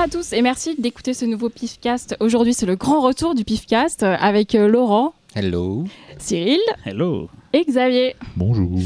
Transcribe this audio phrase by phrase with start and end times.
[0.00, 2.16] Bonjour à tous et merci d'écouter ce nouveau PIFcast.
[2.20, 5.84] Aujourd'hui, c'est le grand retour du PIFcast avec euh, Laurent, Hello.
[6.16, 7.28] Cyril Hello.
[7.52, 8.16] et Xavier.
[8.34, 8.80] Bonjour.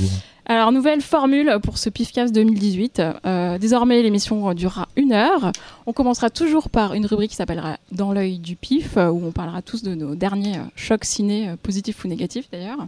[0.46, 3.00] Alors, nouvelle formule pour ce PIFcast 2018.
[3.24, 5.52] Euh, désormais, l'émission durera une heure.
[5.86, 9.32] On commencera toujours par une rubrique qui s'appellera Dans l'œil du PIF, euh, où on
[9.32, 12.86] parlera tous de nos derniers euh, chocs ciné, euh, positifs ou négatifs d'ailleurs.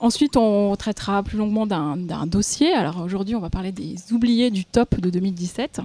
[0.00, 2.72] Ensuite, on traitera plus longuement d'un dossier.
[2.72, 5.80] Alors aujourd'hui, on va parler des oubliés du top de 2017.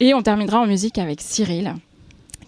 [0.00, 1.74] Et on terminera en musique avec Cyril,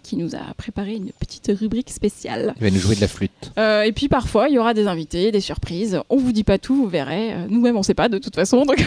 [0.02, 2.54] qui nous a préparé une petite rubrique spéciale.
[2.56, 3.52] Il va nous jouer de la flûte.
[3.58, 6.00] Euh, et puis parfois, il y aura des invités, des surprises.
[6.10, 7.32] On vous dit pas tout, vous verrez.
[7.32, 8.64] Euh, Nous-mêmes, on sait pas de toute façon.
[8.64, 8.84] Donc...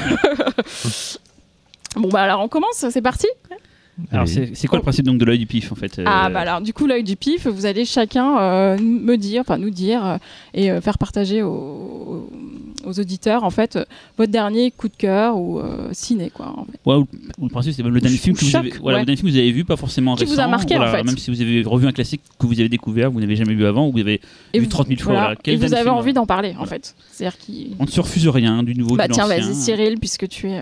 [1.95, 3.27] bon, bah alors on commence, c'est parti.
[4.11, 4.49] Alors, Oui.
[4.53, 6.61] c'est quoi le principe donc de l'œil du pif en fait euh, Ah, bah alors
[6.61, 10.17] du coup, l'œil du pif, vous allez chacun euh, me dire, enfin nous dire, euh,
[10.53, 12.29] et euh, faire partager aux,
[12.85, 13.85] aux auditeurs, en fait, euh,
[14.17, 16.47] votre dernier coup de cœur ou euh, ciné, quoi.
[16.57, 16.79] en fait.
[16.85, 17.07] ouais, ou,
[17.37, 19.01] ou le principe, c'est même le dernier Ou film que vous choc, avez, voilà, ouais.
[19.01, 21.03] le dernier film que vous avez vu, pas forcément Qui vous a marqué, en fait.
[21.03, 23.65] Même si vous avez revu un classique que vous avez découvert, vous n'avez jamais vu
[23.65, 24.19] avant, ou vous avez
[24.53, 25.13] Et vu vous- 30 000 fois.
[25.13, 25.35] voilà.
[25.45, 26.95] Et vous avez film, envie euh, d'en parler, en fait.
[27.11, 27.37] C'est-à-dire.
[27.79, 30.61] On ne se refuse rien, du nouveau, Bah du tiens, vas-y, Cyril, puisque tu es.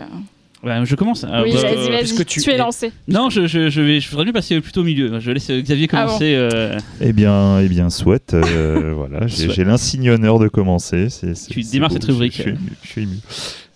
[0.61, 1.23] Ouais, je commence.
[1.23, 2.91] Ah, oui, bah, vas-y, euh, vas-y, puisque tu, tu es lancé.
[3.07, 5.17] Non, je, je, je vais, je voudrais mieux passer plutôt au milieu.
[5.19, 6.07] Je laisse Xavier Ah bon.
[6.07, 6.35] commencer.
[6.35, 8.33] euh, Eh bien, eh bien, soit.
[8.33, 11.07] euh, voilà, j'ai l'insigne honneur de commencer.
[11.49, 12.33] Tu démarres beau, cette rubrique.
[12.35, 12.71] Je, je suis ému.
[12.83, 13.15] je suis ému.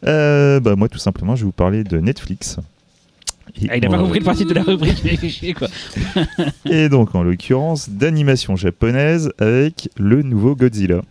[0.05, 2.57] Euh, bah, moi, tout simplement, je vais vous parler de Netflix.
[3.61, 5.67] Et, Ah, il n'a pas compris le principe de la rubrique, quoi.
[6.69, 11.01] et donc, en l'occurrence, d'animation japonaise avec le nouveau Godzilla.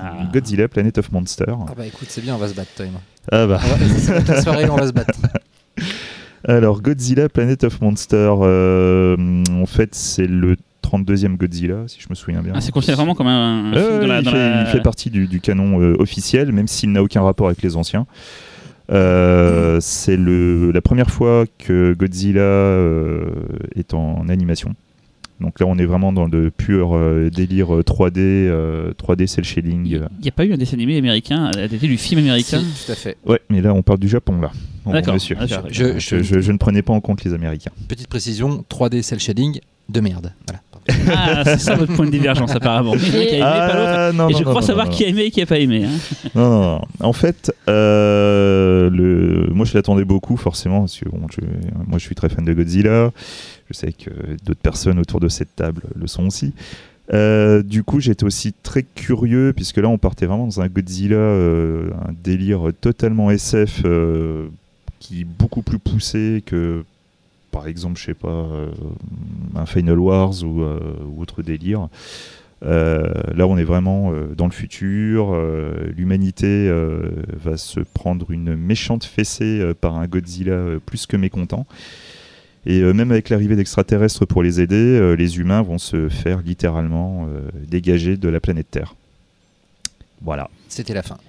[0.00, 0.12] Ah.
[0.32, 1.56] Godzilla Planet of Monsters.
[1.68, 3.00] Ah bah écoute, c'est bien, on va se battre, toi et moi.
[3.32, 3.60] Ah bah.
[4.28, 5.18] La soirée, on va se battre.
[6.46, 9.16] Alors, Godzilla Planet of Monsters, euh,
[9.50, 12.52] en fait, c'est le 32e Godzilla, si je me souviens bien.
[12.56, 14.60] Ah, c'est considéré vraiment comme un, un Ouais, film dans la- il, dans fait, la-
[14.62, 17.76] il fait partie du, du canon euh, officiel, même s'il n'a aucun rapport avec les
[17.76, 18.06] anciens.
[18.90, 23.26] Euh, c'est le- la première fois que Godzilla euh,
[23.76, 24.74] est en animation.
[25.40, 29.44] Donc là, on est vraiment dans le pur euh, délire euh, 3D, euh, 3D cel
[29.44, 29.86] shading.
[29.86, 32.92] Il n'y a pas eu un dessin animé américain, adapté du film américain Si, tout
[32.92, 33.16] à fait.
[33.24, 34.50] Ouais, mais là, on parle du Japon, là.
[34.84, 35.14] Bon, D'accord.
[35.14, 35.36] monsieur.
[35.38, 35.46] Ah.
[35.70, 37.70] Je, Je, je- je ne prenais pas en compte les Américains.
[37.88, 40.32] Petite précision, 3D cell shading de merde.
[40.46, 40.60] Voilà.
[41.14, 42.94] Ah, c'est ça votre point de divergence apparemment.
[42.96, 43.92] Il y en a qui a aimé, pas l'autre.
[43.94, 45.42] Ah, non, Et non, je non, crois non, savoir non, qui a aimé et qui
[45.42, 45.84] a pas aimé.
[45.84, 46.28] hein.
[46.34, 46.80] Non, non, non.
[47.00, 49.48] En fait, euh, le...
[49.52, 51.40] moi je l'attendais beaucoup, forcément, parce que bon, je...
[51.86, 53.10] moi je suis très fan de Godzilla.
[53.68, 54.10] Je sais que
[54.44, 56.54] d'autres personnes autour de cette table le sont aussi.
[57.14, 61.16] Euh, du coup, j'étais aussi très curieux, puisque là on partait vraiment dans un Godzilla,
[61.16, 64.48] euh, un délire totalement SF, euh,
[65.00, 66.84] qui est beaucoup plus poussé que,
[67.50, 68.46] par exemple, je sais pas,
[69.54, 70.62] un Final Wars ou,
[71.18, 71.88] autre délire.
[72.62, 75.34] Là, on est vraiment dans le futur.
[75.96, 76.70] L'humanité
[77.42, 81.66] va se prendre une méchante fessée par un Godzilla plus que mécontent.
[82.68, 86.42] Et euh, même avec l'arrivée d'extraterrestres pour les aider, euh, les humains vont se faire
[86.42, 88.94] littéralement euh, dégager de la planète Terre.
[90.20, 90.50] Voilà.
[90.68, 91.16] C'était la fin.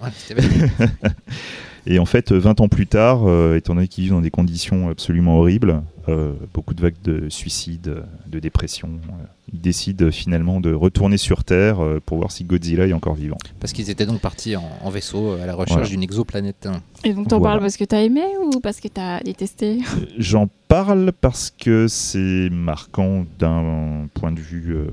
[1.92, 4.90] Et en fait, 20 ans plus tard, euh, étant donné qu'ils vivent dans des conditions
[4.90, 10.60] absolument horribles, euh, beaucoup de vagues de suicides, euh, de dépression, euh, ils décident finalement
[10.60, 13.38] de retourner sur Terre euh, pour voir si Godzilla est encore vivant.
[13.58, 15.88] Parce qu'ils étaient donc partis en, en vaisseau euh, à la recherche Voilà.
[15.88, 16.66] d'une exoplanète.
[16.66, 16.80] hein.
[17.02, 17.54] Et donc, t'en Voilà.
[17.54, 19.78] parles parce que t'as aimé ou parce que t'as détesté?
[20.16, 24.76] J'en parle parce que c'est marquant d'un point de vue.
[24.76, 24.84] euh,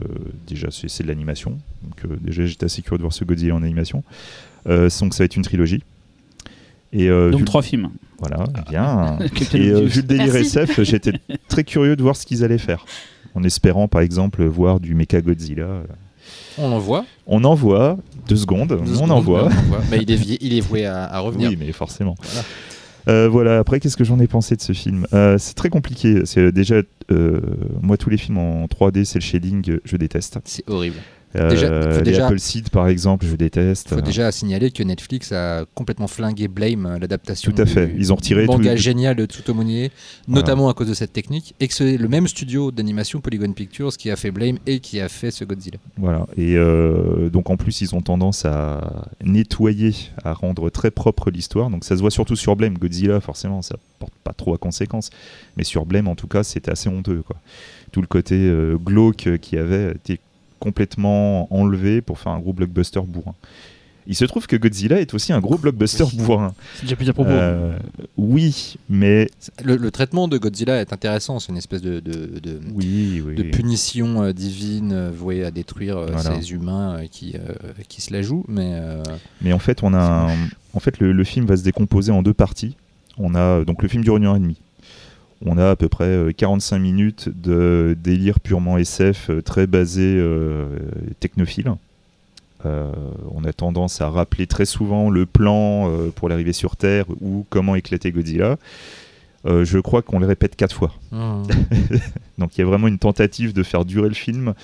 [0.47, 1.51] déjà, c'est c'est de l'animation.
[1.83, 4.03] Donc, euh, déjà, j'étais assez curieux de voir ce Godzilla en animation.
[4.67, 5.83] Euh, donc, ça va être une trilogie.
[6.93, 7.89] Et euh, Donc vu, trois films.
[8.19, 9.17] voilà, bien.
[9.53, 9.87] Et euh, Obvious.
[9.89, 10.57] vu le délire Merci.
[10.59, 11.13] SF, j'étais
[11.47, 12.85] très curieux de voir ce qu'ils allaient faire.
[13.35, 15.67] En espérant, par exemple, voir du Mecha Godzilla.
[16.57, 17.05] On en voit.
[17.27, 17.97] On en voit,
[18.27, 19.43] deux secondes, Deux on secondes, en voit.
[19.43, 19.81] on en voit.
[19.91, 21.49] Mais il est, vie- il est voué à, à revenir.
[21.49, 22.15] Oui, mais forcément.
[22.21, 22.47] Voilà.
[23.09, 25.05] Euh, voilà, après, qu'est-ce que j'en ai pensé de ce film?
[25.13, 26.21] Euh, C'est très compliqué.
[26.25, 26.81] C'est euh, déjà,
[27.11, 27.39] euh,
[27.81, 30.39] moi, tous les films en 3D, c'est le shading, je déteste.
[30.43, 30.97] C'est horrible.
[31.37, 33.89] Euh, Déjà- faut les déjà- Apple Seed, par exemple, je déteste.
[33.91, 37.87] Il faut déjà signaler que Netflix a complètement flingué Blame, euh, l'adaptation Tout à fait.
[37.87, 39.89] du Ils ont retiré du manga tout- génial de Tsutomu
[40.27, 43.95] notamment à cause de cette technique, et que c'est le même studio d'animation Polygon Pictures
[43.97, 45.77] qui a fait Blame et qui a fait ce Godzilla.
[45.97, 46.25] Voilà.
[46.37, 49.93] Et euh, donc, en plus, ils ont tendance à nettoyer,
[50.23, 51.69] à rendre très propre l'histoire.
[51.69, 52.77] Donc, ça se voit surtout sur Blame.
[52.77, 55.09] Godzilla, forcément, ça porte pas trop à conséquence.
[55.57, 57.21] Mais sur Blame, en tout cas, c'était assez honteux.
[57.25, 57.37] Quoi.
[57.91, 60.19] Tout le côté euh, glauque qu'il y avait était
[60.59, 63.35] complètement enlevé pour faire un gros blockbuster bourrin.
[64.09, 66.17] Il se trouve que Godzilla est aussi un gros blockbuster Oui.
[66.19, 66.53] bourrin.
[66.75, 67.29] C'est déjà plus à propos.
[67.29, 67.77] Euh,
[68.15, 69.27] oui, mais
[69.65, 73.35] Le, le traitement de Godzilla est intéressant, c'est une espèce de, de, de- oui, oui.
[73.35, 76.39] de punition euh, divine euh, vouée à détruire euh, Voilà.
[76.39, 77.53] ces humains euh, qui, euh,
[77.89, 79.03] qui se la jouent, mais euh,
[79.41, 79.99] Mais en fait, on a
[80.31, 80.37] un-
[80.73, 82.77] en fait le, le film va se décomposer en deux parties.
[83.17, 84.61] On a donc le film dure une heure et demie.
[85.45, 90.15] On a à peu près euh, 45 minutes de délire purement SF, euh, très basé
[90.17, 90.65] euh,
[91.19, 91.73] technophile.
[92.65, 92.91] Euh,
[93.35, 97.45] on a tendance à rappeler très souvent le plan euh, pour l'arrivée sur Terre ou
[97.51, 98.57] comment éclater Godzilla.
[99.45, 100.91] Euh, je crois qu'on le répète quatre fois.
[101.11, 101.43] Mmh.
[102.39, 104.55] Donc il y a vraiment une tentative de faire durer le film.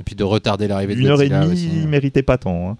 [0.00, 2.70] Et puis de retarder l'arrivée de Une heure et Godzilla demie, il méritait pas tant.
[2.70, 2.76] hein.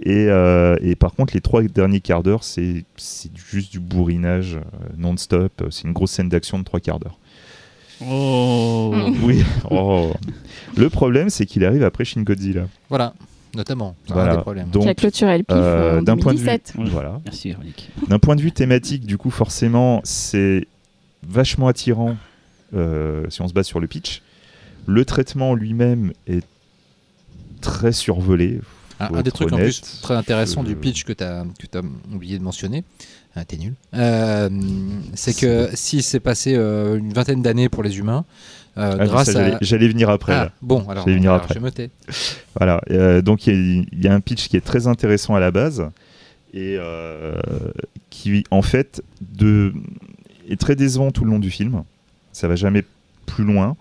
[0.00, 4.54] Et, euh, et par contre, les trois derniers quarts d'heure, c'est c'est juste du bourrinage
[4.56, 4.60] euh,
[4.96, 5.64] non-stop.
[5.70, 7.18] C'est une grosse scène d'action de trois quarts d'heure.
[8.06, 8.94] Oh.
[9.22, 9.42] Oui.
[9.70, 10.12] Oh.
[10.76, 12.66] Le problème, c'est qu'il arrive après Shin Godzilla.
[12.88, 13.12] Voilà,
[13.56, 13.96] notamment.
[14.08, 14.36] Un Voilà.
[14.36, 14.68] des problèmes.
[14.70, 16.74] Donc, qui a clôturé le pif euh, en d'un point de vue- 2017.
[16.78, 16.90] Ouais.
[16.90, 17.20] voilà.
[17.24, 17.90] Merci Véronique.
[18.08, 20.66] D'un point de vue thématique, du coup, forcément, c'est
[21.26, 22.16] vachement attirant
[22.74, 24.22] euh, si on se base sur le pitch.
[24.86, 26.46] Le traitement lui-même est
[27.60, 28.60] très survolé.
[29.00, 31.44] Un, des trucs en plus très intéressant du pitch que tu as,
[32.12, 32.84] oublié de mentionner,
[33.36, 34.48] ah, t'es nul, Euh,
[35.14, 38.24] c'est que si c'est passé euh, une vingtaine d'années pour les humains,
[38.76, 39.58] euh, Ah, grâce à.
[39.60, 40.32] J'allais venir après.
[40.34, 41.54] Ah, bon, alors, Je vais venir alors, après.
[41.54, 41.90] je me tais.
[42.58, 42.80] Voilà.
[43.22, 45.50] Donc il y, a- il y a un pitch qui est très intéressant à la
[45.50, 45.84] base
[46.54, 46.76] et
[48.10, 49.72] qui, en fait, de,
[50.48, 51.84] est très décevant tout le long du film.
[52.32, 52.84] Ça va jamais
[53.26, 53.76] plus loin.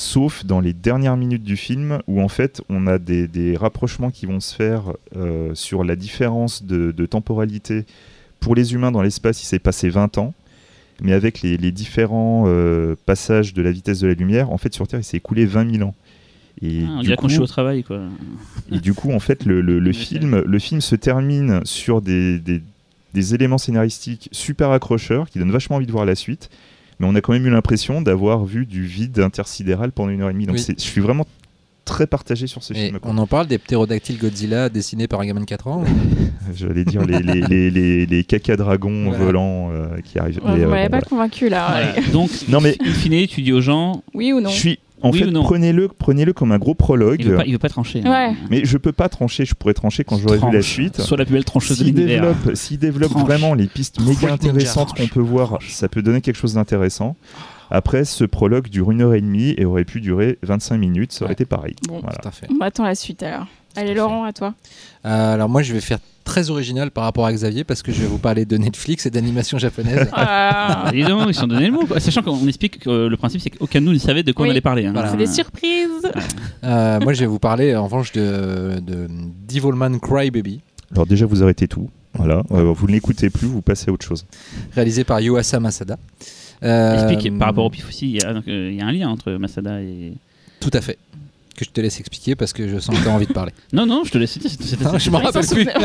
[0.00, 4.12] Sauf dans les dernières minutes du film où en fait on a des, des rapprochements
[4.12, 7.84] qui vont se faire euh, sur la différence de, de temporalité.
[8.38, 10.34] Pour les humains dans l'espace, il s'est passé 20 ans,
[11.02, 14.72] mais avec les, les différents euh, passages de la vitesse de la lumière, en fait
[14.72, 15.94] sur Terre il s'est écoulé 20 000 ans.
[16.62, 18.02] Et Ah, on du coup- qu'on je suis au travail quoi.
[18.70, 22.02] et du coup, en fait, le, le- le Ouais, film, le film se termine sur
[22.02, 22.62] des, des-
[23.14, 26.50] des éléments scénaristiques super accrocheurs qui donnent vachement envie de voir la suite.
[27.00, 30.30] Mais on a quand même eu l'impression d'avoir vu du vide intersidéral pendant une heure
[30.30, 30.46] et demie.
[30.46, 30.64] Donc Oui.
[30.76, 31.26] je suis vraiment
[31.84, 32.98] très partagé sur ce Et film.
[32.98, 33.10] quoi.
[33.12, 35.84] on en parle des ptérodactyles Godzilla dessinés par un gamin de 4 ans
[36.54, 39.24] J'allais dire les, les, les, les, les caca-dragons Voilà.
[39.24, 40.40] volants euh, qui arrivent.
[40.44, 41.06] Ouais, Mais, vous euh, m'avez bon, pas voilà.
[41.08, 41.92] convaincu là.
[41.94, 42.08] Voilà.
[42.10, 45.10] Donc, Non, mais- in fine, tu dis aux gens, Oui ou non Je suis, en
[45.10, 45.30] Oui fait,
[45.98, 47.20] prenez-le comme un gros prologue.
[47.20, 48.02] il veut pas, il veut pas trancher.
[48.04, 48.10] hein.
[48.30, 48.36] Ouais.
[48.50, 51.00] Mais je peux pas trancher, je pourrais trancher quand j'aurai vu la suite.
[51.00, 52.22] Soit la plus belle trancheuse de S'il l'univers.
[52.34, 53.22] développe, s'il développe Tranche.
[53.22, 57.16] vraiment les pistes méga intéressantes qu'on peut voir, ça peut donner quelque chose d'intéressant.
[57.70, 61.24] Après, ce prologue dure une heure et demie et aurait pu durer 25 minutes, ça
[61.24, 61.32] aurait Ouais.
[61.34, 61.74] été pareil.
[61.86, 62.00] Bon.
[62.02, 62.16] Voilà.
[62.22, 62.46] Tout à fait.
[62.50, 63.46] On attend la suite alors.
[63.80, 63.94] Allez.
[63.94, 64.54] Laurent, à toi.
[65.06, 68.00] Euh, alors moi je vais faire très original par rapport à Xavier parce que je
[68.02, 70.08] vais vous parler de Netflix et d'animation japonaise.
[70.12, 71.86] Ah, Ah, dis donc, ils sont donné le mot.
[71.86, 72.00] quoi.
[72.00, 74.48] Sachant qu'on explique que le principe, c'est qu'aucun de nous ne savait de quoi Oui.
[74.48, 74.86] on allait parler.
[74.86, 74.92] hein.
[74.92, 75.10] Voilà.
[75.10, 76.10] C'est des surprises.
[76.64, 79.08] Euh, moi je vais vous parler en revanche de, de
[79.48, 80.60] Devilman Crybaby,
[80.92, 81.88] Alors déjà, vous arrêtez tout.
[82.14, 82.42] Voilà.
[82.50, 84.26] Euh, vous ne l'écoutez plus, vous passez à autre chose.
[84.74, 85.96] réalisé par Yuasa Masada.
[86.64, 88.92] Euh, Explique, par rapport au pif aussi, il y, a, donc, il y a un
[88.92, 90.12] lien entre Masada et.
[90.60, 90.98] Tout à fait.
[91.58, 93.50] Que je te laisse expliquer parce que je sens que tu as envie de parler.
[93.72, 94.30] Non, non, je te laisse.
[94.30, 95.66] c'était- c'était- Non, je s'en rappelle plus.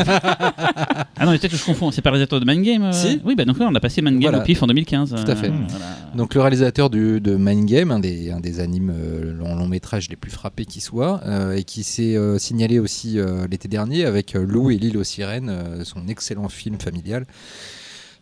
[1.16, 1.90] Ah non, peut-être que je confonds.
[1.90, 3.20] C'est pas le réalisateur de Mind Game euh Si.
[3.26, 4.44] Oui, bah donc là, on a passé Mind Game Voilà.
[4.44, 5.10] au pif en 2015.
[5.10, 5.48] Tout à fait.
[5.48, 5.86] euh, voilà.
[6.16, 9.68] Donc le réalisateur du, de Mind Game, un des, un des animes euh, long, long
[9.68, 13.18] métrage les plus frappés qui soit, euh, et qui s'est signalé aussi
[13.50, 15.52] l'été dernier avec Lou et l'île aux sirènes,
[15.86, 17.26] son excellent film familial.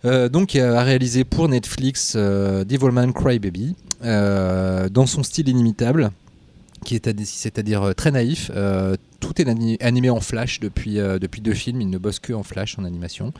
[0.05, 6.11] Euh, donc a réalisé pour Netflix euh, Devilman Crybaby dans son style inimitable
[6.85, 11.19] qui est c'est-à-dire euh, très naïf euh, tout est ani- animé en flash depuis, euh,
[11.19, 13.33] depuis deux films il ne bosse que en flash en animation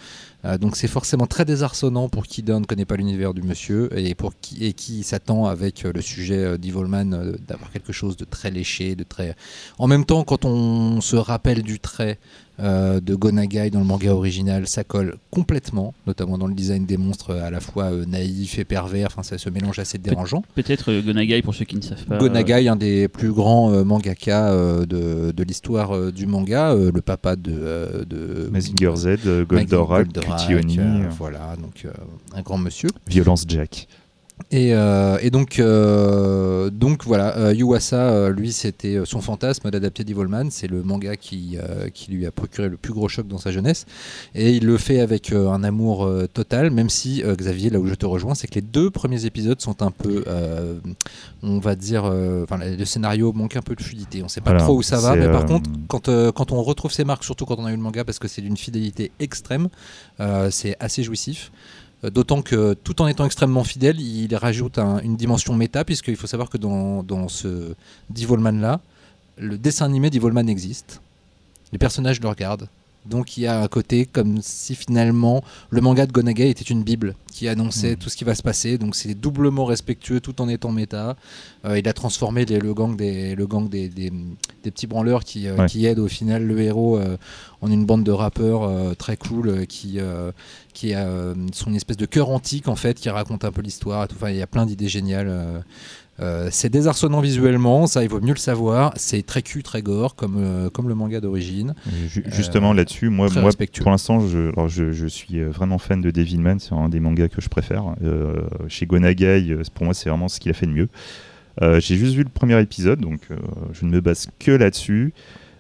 [0.60, 4.34] donc c'est forcément très désarçonnant pour qui ne connaît pas l'univers du monsieur et pour
[4.42, 9.36] qui, qui s'attend avec le sujet d'Evilman d'avoir quelque chose de très léché, de très.
[9.78, 12.18] En même temps, quand on se rappelle du trait
[12.60, 16.98] euh, de Gonagai dans le manga original, ça colle complètement, notamment dans le design des
[16.98, 19.08] monstres euh, à la fois euh, naïf et pervers.
[19.08, 20.44] Enfin, ça se mélange assez dérangeant.
[20.56, 22.18] Peut-être euh, Gonagai pour ceux qui ne savent pas.
[22.18, 26.92] Gonagai, un des plus grands euh, mangaka euh, de, de l'histoire euh, du manga, euh,
[26.94, 31.86] le papa de, euh, de Mazinger Z, euh, Goldorak, Goldorak, Cutioni, euh, euh, voilà, donc
[31.86, 31.92] euh,
[32.36, 32.90] un grand monsieur.
[33.08, 33.88] Violence Jack.
[34.50, 40.50] Et, euh, et donc, euh, donc voilà, euh, Yuasa, lui, c'était son fantasme d'adapter Devilman.
[40.50, 41.58] C'est le manga qui,
[41.94, 43.86] qui lui a procuré le plus gros choc dans sa jeunesse.
[44.36, 48.06] Et il le fait avec un amour total, même si, Xavier, là où je te
[48.06, 50.24] rejoins, c'est que les deux premiers épisodes sont un peu,
[51.44, 52.04] on va dire,
[52.44, 54.24] enfin, le scénario manque un peu de fluidité.
[54.24, 57.04] On sait pas trop où ça va, mais par contre, quand, quand on retrouve ses
[57.04, 59.70] marques, surtout quand on a eu le manga, parce que c'est d'une fidélité extrême,
[60.50, 61.52] c'est assez jouissif.
[62.04, 66.16] Euh, D'autant que tout en étant extrêmement fidèle, il rajoute un- une dimension méta, puisqu'il
[66.16, 67.74] faut savoir que dans, dans ce
[68.10, 68.80] Devilman là,
[69.38, 71.02] le dessin animé Devilman existe.
[71.72, 72.68] Les personnages le regardent.
[73.06, 76.84] Donc il y a un côté comme si finalement le manga de Gonagai était une
[76.84, 77.96] bible qui annonçait Mhm.
[77.98, 78.78] tout ce qui va se passer.
[78.78, 81.16] Donc c'est doublement respectueux tout en étant méta.
[81.66, 84.12] Euh, il a transformé les- le gang des, le gang des, des-
[84.64, 85.66] des petits branleurs qui, euh, Ouais.
[85.66, 87.18] qui aident au final le héros euh,
[87.62, 90.00] en une bande de rappeurs très cool qui,
[90.74, 94.08] qui euh, sont une espèce de cœur antique en fait qui raconte un peu l'histoire.
[94.12, 95.64] Enfin, il y a plein d'idées géniales.
[96.22, 98.94] Euh, euh, c'est désarçonnant visuellement, ça il vaut mieux le savoir.
[98.96, 101.74] C'est très cul, très gore, comme, euh, comme le manga d'origine.
[102.08, 103.50] Ju- Justement là-dessus, moi, moi
[103.84, 107.00] pour l'instant, je, alors, je, je suis euh, vraiment fan de Devilman, c'est un des
[107.00, 107.84] mangas que je préfère.
[108.04, 110.90] Euh, chez Gonagai, euh, pour moi, c'est vraiment ce qu'il a fait de mieux.
[111.62, 113.36] Euh, J'ai juste vu le premier épisode, donc euh,
[113.74, 115.14] je ne me base que là-dessus.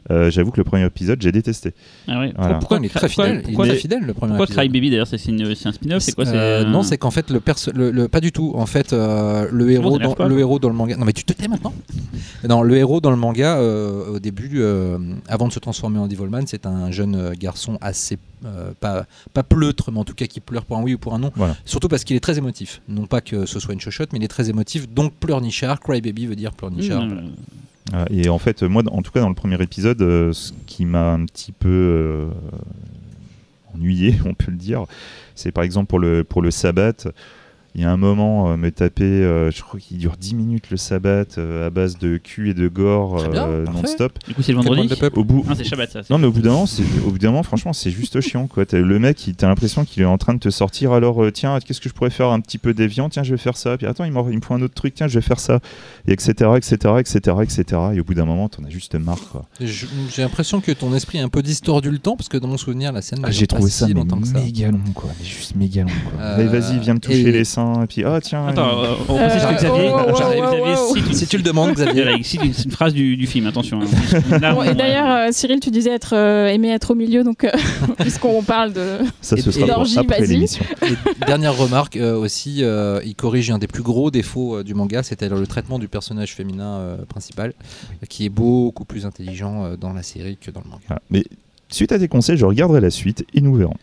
[0.10, 1.74] Euh, J'avoue que le premier épisode, j'ai détesté.
[2.08, 2.34] Ah ouais.
[2.36, 2.56] Voilà.
[2.56, 3.44] Pourquoi, il est très pourquoi- fidèle?
[3.44, 4.60] pourquoi- il est très fidèle le premier pourquoi épisode.
[4.64, 7.40] Cry Baby d'ailleurs c'est un spin-off C'est quoi c'est Euh, Non, c'est qu'en fait le,
[7.40, 8.52] perso- le, le- pas du tout.
[8.56, 10.96] En fait, euh, le héros dans le héros dans le manga.
[10.98, 11.74] Non, mais tu te tais maintenant.
[12.50, 16.08] non, le héros dans le manga euh, au début, euh, avant de se transformer en
[16.08, 20.40] Devilman, c'est un jeune garçon assez euh, pas pas pleutre, mais en tout cas qui
[20.40, 21.32] pleure pour un oui ou pour un non.
[21.36, 21.56] Voilà.
[21.64, 22.82] Surtout parce qu'il est très émotif.
[22.90, 24.90] Non pas que ce soit une chochotte, mais il est très émotif.
[24.90, 25.80] Donc pleurnichard.
[25.80, 27.04] Cry baby veut dire pleurnichard.
[27.06, 27.22] Mmh, Voilà.
[28.10, 31.12] Et en fait, moi, en tout cas, dans le premier épisode, euh, ce qui m'a
[31.12, 32.30] un petit peu euh,
[33.74, 34.86] ennuyé, on peut le dire,
[35.36, 37.08] c'est par exemple pour le, pour le sabbat.
[37.74, 40.70] Il y a un moment, euh, me taper, euh, je crois qu'il dure 10 minutes
[40.72, 44.20] le sabbat euh, à base de cul et de gore euh, non-stop.
[44.28, 44.90] Du coup c'est le vendredi.
[45.16, 46.04] Au bout, Non c'est Shabbat ça.
[46.04, 48.20] c'est- non, mais au bout d'un moment, c'est- au bout d'un moment, franchement, c'est juste
[48.20, 48.66] chiant, quoi.
[48.66, 50.92] T'as- Le mec, il- t'as l'impression qu'il est en train de te sortir.
[50.92, 53.08] Alors, euh, tiens, qu'est-ce que je pourrais faire un petit peu déviant?
[53.10, 53.78] Tiens, je vais faire ça.
[53.78, 54.94] Puis attends, il, me faut un autre truc.
[54.96, 55.60] Tiens, je vais faire ça.
[56.08, 57.82] Et etc., etc., etc., etc.
[57.96, 59.46] Et au bout d'un moment, t'en as juste marre, quoi.
[59.62, 62.48] Je- J'ai l'impression que ton esprit est un peu distordu le temps parce que dans
[62.50, 63.20] mon souvenir, la scène.
[63.24, 64.40] Ah, j'ai pas trouvé si ça mais longtemps que ça.
[64.42, 65.10] méga long, quoi.
[65.20, 66.22] Mais juste méga long, quoi.
[66.22, 67.61] Euh, Allez, vas-y, viens me toucher et- les seins.
[67.84, 68.48] Et puis, ah, tiens.
[68.48, 71.28] Attends, euh, on précise que Euh, Xavier, oh, oh, Xavier, oh, Xavier oh, une- Si
[71.28, 72.24] tu le demandes, Xavier.
[72.24, 73.80] Cite une, une phrase du, du film, attention.
[73.82, 74.20] hein.
[74.42, 77.24] Là, Bon, on- et d'ailleurs, euh, Cyril, tu disais être euh, aimer être au milieu,
[77.24, 77.52] donc euh,
[78.00, 78.98] puisqu'on parle de.
[79.22, 80.30] ça, ce et- sera et pour l'orgie, après vas-y.
[80.30, 80.64] l'émission.
[80.84, 84.74] Et dernière remarque euh, aussi, euh, il corrige un des plus gros défauts euh, du
[84.74, 87.54] manga, c'était le traitement du personnage féminin euh, principal,
[88.10, 90.82] qui est beaucoup plus intelligent euh, dans la série que dans le manga.
[90.88, 91.02] Voilà.
[91.10, 91.24] Mais
[91.70, 93.76] suite à tes conseils, je regarderai la suite et nous verrons.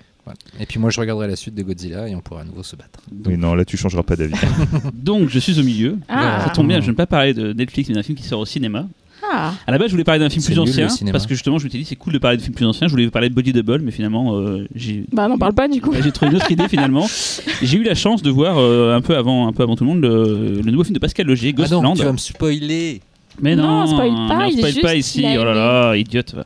[0.60, 2.76] Et puis moi, je regarderai la suite de Godzilla et on pourra à nouveau se
[2.76, 3.00] battre.
[3.26, 4.34] Oui, non, là, tu changeras pas d'avis.
[4.94, 5.98] Donc je suis au milieu.
[6.08, 6.44] Ah.
[6.46, 8.40] Ça tombe bien, je ne vais pas parler de Netflix mais d'un film qui sort
[8.40, 8.86] au cinéma.
[9.30, 11.58] Ah, À la base, je voulais parler d'un film plus nul, ancien parce que justement,
[11.58, 12.86] je m'étais dit c'est cool de parler de films plus anciens.
[12.86, 15.80] Je voulais parler de Body Double, mais finalement, euh, j'ai bah n'en parle pas du
[15.80, 15.92] coup.
[16.00, 17.06] j'ai trouvé une autre idée finalement.
[17.62, 19.90] J'ai eu la chance de voir euh, un peu avant, un peu avant tout le
[19.90, 21.96] monde le, le nouveau film de Pascal Logier, Ah non, Ghostland.
[21.96, 23.00] tu vas me spoiler
[23.42, 25.24] Mais non, Non, spoil pas, mais on il spoil pas juste ici.
[25.38, 26.36] Oh là là, idiote.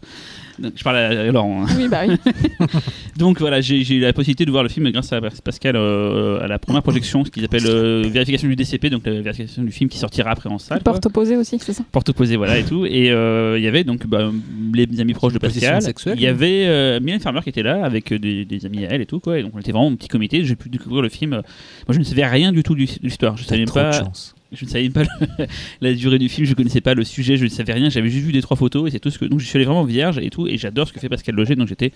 [0.76, 1.64] Je parle à Laurent.
[1.64, 1.74] hein.
[1.76, 2.16] Oui, bah oui.
[3.16, 6.46] Donc voilà, j'ai eu la possibilité de voir le film grâce à Pascal euh, à
[6.48, 9.88] la première projection, ce qu'ils appellent euh, vérification du DCP, donc la vérification du film
[9.90, 10.80] qui sortira après en salle.
[10.82, 11.84] Porte opposée aussi, c'est ça?
[11.92, 12.86] Porte opposée, voilà et tout.
[12.86, 14.30] Et euh, il y avait donc bah,
[14.74, 15.82] les amis proches de Position Pascal.
[15.82, 18.88] sexuelle, Il y avait euh, Mylène Farmer qui était là avec des, des amis à
[18.90, 19.38] elle et tout quoi.
[19.38, 20.44] Et donc on était vraiment un petit comité.
[20.44, 21.30] J'ai pu découvrir le film.
[21.30, 21.42] Moi
[21.90, 23.36] je ne savais rien du tout de l'histoire.
[23.36, 23.92] Je T'as savais même trop de pas.
[23.92, 24.34] chance.
[24.52, 25.02] Je ne savais pas
[25.80, 28.26] la durée du film, je connaissais pas le sujet, je ne savais rien, j'avais juste
[28.26, 30.18] vu des trois photos et c'est tout ce que donc je suis allé vraiment vierge
[30.18, 31.92] et tout et j'adore ce que fait Pascal Loger donc j'étais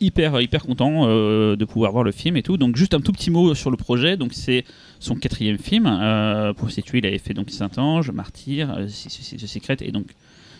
[0.00, 2.56] hyper hyper content euh, de pouvoir voir le film et tout.
[2.56, 4.64] Donc juste un tout petit mot sur le projet, donc c'est
[4.98, 9.76] son quatrième film euh, pour situer, il avait fait donc Saint-Ange, Martyr, euh, The Secret
[9.80, 10.06] et donc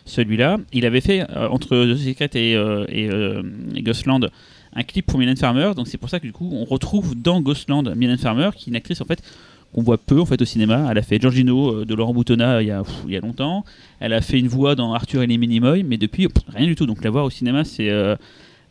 [0.04, 0.58] celui-là.
[0.72, 3.11] Il avait fait euh, entre The Secret et, et,
[3.75, 4.30] et Ghostland
[4.75, 7.42] un clip pour Mylène Farmer, donc c'est pour ça que du coup on retrouve dans
[7.42, 9.22] Ghostland Mylène Farmer qui est une actrice en fait
[9.74, 10.86] qu'on voit peu en fait au cinéma.
[10.90, 13.20] Elle a fait Giorgino euh, de Laurent Boutonnat il y a, pff, il y a
[13.20, 13.64] longtemps.
[14.00, 16.74] Elle a fait une voix dans Arthur et les Minimoy, mais depuis pff, rien du
[16.74, 16.86] tout.
[16.86, 18.16] Donc la voir au cinéma c'est euh,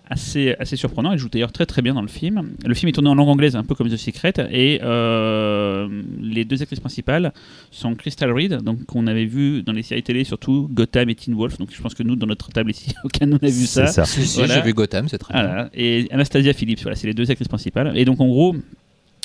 [0.10, 1.13] assez, assez surprenant.
[1.13, 2.50] Elle joue d'ailleurs très très bien dans le film.
[2.65, 5.88] Le film est tourné en langue anglaise, un peu comme The Secret, et euh,
[6.22, 7.31] les deux actrices principales
[7.72, 11.34] sont Crystal Reed, donc qu'on avait vu dans les séries télé, surtout Gotham et Teen
[11.34, 11.58] Wolf.
[11.58, 13.88] Donc je pense que nous, dans notre table ici, aucun de nous n'a vu ça.
[13.88, 14.05] C'est ça.
[14.05, 14.55] Si, si, Voilà.
[14.55, 15.43] j'ai vu Gotham, c'est très bien.
[15.43, 15.70] Voilà.
[15.74, 17.93] Et Anastasia Phillips, voilà, c'est les deux actrices principales.
[17.96, 18.53] Et donc en gros,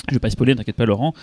[0.07, 1.13] je vais pas spoiler, t'inquiète pas Laurent.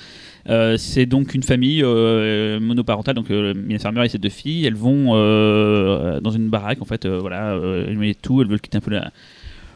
[0.51, 4.67] Euh, c'est donc une famille euh, monoparentale, donc euh, Mylène Farmer et ses deux filles,
[4.67, 8.61] elles vont euh, dans une baraque en fait, euh, voilà, euh, elles tout, elles veulent
[8.61, 8.91] quitter un peu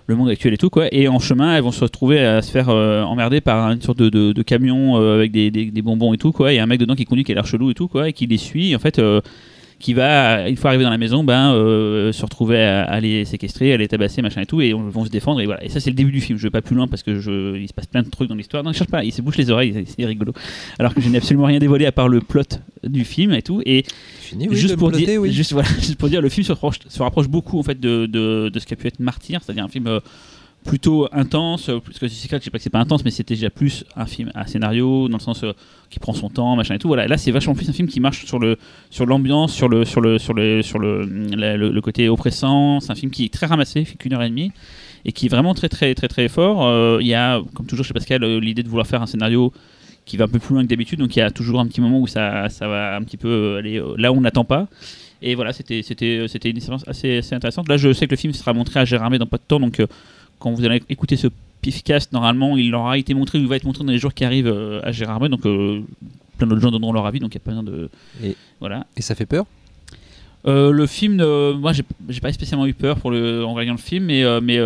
[0.07, 0.87] le monde actuel et tout quoi.
[0.93, 3.99] Et en chemin, elles vont se retrouver à se faire euh, emmerder par une sorte
[3.99, 6.49] de, camion euh, avec des, des- bonbons et tout quoi.
[6.51, 8.27] A un mec dedans qui conduit qui a l'air chelou et tout quoi, et qui
[8.27, 8.71] les suit.
[8.73, 8.99] Et en fait.
[8.99, 9.21] euh,
[9.80, 13.25] qui va, une fois arrivé dans la maison, ben, euh, se retrouver à, à les
[13.25, 15.40] séquestrer, à les tabasser, machin et tout, et on vont se défendre.
[15.40, 15.62] Et voilà.
[15.64, 16.37] Et ça, c'est le début du film.
[16.37, 18.35] Je vais pas plus loin parce que je, il se passe plein de trucs dans
[18.35, 18.64] l'histoire.
[18.64, 19.04] Non, je cherche pas.
[19.04, 20.32] Il se bouche les oreilles, c'est- rigolo.
[20.80, 22.42] Alors que je n'ai absolument rien dévoilé à part le plot
[22.82, 23.62] du film et tout.
[23.66, 23.85] Et
[24.20, 25.32] Fini, oui, juste, pour plotter, dire, oui.
[25.32, 28.06] juste, voilà, juste pour dire, le film se rapproche, se rapproche beaucoup en fait de,
[28.06, 30.00] de, de ce qu'a pu être Martyr, c'est-à-dire un film euh,
[30.65, 31.71] plutôt intense.
[31.85, 34.31] Parce que je sais pas que c'est pas intense, mais c'était déjà plus un film
[34.35, 35.53] à scénario dans le sens euh,
[35.91, 36.88] qui prend son temps, machin et tout.
[36.88, 38.59] Voilà, là c'est vachement plus un film qui marche sur le
[38.91, 42.81] sur l'ambiance, sur le sur le sur le sur le, le, côté oppressant.
[42.81, 44.53] C'est un film qui est très ramassé, fait qu'une heure et demie.
[45.05, 46.67] et qui est vraiment très très très très fort.
[46.67, 49.53] Euh, Il y a, comme toujours chez Pascal, euh, l'idée de vouloir faire un scénario
[50.05, 51.83] qui va un peu plus loin que d'habitude, donc il y a toujours un petit
[51.83, 54.67] moment où ça, ça va un petit peu aller là où on n'attend pas.
[55.21, 57.69] Et voilà, c'était une expérience assez, assez intéressante.
[57.69, 59.83] Là, je sais que le film sera montré à Gérardmer dans pas de temps, donc
[60.38, 61.28] quand vous allez écouter ce
[61.62, 64.25] pifcast, normalement, il aura été montré ou il va être montré dans les jours qui
[64.25, 65.80] arrivent euh, à Gérardmer, donc euh,
[66.38, 67.90] plein d'autres gens donneront leur avis, donc il n'y a pas besoin de
[68.23, 68.87] Et- voilà.
[68.97, 69.45] Et ça fait peur?
[70.47, 71.83] Euh, le film, euh, moi j'ai
[72.21, 74.57] pas spécialement eu peur pour le, en voyant le film, mais, euh, mais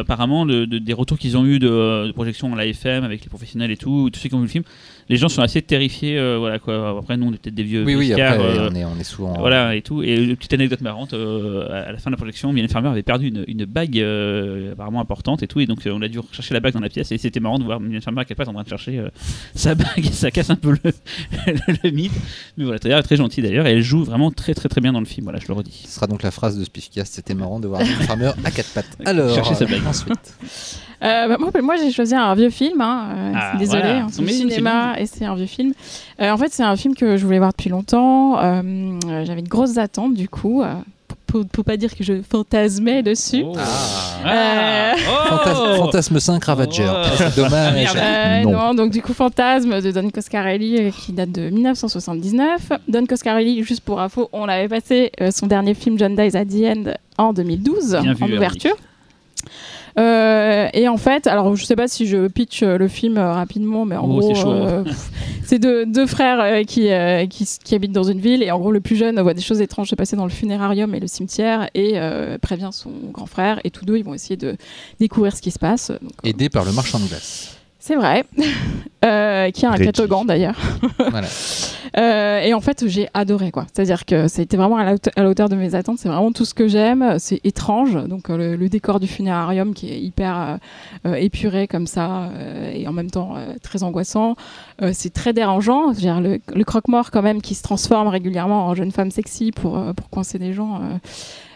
[0.00, 3.22] apparemment le- de- des retours qu'ils ont eu de, de projection à la FM avec
[3.22, 4.64] les professionnels et tout, tous ceux qui ont vu le film,
[5.08, 6.18] les gens sont assez terrifiés.
[6.18, 6.96] euh, voilà quoi.
[6.98, 9.04] Après nous on est peut-être des vieux Oui, oui, après, euh, on, est, on est
[9.04, 9.34] souvent.
[9.38, 10.02] voilà et tout.
[10.02, 13.02] Et une petite anecdote marrante, euh, à la fin de la projection, Mylène Farmer avait
[13.02, 16.18] perdu une, une bague euh, apparemment importante et tout, et donc euh, on a dû
[16.18, 18.36] rechercher la bague dans la pièce et c'était marrant de voir Mylène Farmer à quelle
[18.36, 19.08] place en train de chercher euh,
[19.54, 20.92] sa bague, ça casse un peu le,
[21.84, 22.12] le mythe.
[22.56, 25.00] Mais voilà, très, très gentil d'ailleurs, et elle joue vraiment très très très bien dans
[25.00, 25.24] le film.
[25.24, 25.82] Voilà, je le redis.
[25.86, 27.14] Ce sera donc la phrase de Spiffcast.
[27.14, 28.86] C'était marrant de voir un farmer à quatre pattes.
[29.04, 29.86] Alors, Chercher sa bague.
[29.86, 30.36] ensuite.
[31.02, 32.80] Euh, bah, moi, moi, j'ai choisi un vieux film.
[32.80, 33.96] Hein, euh, Ah, désolé, voilà.
[34.04, 34.22] hein, c'est
[34.94, 35.72] cinéma et c'est un vieux film.
[36.20, 38.38] Euh, en fait, c'est un film que je voulais voir depuis longtemps.
[38.38, 38.62] Euh,
[39.08, 40.62] euh, J'avais de grosses attentes du coup.
[40.62, 40.74] Euh,
[41.26, 43.42] pour, pour pas dire que je fantasmais dessus.
[43.46, 43.54] Oh.
[43.56, 44.92] Ah.
[44.92, 44.92] Euh,
[45.30, 46.84] Fantas- Fantasme 5 Ravager.
[46.86, 46.92] Oh.
[46.94, 47.88] Ah, C'est dommage.
[47.96, 48.50] Euh, Non.
[48.52, 48.74] non.
[48.74, 52.72] donc du coup Fantasme de Don Coscarelli qui date de 1979.
[52.88, 56.44] Don Coscarelli, juste pour info, on l'avait passé euh, son dernier film John Dies at
[56.44, 58.76] the End en 2012 Bien vu, en ouverture.
[59.98, 63.32] Euh, et en fait, alors je sais pas si je pitch euh, le film euh,
[63.32, 65.10] rapidement, mais en Oh, gros, c'est euh, pff,
[65.44, 66.88] c'est deux, deux frères qui,
[67.28, 69.88] qui, habitent dans une ville et en gros le plus jeune voit des choses étranges
[69.88, 71.96] se passer dans le funérarium et le cimetière et
[72.40, 74.56] prévient son grand frère et tous deux ils vont essayer de
[74.98, 75.90] découvrir ce qui se passe.
[75.90, 77.56] Donc, euh, Aidé par le marchand de glace.
[77.78, 78.24] c'est vrai.
[79.04, 80.56] Euh, qui a un catogan d'ailleurs.
[81.10, 81.26] Voilà.
[81.98, 83.66] Euh, et en fait, j'ai adoré quoi.
[83.70, 85.98] C'est-à-dire que c'était vraiment à la, haute- à la hauteur de mes attentes.
[85.98, 87.16] C'est vraiment tout ce que j'aime.
[87.18, 88.02] C'est étrange.
[88.08, 90.56] Donc euh, le, le décor du funérarium qui est hyper
[91.04, 94.36] euh, épuré comme ça euh, et en même temps euh, très angoissant.
[94.80, 95.90] Euh, c'est très dérangeant.
[95.92, 99.76] Dire, le, le croque-mort quand même qui se transforme régulièrement en jeune femme sexy pour,
[99.76, 100.76] euh, pour coincer des gens.
[100.76, 100.78] euh,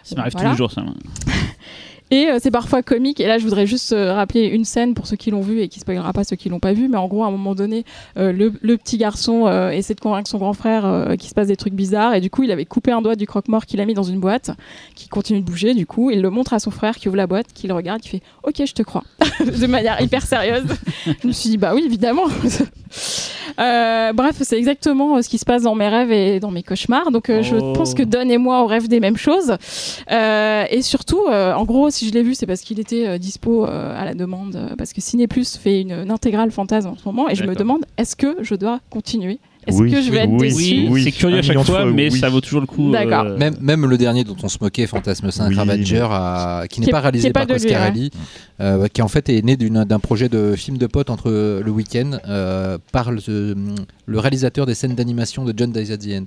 [0.02, 0.48] Ça m'arrive Voilà.
[0.50, 0.82] tous les jours, ça.
[2.10, 3.20] et euh, c'est parfois comique.
[3.20, 5.68] Et là, je voudrais juste euh, rappeler une scène pour ceux qui l'ont vu et
[5.68, 6.88] qui spoilera pas ceux qui l'ont pas vu.
[6.88, 7.84] Mais en gros, à un moment donné,
[8.18, 11.56] euh, le, le petit garçon essaie de convaincre son grand frère qu'il se passe des
[11.56, 12.14] trucs bizarres.
[12.14, 14.20] Et du coup, il avait coupé un doigt du croque-mort qu'il a mis dans une
[14.20, 14.50] boîte,
[14.94, 15.74] qui continue de bouger.
[15.74, 18.00] Du coup, il le montre à son frère qui ouvre la boîte, qui le regarde,
[18.00, 19.02] qui fait OK, je te crois,
[19.40, 20.66] de manière hyper sérieuse.
[21.22, 22.24] je me suis dit bah oui, évidemment.
[23.58, 27.10] Bref, c'est exactement ce qui se passe dans mes rêves et dans mes cauchemars.
[27.10, 27.72] Donc, je Oh.
[27.72, 29.56] pense que Don et moi, on rêve des mêmes choses.
[30.10, 34.00] Et surtout, en gros, si je l'ai vu, c'est parce qu'il était euh, dispo euh,
[34.00, 34.56] à la demande.
[34.56, 37.28] euh, parce que Ciné Plus fait une, une intégrale fantasme en ce moment.
[37.28, 39.38] Et je me demande, est-ce que je dois continuer?
[39.66, 40.56] Est-ce Oui, que je vais être oui, déçu?
[40.58, 42.20] Oui, Oui, c'est curieux à chaque fois, fois, mais oui.
[42.20, 42.92] ça vaut toujours le coup.
[42.92, 43.24] D'accord.
[43.24, 46.80] euh, Même, même le dernier dont on se moquait, Fantasme 5 Oui, Ravager, à- qui
[46.80, 48.10] n'est pas réalisé pas par lui, Coscarelli,
[48.60, 51.30] euh, qui en fait est né d'un projet de film de potes entre
[51.64, 53.54] le week-end euh, par le,
[54.06, 56.24] le réalisateur des scènes d'animation de John Dies at the End.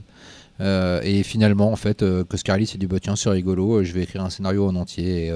[0.61, 3.93] Euh, et finalement, en fait, euh, Coscarelli s'est dit bah, tiens, c'est rigolo, euh, je
[3.93, 5.27] vais écrire un scénario en entier.
[5.27, 5.33] Et,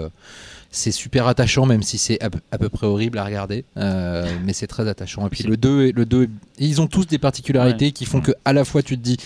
[0.76, 4.26] c'est super attachant, même si c'est à, peu- à peu près horrible à regarder, euh,
[4.46, 5.26] mais c'est très attachant.
[5.28, 8.32] Et puis C'est- le 2, le 2 ils ont tous des particularités qui font que
[8.46, 9.18] à la fois tu te dis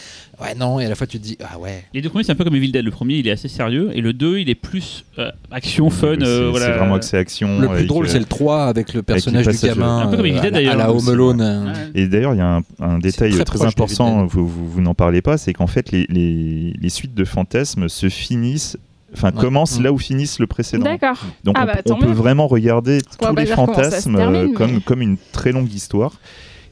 [0.42, 1.84] ouais non, et à la fois tu te dis ah ouais.
[1.94, 2.84] Les deux premiers, c'est un peu comme Evil Dead.
[2.84, 6.16] Le premier, il est assez sérieux, et le deux, il est plus euh, action, fun.
[6.20, 6.66] C'est euh, voilà.
[6.68, 7.60] c'est vraiment axé action.
[7.60, 10.00] Le plus avec, drôle, c'est le 3 avec le personnage du passage- gamin.
[10.02, 11.42] Un peu comme Evil Dead, à la- d'ailleurs, à la Home Alone.
[11.42, 12.02] Ouais.
[12.02, 15.22] Et d'ailleurs, il y a un, un détail très important, vous, vous, vous n'en parlez
[15.22, 18.78] pas, c'est qu'en fait, les, les, les suites de fantasmes se finissent,
[19.14, 19.42] enfin, Ouais.
[19.42, 19.84] commencent Mm.
[19.84, 20.84] là où finissent le précédent.
[20.84, 21.18] D'accord.
[21.44, 24.82] Donc, Ah on, bah, on peut vraiment regarder tous les fantasmes termine, euh, mais- comme,
[24.82, 26.14] comme une très longue histoire.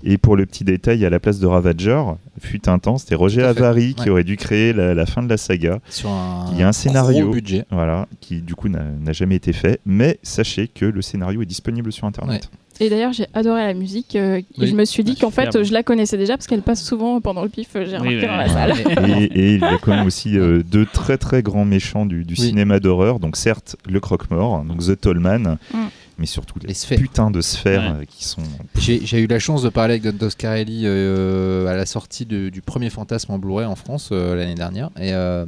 [0.07, 1.99] Et pour le petit détail, à la place de Ravager,
[2.39, 3.41] fut un temps, c'était Roger.
[3.41, 5.79] Avary qui aurait dû créer la, la fin de la saga.
[5.89, 7.25] sur un, Il y a un scénario.
[7.25, 7.65] gros budget.
[7.71, 9.79] Voilà, qui du coup n'a n'a jamais été fait.
[9.85, 12.51] Mais sachez que le scénario est disponible sur Internet.
[12.81, 14.15] Et d'ailleurs, j'ai adoré la musique.
[14.15, 16.61] euh, et je me suis dit Ah, qu'en fait, je la connaissais déjà parce qu'elle
[16.61, 17.69] passe souvent pendant le pif.
[17.73, 18.73] J'ai remarqué oui, dans la salle.
[19.07, 22.25] Et, et il y a quand même aussi euh, deux très très grands méchants du,
[22.25, 22.47] du Oui.
[22.47, 23.19] cinéma d'horreur.
[23.19, 25.77] Donc certes, le croque-mort, donc The Tollman, Mm.
[26.17, 26.97] Mais surtout Les les sphères.
[26.99, 28.01] putains de sphères Ouais.
[28.01, 28.41] euh, qui sont...
[28.78, 32.62] J'ai eu la chance de parler avec Don Toscarelli euh, à la sortie de- du
[32.62, 34.89] premier Fantasme en Blu-ray en France euh, l'année dernière.
[34.97, 35.45] Et euh,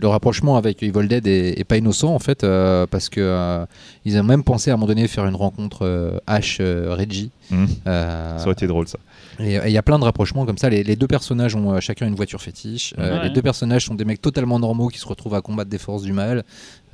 [0.00, 3.64] le rapprochement avec Evil Dead est, est pas innocent en fait, euh, parce que euh,
[4.04, 7.30] ils ont même pensé à un moment donné faire une rencontre euh, Ash euh, Reggie.
[7.50, 7.64] Mm.
[7.86, 8.98] Euh, Ça aurait été drôle ça.
[9.40, 10.68] Et il y a plein de rapprochements comme ça.
[10.68, 12.94] Les, les deux personnages ont euh, chacun une voiture fétiche.
[12.98, 13.24] Euh, Ouais.
[13.24, 16.02] Les deux personnages sont des mecs totalement normaux qui se retrouvent à combattre des forces
[16.02, 16.44] du mal.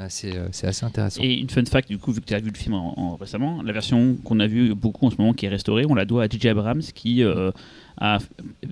[0.01, 1.23] Euh, c'est euh, assez intéressant.
[1.23, 3.17] Et une fun fact, du coup, vu que tu as vu le film en- en-
[3.17, 6.05] récemment, la version qu'on a vue beaucoup en ce moment qui est restaurée, on la
[6.05, 6.49] doit à J.J.
[6.49, 7.51] Abrams qui euh,
[7.99, 8.19] à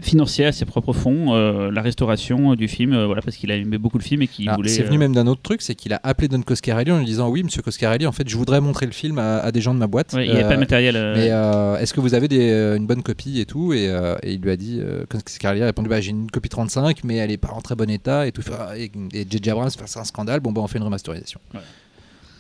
[0.03, 3.79] financer à ses propres fonds euh, la restauration du film, euh, voilà, parce qu'il aimait
[3.79, 4.69] beaucoup le film et qu'il Alors, voulait.
[4.69, 7.07] C'est venu euh, même d'un autre truc, c'est qu'il a appelé Don Coscarelli en lui
[7.07, 9.73] disant Oui, monsieur Coscarelli, en fait, je voudrais montrer le film à, à des gens
[9.73, 10.13] de ma boîte.
[10.13, 10.97] ouais, il n'y avait pas de matériel.
[10.97, 13.73] euh, Mais euh, est-ce que vous avez des, une bonne copie et tout?
[13.73, 16.51] Et, euh, et il lui a dit, euh, Coscarelli a répondu bah, J'ai une copie
[16.51, 18.43] 35, mais elle est pas en très bon état et tout.
[18.53, 18.91] Ah, Et,
[19.31, 19.51] J.J.
[19.51, 21.41] Abrams, c'est un scandale, bon, bah, on fait une remasterisation.
[21.55, 21.61] Ouais.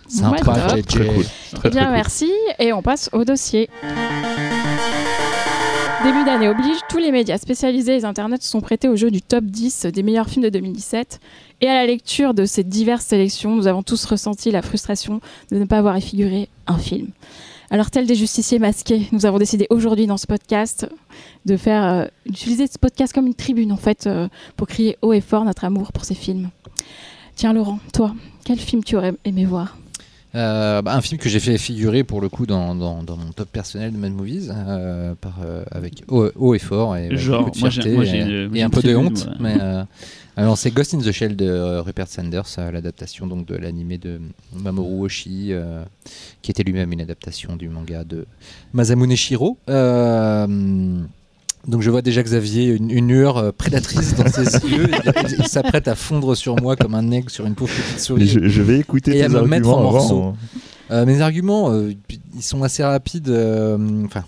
[0.07, 0.83] Sympa, Ouais.
[0.83, 1.25] Très cool.
[1.25, 1.93] Très, Eh bien, très cool.
[1.93, 2.31] merci.
[2.59, 3.71] Et on passe au dossier.
[6.05, 9.11] Début d'année oblige, tous les médias spécialisés et les internets se sont prêtés au jeu
[9.11, 11.19] du top 10 des meilleurs films de 2017.
[11.63, 15.57] Et à la lecture de ces diverses sélections, nous avons tous ressenti la frustration de
[15.57, 17.09] ne pas avoir y figuré un film.
[17.71, 20.87] Alors, tel des justiciers masqués, nous avons décidé aujourd'hui dans ce podcast
[21.47, 25.15] de faire euh, d'utiliser ce podcast comme une tribune en fait euh, pour crier haut
[25.15, 26.51] et fort notre amour pour ces films.
[27.35, 28.15] Tiens, Laurent, toi,
[28.45, 29.79] quel film tu aurais aimé voir?
[30.35, 33.31] Euh, bah, un film que j'ai fait figurer pour le coup dans, dans, dans mon
[33.31, 37.45] top personnel de Mad Movies, euh, par, euh, avec haut, haut et fort et Genre,
[37.45, 38.05] beaucoup de moi,
[38.57, 39.27] et, un peu de honte.
[39.27, 39.35] ouais.
[39.39, 39.57] Mais,
[40.37, 44.21] alors c'est Ghost in the Shell de Rupert Sanders, l'adaptation donc de l'animé de
[44.53, 45.55] Mamoru Oshii,
[46.43, 48.27] qui était lui-même une adaptation du manga de
[48.73, 49.59] Masamune Shiro.
[51.67, 54.89] Donc je vois déjà Xavier, une, une lueur euh, prédatrice dans ses yeux.
[54.91, 58.01] Il, il- il s'apprête à fondre sur moi comme un aigle sur une pauvre petite
[58.01, 58.27] souris.
[58.29, 60.15] je, je vais écouter Et à me mettre arguments en morceaux.
[60.19, 60.37] avant.
[60.91, 61.93] Euh, mes arguments, euh,
[62.37, 63.29] ils sont assez rapides.
[63.31, 64.25] euh, Enfin,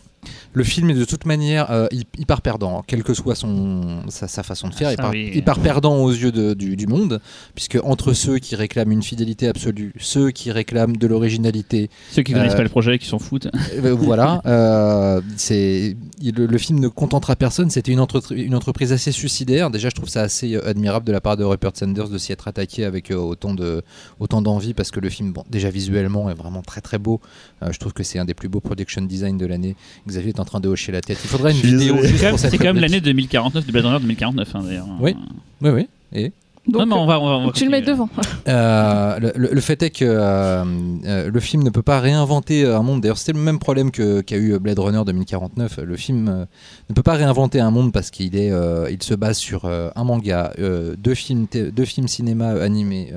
[0.56, 4.26] le film est de toute manière euh, hy- hyper perdant, quelle que soit son, sa,
[4.26, 4.88] sa façon de faire.
[4.88, 5.30] Ah, il ça, part, oui.
[5.34, 7.20] hyper perdant aux yeux de- du, du monde,
[7.54, 12.32] puisque entre ceux qui réclament une fidélité absolue, ceux qui réclament de l'originalité, Ceux qui
[12.32, 13.48] connaissent euh, pas le projet, qui s'en foutent.
[13.74, 17.68] euh, voilà, euh, c'est il- le, le film ne contentera personne.
[17.68, 19.70] C'était une, entre- une entreprise assez suicidaire.
[19.70, 22.48] Déjà, je trouve ça assez admirable de la part de Rupert Sanders de s'y être
[22.48, 23.82] attaqué avec autant de
[24.20, 27.20] autant d'envie, parce que le film, bon, déjà visuellement, est vraiment très très beau.
[27.62, 29.76] Euh, je trouve que c'est un des plus beaux production design de l'année.
[30.08, 31.18] Xavier est en train de hocher la tête.
[31.22, 31.96] Il faudrait une vidéo.
[32.02, 32.90] C'est quand même, pour cette c'est quand même rubrique.
[32.90, 34.86] l'année 2049 de Blade Runner 2049 hein, d'ailleurs.
[35.00, 35.14] Oui.
[35.60, 35.88] Oui, oui.
[36.14, 36.32] Et
[36.68, 38.08] Donc, non, mais on va, on va, on va tu le mets devant.
[38.48, 40.64] Euh, le, le- le fait est que euh,
[41.04, 43.00] euh, le film ne peut pas réinventer un monde.
[43.02, 45.78] D'ailleurs, c'était le même problème que- qu'a eu Blade Runner 2049.
[45.84, 46.44] Le film euh,
[46.90, 49.90] ne peut pas réinventer un monde parce qu'il est, euh, il se base sur euh,
[49.96, 53.12] un manga, euh, deux films, deux films cinéma animés.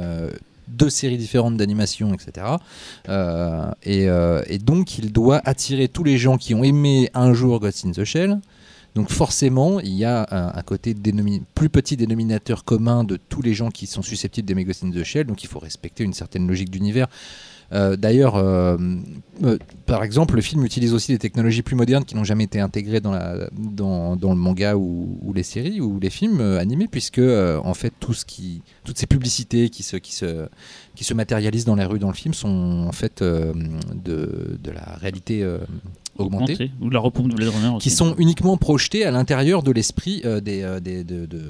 [0.69, 2.47] Deux séries différentes d'animation, etc.
[3.07, 7.33] Euh, et, euh, et donc, il doit attirer tous les gens qui ont aimé un
[7.33, 8.39] jour Ghost in the Shell.
[8.95, 10.95] Donc forcément, il y a un, un côté
[11.53, 15.03] plus petit dénominateur commun de tous les gens qui sont susceptibles d'aimer Ghost in the
[15.03, 17.07] Shell, donc il faut respecter une certaine logique d'univers.
[17.71, 18.77] Euh, D'ailleurs, euh,
[19.43, 22.59] euh, par exemple, le film utilise aussi des technologies plus modernes qui n'ont jamais été
[22.59, 27.93] intégrées dans, la, le manga ou, les séries ou les films animés, puisque en fait
[27.99, 30.47] tout ce qui, toutes ces publicités qui se, qui se,
[30.95, 33.53] qui se matérialisent dans les rues dans le film sont en fait de,
[34.03, 35.45] de la réalité
[36.23, 36.71] augmentée Montré.
[36.81, 40.39] Ou la repompe de Blade Runner qui sont uniquement projetés à l'intérieur de l'esprit euh,
[40.41, 41.41] des, euh, des- de, de,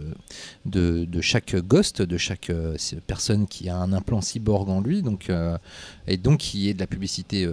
[0.65, 2.75] de- de chaque ghost, de chaque euh,
[3.07, 5.31] personne qui a un implant cyborg en lui, donc,
[6.07, 7.47] et donc qui est de la publicité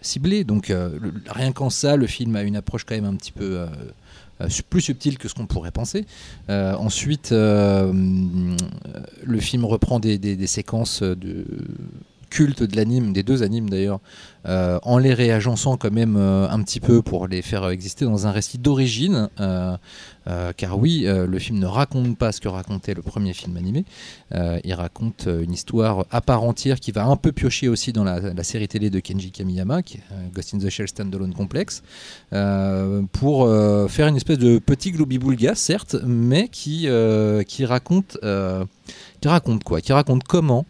[0.00, 0.44] ciblée.
[0.44, 3.66] Donc le- rien qu'en ça, le film a une approche quand même un petit peu
[4.70, 6.04] plus subtile que ce qu'on pourrait penser.
[6.48, 7.92] Euh, ensuite, euh,
[9.24, 11.44] le film reprend des, des- des séquences de
[12.28, 14.00] culte de l'anime, des deux animes d'ailleurs,
[14.46, 18.26] euh, en les réagençant quand même euh, un petit peu pour les faire exister dans
[18.26, 19.28] un récit d'origine.
[19.40, 19.76] euh,
[20.28, 23.56] euh, car oui, euh, le film ne raconte pas ce que racontait le premier film
[23.56, 23.84] animé.
[24.34, 27.92] Euh, il raconte euh, une histoire à part entière qui va un peu piocher aussi
[27.92, 31.32] dans la, série télé de Kenji Kamiyama, qui est euh, Ghost in the Shell Standalone
[31.32, 31.82] Complex,
[32.32, 38.18] euh, pour euh, faire une espèce de petit gloobie-boulga, certes, mais qui, euh, qui raconte,
[38.22, 38.64] euh,
[39.20, 39.80] qui raconte quoi?
[39.80, 40.66] Qui raconte comment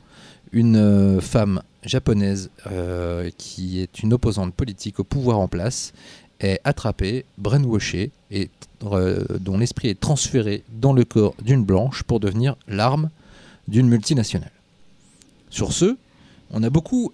[0.52, 5.92] une euh, femme japonaise euh, qui est une opposante politique au pouvoir en place
[6.40, 8.50] est attrapée, brainwashée et
[8.84, 13.10] euh, dont l'esprit est transféré dans le corps d'une blanche pour devenir l'arme
[13.66, 14.52] d'une multinationale.
[15.50, 15.96] Sur ce,
[16.50, 17.10] on a beaucoup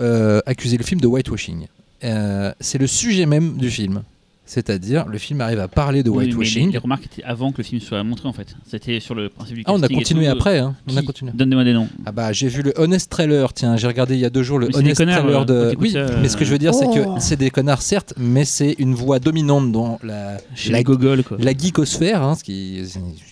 [0.47, 1.67] accusé le film de whitewashing.
[2.01, 4.03] C'est le sujet même du film.
[4.47, 6.71] C'est-à-dire, le film arrive à parler de Oui, whitewashing.
[6.73, 8.55] les remarques étaient avant que le film soit montré en fait.
[8.71, 10.33] C'était sur le principe du Ah, on a continué tout.
[10.33, 10.59] après.
[10.59, 10.77] Hein.
[10.87, 11.33] On a continué.
[11.35, 11.89] Donne-moi des noms.
[12.05, 14.59] Ah bah j'ai vu le Honest Trailer, tiens, j'ai regardé il y a deux jours
[14.59, 15.77] le Mais Honest connards, Trailer euh, de...
[15.81, 16.19] Oui, ça, euh.
[16.21, 17.15] mais ce que je veux dire c'est Oh.
[17.15, 21.23] que c'est des connards certes, mais c'est une voix dominante dans la, Chez la, Gogol
[21.25, 21.39] quoi.
[21.41, 22.83] la geekosphère, hein, ce qui,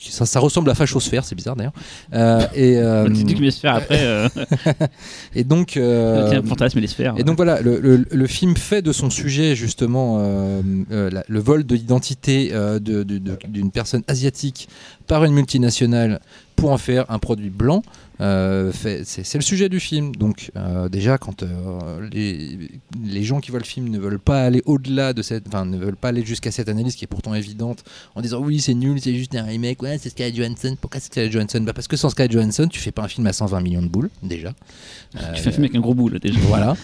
[0.01, 1.72] ça, ça ressemble à fachosphère, c'est bizarre d'ailleurs.
[2.14, 4.01] Euh, et, euh, que sphères après.
[4.01, 4.29] Euh,
[5.35, 5.77] et donc...
[5.77, 7.14] euh, tiens, fantasme et les sphères.
[7.18, 11.25] et donc voilà, le, le- le film fait de son sujet justement euh, euh, la-
[11.29, 14.69] le vol de l'identité euh, d'une personne asiatique
[15.07, 16.21] par une multinationale
[16.57, 17.83] pour en faire un produit blanc.
[18.21, 18.71] Euh,
[19.05, 20.15] c'est le sujet du film.
[20.15, 22.57] Donc euh, déjà, quand euh, les,
[23.05, 25.77] les gens qui voient le film ne veulent pas aller au-delà de cette, enfin ne
[25.77, 27.83] veulent pas aller jusqu'à cette analyse qui est pourtant évidente,
[28.15, 30.77] en disant oui c'est nul, c'est juste un remake, ouais c'est Scarlett Johansson.
[30.81, 31.62] Pourquoi c'est Scarlett Johansson?
[31.62, 33.88] Bah parce que sans Scarlett Johansson, tu fais pas un film à 120 millions de
[33.88, 34.53] boules déjà.
[35.35, 36.38] Tu fais un film avec un gros bout là déjà.
[36.43, 36.77] Voilà.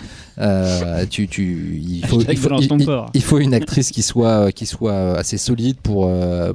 [1.09, 3.11] Tu, tu, il, faut, Hashtag il, faut, balance il- ton il- porc.
[3.14, 6.11] il faut une actrice qui soit, qui soit assez solide pour,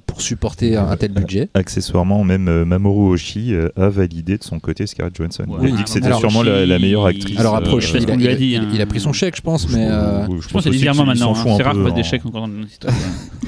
[0.06, 1.50] pour supporter un, un tel budget.
[1.56, 5.44] Accessoirement, même euh, Mamoru Oshii euh, a validé de son côté Scarlett Johansson.
[5.48, 5.70] Ouais.
[5.70, 7.40] il a dit que c'était alors, sûrement la, la meilleure Oshii, actrice.
[7.40, 8.70] Alors euh, après, je il, a, lui a il a- dit, il- hein.
[8.74, 11.34] il a pris son chèque, je pense, mais, euh, Je pense qu'il maintenant.
[11.36, 11.54] hein.
[11.58, 12.94] C'est rare qu'on fasse des chèques encore dans notre histoire.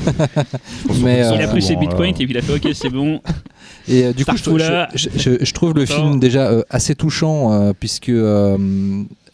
[1.03, 3.21] mais, Il a pris ses bitcoins et puis il a fait ok c'est bon.
[3.87, 8.11] Et du coup, je, trouve- je, je- je le film déjà assez touchant puisque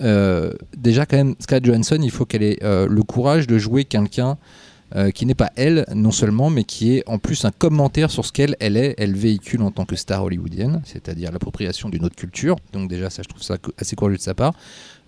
[0.02, 3.84] euh, déjà quand même Scarlett Johansson, il faut qu'elle ait euh, le courage de jouer
[3.86, 4.38] quelqu'un
[4.96, 8.26] euh, qui n'est pas elle non seulement, mais qui est en plus un commentaire sur
[8.26, 12.16] ce qu'elle elle est, elle véhicule en tant que star hollywoodienne, c'est-à-dire l'appropriation d'une autre
[12.16, 12.58] culture.
[12.74, 14.54] Donc déjà ça, je trouve ça assez courageux de sa part.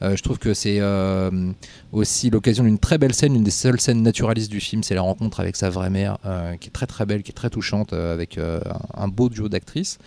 [0.01, 1.51] Euh, je trouve que c'est euh,
[1.91, 5.01] aussi l'occasion d'une très belle scène, une des seules scènes naturalistes du film, c'est la
[5.01, 6.17] rencontre avec sa vraie mère,
[6.59, 8.39] qui est très très belle, qui est très touchante, avec
[8.93, 9.99] un beau duo d'actrices.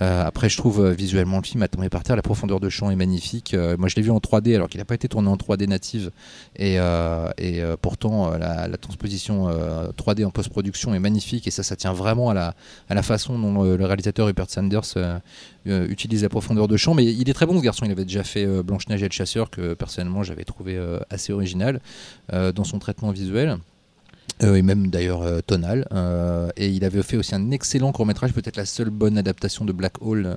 [0.00, 2.68] Euh, après, je trouve euh, visuellement le film à tomber par terre, la profondeur de
[2.68, 3.54] champ est magnifique.
[3.54, 5.66] Euh, moi, je l'ai vu en 3D alors qu'il n'a pas été tourné en 3D
[5.66, 6.10] native,
[6.56, 6.78] et,
[7.82, 12.54] pourtant la, transposition euh, 3D en post-production est magnifique, et ça, ça tient vraiment à
[12.88, 15.20] la, façon dont euh, le réalisateur Rupert Sanders
[15.66, 16.94] utilise la profondeur de champ.
[16.94, 17.84] Mais il est très bon ce garçon.
[17.84, 20.78] Il avait déjà fait euh, Blanche Neige et le chasseur que personnellement j'avais trouvé
[21.10, 21.80] assez original
[22.32, 23.58] dans son traitement visuel.
[24.42, 25.86] Euh, et même d'ailleurs euh, tonal.
[25.92, 29.64] Euh, et il avait fait aussi un excellent court métrage, peut-être la seule bonne adaptation
[29.64, 30.36] de Black Hole,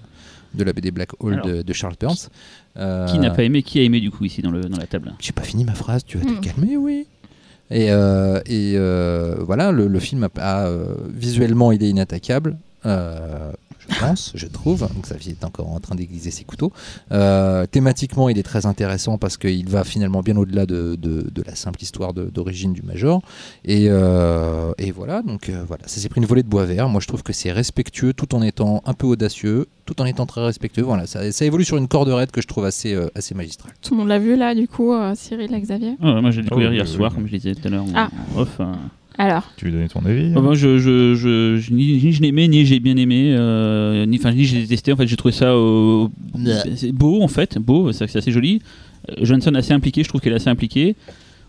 [0.56, 1.46] de la BD Black Hole Alors.
[1.46, 2.30] de, de Charles Burns.
[2.78, 4.88] Euh, Qui n'a pas aimé Qui a aimé du coup ici dans, le, dans la
[4.88, 6.40] table J'ai pas fini ma phrase, tu vas te Hmm.
[6.42, 7.06] calmer, oui.
[7.70, 10.30] Et, euh, et euh, voilà, le, le film a,
[10.66, 10.70] a,
[11.10, 12.58] visuellement il est inattaquable.
[13.91, 14.88] Euh, je pense, je trouve.
[15.01, 16.71] Xavier est encore en train d'aiguiser ses couteaux.
[17.12, 21.43] Euh, thématiquement, il est très intéressant parce qu'il va finalement bien au-delà de, de- de
[21.45, 23.21] la simple histoire d'origine du Major.
[23.65, 26.89] Et, euh, et voilà, donc euh, voilà, ça s'est pris une volée de bois vert.
[26.89, 30.25] Moi, je trouve que c'est respectueux tout en étant un peu audacieux, tout en étant
[30.25, 30.84] très respectueux.
[30.84, 33.73] Voilà, ça, ça évolue sur une corde raide que je trouve assez, euh, assez magistrale.
[33.82, 35.95] Tout le monde l'a vu là, du coup, euh, Cyril et Xavier?
[36.01, 38.10] Ah Moi j'ai découvert Oh, hier soir, comme je disais tout à l'heure Ah.
[38.36, 38.60] en off.
[39.17, 42.12] Alors, Tu veux donner ton avis Ah hein bah, je, je, je, je- ni, ni
[42.13, 44.93] je n'aimais ni j'ai bien aimé, euh, ni, enfin, ni j'ai détesté.
[44.93, 46.08] En fait, j'ai trouvé ça euh,
[46.76, 48.62] c'est beau en fait, beau, c'est assez joli.
[49.10, 50.95] Euh, Johansson assez impliqué, je trouve qu'elle est assez impliquée.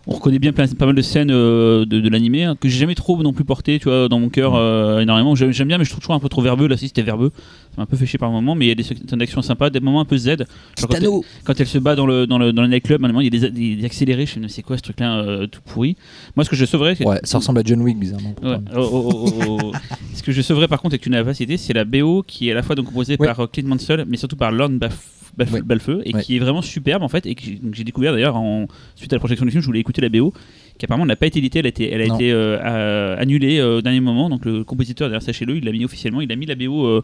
[0.05, 2.77] On reconnaît bien plein- pas mal de scènes euh, de, de l'animé hein, que j'ai
[2.79, 5.33] jamais trop non plus porté, tu vois, dans mon cœur euh, énormément.
[5.33, 6.67] J'aime bien, mais je trouve toujours un peu trop verbeux.
[6.67, 8.53] Là, si c'était verbeux, ça m'a un peu fait chier par moment.
[8.53, 10.27] Mais il y a des scènes d'action sympas, des moments un peu Z.
[10.27, 10.45] Genre,
[10.77, 11.07] quand, elle,
[11.45, 13.25] quand elle se bat dans le dans le, dans le nightclub, à un moment, il
[13.25, 14.25] y a des, des, des accélérés.
[14.25, 15.95] Je dis, c'est quoi ce truc-là euh, tout pourri
[16.35, 18.35] Moi, ce que je sauverais, c'est Ouais, ça ressemble à John Wick, bizarrement.
[18.43, 18.57] Ouais.
[18.75, 19.71] Oh, oh, oh.
[20.13, 22.55] Ce que je sauverais par contre avec une avacité, c'est la BO qui est à
[22.55, 23.27] la fois donc composée Ouais.
[23.33, 24.91] par Clint Mansell, mais surtout par Lorne Baf-
[25.37, 29.11] Balfeu, et qui est vraiment superbe en fait, et que j'ai découvert d'ailleurs en suite
[29.13, 30.33] à la projection du film, je voulais écouter la BO,
[30.77, 32.15] qui apparemment n'a pas été éditée, elle a été, elle a Non.
[32.15, 35.71] été euh, euh, annulée euh, au dernier moment, donc le compositeur derrière sachez-le, il l'a
[35.71, 37.03] mis officiellement, il a mis la BO.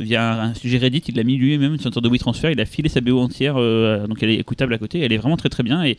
[0.00, 2.64] Via un, sujet Reddit, il l'a mis lui-même sur une sorte de WeTransfer, il a
[2.64, 5.48] filé sa BO entière, euh, donc elle est écoutable à côté, elle est vraiment très
[5.48, 5.84] très bien.
[5.84, 5.96] Et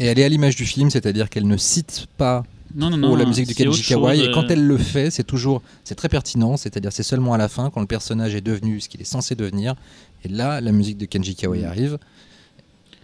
[0.00, 2.42] Et elle est à l'image du film, c'est-à-dire qu'elle ne cite pas
[2.74, 4.24] non, non, trop non, la musique du Kenji Kawai.
[4.24, 7.48] Et quand elle le fait, c'est toujours, c'est très pertinent, c'est-à-dire c'est seulement à la
[7.48, 9.74] fin, quand le personnage est devenu ce qu'il est censé devenir.
[10.24, 11.98] Et là, la musique de Kenji Kawai arrive.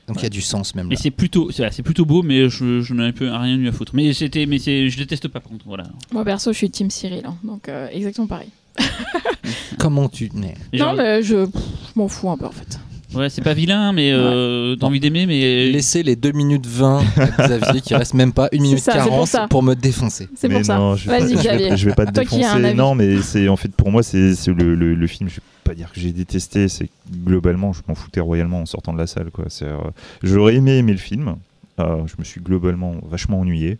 [0.07, 1.00] Donc il y a du sens même Et là.
[1.03, 3.68] c'est plutôt, c'est c'est plutôt beau, mais je, je n'en ai un peu rien eu
[3.68, 3.92] à foutre.
[3.94, 5.85] Mais c'était, mais c'est, je déteste pas par contre, voilà.
[6.12, 8.48] moi perso, je suis Team Cyril, hein, donc euh, exactement pareil.
[9.79, 10.31] Comment tu.
[10.35, 11.62] mais- Et non, genre- mais je, pff,
[11.94, 12.79] je m'en fous un peu en fait.
[13.14, 17.03] Ouais, c'est pas vilain, mais euh, t'as envie d'aimer, mais Laissez les 2 minutes 20
[17.16, 19.46] à Xavier qui reste même pas 1 minute ça, c'est pour 40 ça.
[19.48, 20.29] pour me défoncer.
[20.37, 20.77] C'est pour ça.
[20.77, 22.74] non, je vais, Vas-y, pas, je, vais, je vais pas te Toi défoncer.
[22.74, 25.29] Non, mais c'est en fait pour moi c'est c'est le, le, le film.
[25.29, 26.68] Je vais pas dire que j'ai détesté.
[26.68, 26.92] C'est que
[27.24, 29.31] globalement, je m'en foutais royalement en sortant de la salle.
[29.31, 29.46] Quoi.
[29.48, 29.77] C'est, euh,
[30.22, 31.37] j'aurais aimé aimer le film.
[31.81, 33.79] Euh, je me suis globalement vachement ennuyé.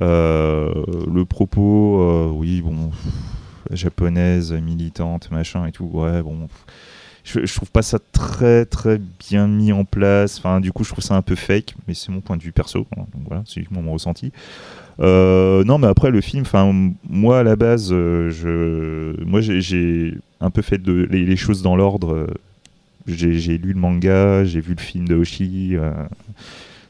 [0.00, 0.72] Euh,
[1.12, 5.90] le propos, euh, oui, bon, pff, japonaise, militante, machin et tout.
[5.92, 6.46] Ouais, bon.
[6.46, 6.64] pff,
[7.28, 10.38] Je, trouve pas ça très très bien mis en place.
[10.38, 12.52] Enfin, du coup, je trouve ça un peu fake, mais c'est mon point de vue
[12.52, 12.86] perso.
[12.96, 14.32] Donc voilà, c'est mon ressenti.
[15.00, 16.72] Euh, non, mais après le film, enfin
[17.08, 22.14] moi à la base, euh, je, moi j'ai- un peu fait les, choses dans l'ordre.
[22.14, 22.26] euh,
[23.06, 25.76] J'ai lu le manga, j'ai vu le film de Hoshi.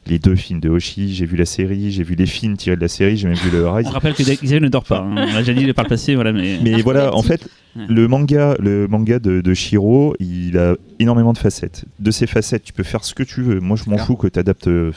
[0.09, 2.81] Les deux films de Hoshi, j'ai vu la série, j'ai vu les films tirés de
[2.81, 3.87] la série, j'ai même vu le Rise.
[3.87, 4.99] On rappelle que Xavier ne dort pas.
[4.99, 5.11] hein.
[5.11, 6.59] On l'a déjà dit par le passé, voilà, mais.
[6.61, 7.85] Mais voilà, en fait, Ouais.
[7.87, 11.85] le manga, le manga de, de Shiro, il a énormément de facettes.
[11.99, 13.59] De ces facettes, tu peux faire ce que tu veux.
[13.59, 14.91] Moi, je m'en fous que tu adaptes le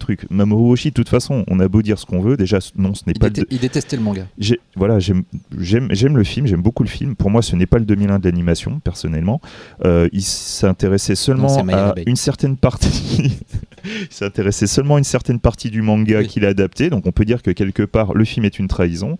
[0.00, 0.24] truc.
[0.30, 3.02] Mamoru Oshii, de toute façon, on a beau dire ce qu'on veut, déjà, non, ce
[3.06, 3.44] n'est pas le.
[3.50, 4.26] il détestait le manga.
[4.74, 5.24] Voilà, j'aime
[5.58, 7.14] j'aime j'aime le film, j'aime beaucoup le film.
[7.14, 9.42] Pour moi, ce n'est pas le 2001 de l'animation, personnellement.
[9.84, 13.38] Euh, il s'intéressait seulement à une certaine partie.
[13.84, 16.26] il s'intéressait seulement à une certaine partie du manga Oui.
[16.26, 16.90] qu'il a adapté.
[16.90, 19.16] Donc, on peut dire que quelque part, le film est une trahison.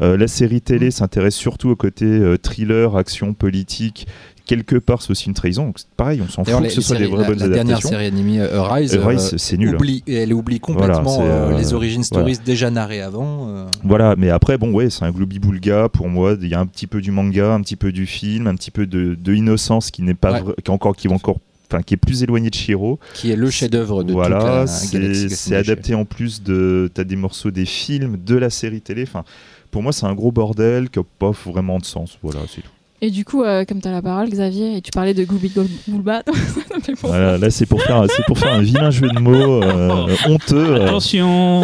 [0.00, 0.90] Euh, la série télé Mm.
[0.92, 4.06] s'intéresse surtout au côté euh, thriller, action politique.
[4.46, 5.66] Quelque part, c'est aussi une trahison.
[5.66, 7.76] Donc, c'est pareil, on s'en fout que ce soit des vraies la, bonnes la dernière
[7.76, 7.88] adaptations.
[7.88, 9.74] série animée euh, Rise, Euh, Rise, c'est nul.
[9.74, 13.66] oublie, elle oublie complètement Voilà, c'est, les origines stories déjà narrées avant.
[13.84, 16.36] Voilà, mais après, bon, ouais, c'est un globi-boulga pour moi.
[16.42, 18.70] Il y a un petit peu du manga, un petit peu du film, un petit
[18.70, 20.54] peu de, de innocence qui n'est pas Ouais.
[20.62, 21.38] qui encore qui va encore,
[21.74, 22.98] enfin, qui est plus éloigné de Shiro.
[23.14, 25.30] qui est le chef-d'œuvre de toute voilà, la galaxie.
[25.30, 29.02] c'est adapté en plus de, t'as des morceaux des films, de la série télé.
[29.02, 29.24] Enfin,
[29.70, 32.18] pour moi, c'est un gros bordel qui n'a pas vraiment de sens.
[32.22, 32.68] Voilà, c'est tout.
[33.00, 35.52] Et du coup, euh, comme tu as la parole, Xavier, et tu parlais de Gooby
[35.88, 36.22] Goulba,
[37.02, 40.56] Voilà, là, c'est pour faire, c'est pour faire un vilain jeu de mots euh, honteux,
[40.56, 41.62] euh, Attention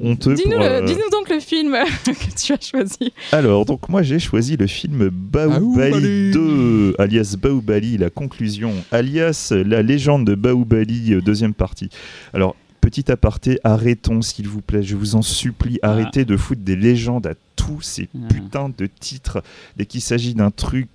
[0.00, 0.34] honteux.
[0.34, 3.12] Dis-nous euh, donc le film que tu as choisi.
[3.32, 6.30] Alors, donc moi j'ai choisi le film Baoubali Baoubali.
[6.32, 11.90] 2, alias Baoubali, la conclusion, alias la légende de Baoubali, deuxième partie.
[12.32, 12.54] Alors,
[12.88, 15.90] petit aparté, arrêtons s'il vous plaît, je vous en supplie, Ah.
[15.90, 18.28] arrêtez de foutre des légendes à tous ces Ah.
[18.32, 19.42] putains de titres,
[19.76, 20.88] dès qu'il s'agit d'un truc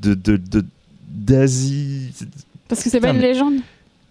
[0.00, 0.14] de...
[0.14, 0.64] de, de-
[1.08, 2.10] d'Asie.
[2.68, 3.54] Parce que c'est pas une légende.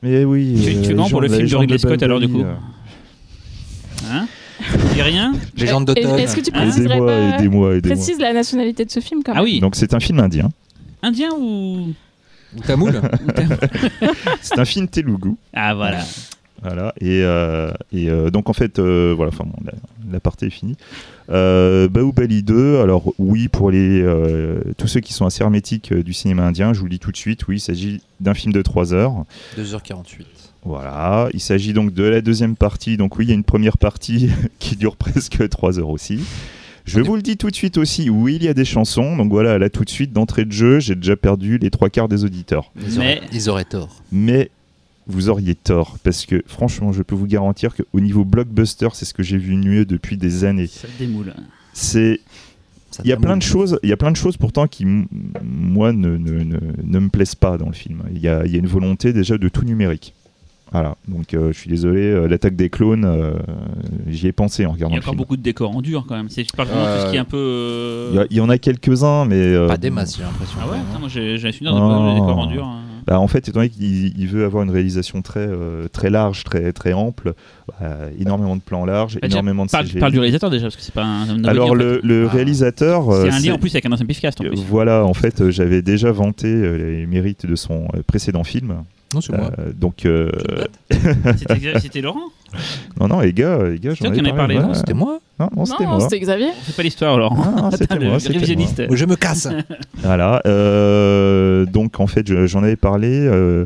[0.04, 0.56] Mais oui.
[0.64, 2.44] Tu- tu euh, comment pour le film de Ridley Scott, alors, du coup.
[4.10, 4.28] Hein?
[4.94, 5.34] Dis rien?
[5.58, 6.20] Légende d'automne.
[6.20, 7.96] Est-ce que tu Hein préciserais Aidez-moi, pas aidez-moi, aidez-moi.
[7.98, 9.42] Précise la nationalité de ce film quand même.
[9.42, 10.50] Ah oui Donc c'est un film indien.
[11.02, 11.94] Indien ou.
[12.56, 13.02] Ou Tamoul
[14.42, 15.32] C'est un film telugu.
[15.54, 16.04] Ah voilà.
[16.64, 19.72] Voilà, et, euh, et euh, donc en fait, euh, voilà, enfin, bon,
[20.12, 20.76] la, partie est finie.
[21.28, 24.06] Baoubali 2, alors oui, pour les,
[24.78, 27.18] tous ceux qui sont assez hermétiques du cinéma indien, je vous le dis tout de
[27.18, 29.26] suite, oui, il s'agit d'un film de 3 heures.
[29.58, 30.26] 2h48.
[30.64, 33.80] Voilà, il s'agit donc de la deuxième partie, donc oui, il y a une première
[33.80, 36.20] partie qui dure presque 3 heures aussi.
[36.86, 39.32] Je vous le dis tout de suite aussi, oui, il y a des chansons, donc
[39.32, 42.26] voilà, là tout de suite, d'entrée de jeu, j'ai déjà perdu les trois quarts des
[42.26, 42.72] auditeurs.
[42.76, 43.90] Ils, auraient, Mais- ils auraient tort.
[44.12, 44.50] Mais
[45.08, 49.14] vous auriez tort, parce que franchement, je peux vous garantir qu'au niveau blockbuster, c'est ce
[49.14, 50.68] que j'ai vu mieux depuis des années.
[50.68, 51.34] Ça démoule.
[51.74, 52.20] C'est,
[53.04, 54.86] il y a plein de choses, il y a plein de choses pourtant qui,
[55.44, 58.04] moi, ne, ne, ne, ne me plaisent pas dans le film.
[58.14, 60.14] Il y a, il y a une volonté déjà de tout numérique.
[60.74, 63.34] Voilà, donc euh, je suis désolé, euh, l'attaque des clones, euh,
[64.08, 65.18] j'y ai pensé en Il regardant y a encore film.
[65.18, 66.30] beaucoup de décors en dur quand même.
[66.30, 67.36] C'est- Je parle vraiment de tout ce qui est un peu.
[67.38, 70.24] euh, Il y a- il y, en a quelques-uns, mais euh, Pas des masses, j'ai
[70.24, 70.58] l'impression.
[70.62, 70.78] Ah ouais.
[70.98, 71.82] Moi j'ai souvenir de Oh.
[71.90, 72.66] pas mal de décors en dur.
[72.66, 72.80] hein.
[73.08, 76.44] Bah, en fait, étant donné qu'il il veut avoir une réalisation très, euh, très large,
[76.44, 77.34] très, très ample,
[77.80, 80.00] bah, énormément de plans larges, Bah, énormément de Parle, CGI.
[80.00, 81.30] parle du réalisateur déjà, parce que c'est pas un.
[81.30, 82.00] un Alors en le, fait.
[82.08, 84.60] le réalisateur, euh, C'est un lien en plus avec un ancien pifcast en euh, plus.
[84.68, 88.84] Voilà, en fait, j'avais déjà vanté les mérites de son précédent film.
[89.14, 89.52] Non, c'est moi.
[89.60, 90.30] Euh, donc, euh,
[91.82, 92.30] C'était Laurent
[93.00, 94.56] non, non, les gars, les gars, C'est j'en toi qui en avais parlé.
[94.56, 94.76] parlé, ouais.
[94.78, 95.20] C'était moi.
[95.40, 96.00] Non, non, c'était Non, moi.
[96.02, 96.48] c'était Xavier.
[96.50, 97.34] On fait pas l'histoire alors.
[97.42, 98.84] Ah, non, c'était moi, révisionniste.
[98.94, 99.48] Je me casse.
[99.96, 100.42] Voilà.
[100.46, 103.08] euh, donc, en fait, je- j'en avais parlé.
[103.10, 103.66] euh,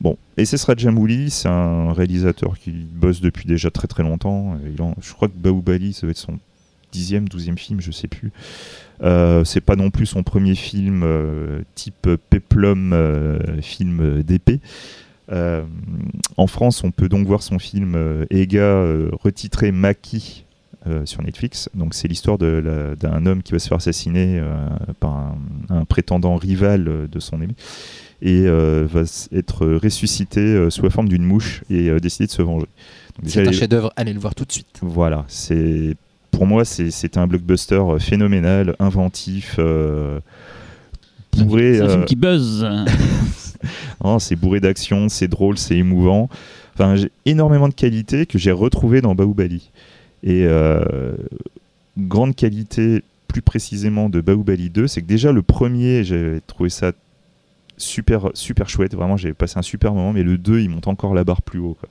[0.00, 4.56] bon, et ce sera Jamouli, c'est un réalisateur qui bosse depuis déjà très très longtemps.
[4.74, 6.38] Il en- je crois que Baoubali, ça va être son
[6.92, 8.32] dixième, douzième film, je sais plus.
[9.02, 14.60] Euh, c'est pas non plus son premier film euh, type Peplum, euh, film d'épée.
[16.36, 18.82] En France, on peut donc voir son film Ega
[19.22, 20.46] retitré Maki
[21.04, 21.68] sur Netflix.
[21.74, 24.42] Donc c'est l'histoire d'un homme qui va se faire assassiner
[25.00, 27.54] par un, un prétendant rival de son aimé
[28.22, 32.66] et va être ressuscité sous la forme d'une mouche et décider de se venger.
[33.24, 33.92] C'est un chef-d'œuvre.
[33.96, 34.78] Allez le voir tout de suite.
[34.80, 35.94] voilà, c'est
[36.30, 40.20] pour moi c'est un blockbuster euh, phénoménal, inventif, euh,
[41.36, 41.76] bourré.
[41.76, 42.66] C'est un film euh, qui buzz.
[44.18, 46.28] c'est bourré d'action, c'est drôle, c'est émouvant.
[46.74, 49.70] Enfin, j'ai énormément de qualités que j'ai retrouvées dans Baoubali.
[50.22, 51.16] Et euh,
[51.96, 56.92] grande qualité, plus précisément de Baoubali 2, c'est que déjà le premier, j'ai trouvé ça
[57.76, 58.94] super super chouette.
[58.94, 60.12] Vraiment, j'ai passé un super moment.
[60.12, 61.76] Mais le 2, il monte encore la barre plus haut.
[61.78, 61.88] quoi.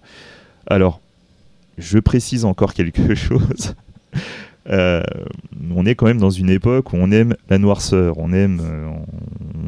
[0.68, 1.02] Alors,
[1.78, 3.76] je précise encore quelque chose.
[4.70, 5.02] Euh,
[5.74, 8.90] on est quand même dans une époque où on aime la noirceur, on aime, euh,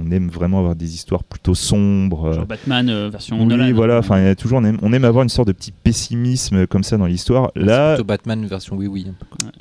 [0.06, 2.34] on aime vraiment avoir des histoires plutôt sombres.
[2.34, 3.72] Genre Batman euh, version oui, Nolan.
[3.74, 4.00] voilà.
[4.00, 7.06] Enfin, toujours, on aime, on aime avoir une sorte de petit pessimisme comme ça dans
[7.06, 7.52] l'histoire.
[7.56, 9.08] C'est Là, plutôt Batman version oui oui.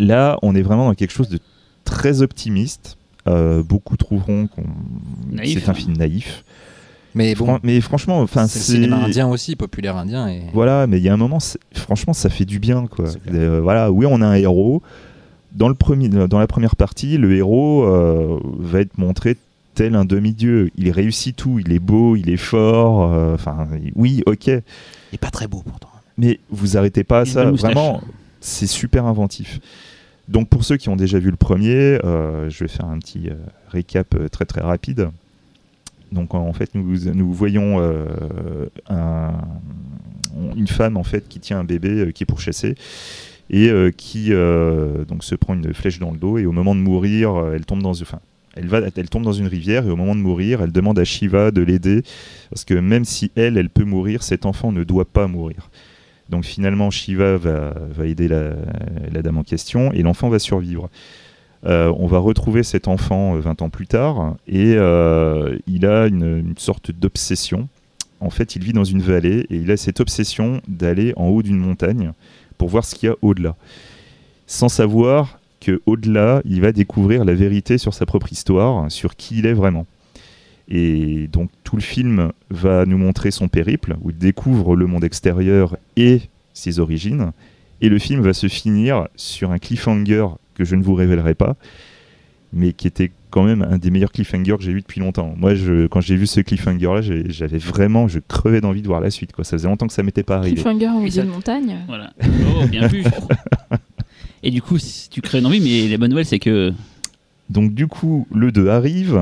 [0.00, 1.38] là, on est vraiment dans quelque chose de
[1.84, 2.96] très optimiste.
[3.28, 4.64] Euh, beaucoup trouveront qu'on
[5.30, 5.62] Naïf.
[5.62, 6.44] c'est un film naïf.
[7.14, 10.28] Mais bon, Fran- mais franchement, enfin, c'est cinéma indien aussi, populaire indien.
[10.28, 10.42] Et...
[10.52, 11.38] Voilà, mais il y a un moment,
[11.74, 13.06] franchement, ça fait du bien, quoi.
[13.32, 14.82] Euh, voilà, oui, on a un héros.
[15.52, 19.36] Dans, le premier, dans la première partie, le héros euh, va être montré
[19.74, 20.70] tel un demi-dieu.
[20.76, 23.12] Il réussit tout, il est beau, il est fort.
[23.12, 24.46] euh, Enfin, oui, ok.
[24.48, 24.60] Il
[25.14, 25.88] est pas très beau pourtant.
[26.18, 27.44] Mais vous arrêtez pas à Il a ça.
[27.50, 28.02] Vraiment,
[28.40, 29.60] c'est super inventif.
[30.28, 33.28] Donc pour ceux qui ont déjà vu le premier, euh, je vais faire un petit
[33.30, 33.34] euh,
[33.70, 35.08] récap très très rapide.
[36.12, 38.06] Donc en fait, nous, nous voyons euh,
[38.88, 39.32] un-
[40.56, 42.74] une femme en fait qui tient un bébé euh, qui est pourchassé
[43.50, 44.30] et euh, qui
[45.08, 47.82] donc se prend une flèche dans le dos et au moment de mourir, elle tombe
[47.82, 47.92] dans
[49.32, 52.02] une rivière et au moment de mourir, elle demande à Shiva de l'aider
[52.50, 55.70] parce que même si elle elle peut mourir, cet enfant ne doit pas mourir.
[56.28, 60.90] Donc finalement, Shiva va, va aider la dame en question et l'enfant va survivre.
[61.66, 66.06] Euh, on va retrouver cet enfant euh, 20 ans plus tard et euh, il a
[66.06, 67.68] une, une sorte d'obsession.
[68.20, 71.42] En fait, il vit dans une vallée et il a cette obsession d'aller en haut
[71.42, 72.12] d'une montagne
[72.58, 73.56] pour voir ce qu'il y a au-delà.
[74.46, 79.38] Sans savoir que au-delà, il va découvrir la vérité sur sa propre histoire, sur qui
[79.38, 79.86] il est vraiment.
[80.68, 85.04] Et donc tout le film va nous montrer son périple, où il découvre le monde
[85.04, 86.22] extérieur et
[86.54, 87.32] ses origines.
[87.80, 90.26] Et le film va se finir sur un cliffhanger
[90.58, 91.56] que je ne vous révélerai pas,
[92.52, 95.34] mais qui était quand même un des meilleurs cliffhangers que j'ai eu depuis longtemps.
[95.36, 99.10] Moi, je, quand j'ai vu ce cliffhanger-là, j'avais vraiment, je crevais d'envie de voir la
[99.10, 99.32] suite.
[99.32, 99.44] Quoi.
[99.44, 100.54] Ça faisait longtemps que ça m'était pas arrivé.
[100.54, 101.76] Cliffhanger milieu ça- de montagne.
[101.86, 102.12] Voilà.
[102.22, 103.04] Oh, bien vu.
[104.42, 106.72] Et du coup, si tu crées une envie, mais la bonne nouvelle, c'est que
[107.50, 109.20] Donc du coup, le 2 arrive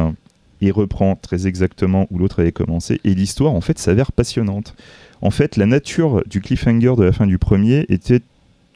[0.61, 4.74] et reprend très exactement où l'autre avait commencé, et l'histoire en fait s'avère passionnante.
[5.22, 8.20] En fait, la nature du cliffhanger de la fin du premier était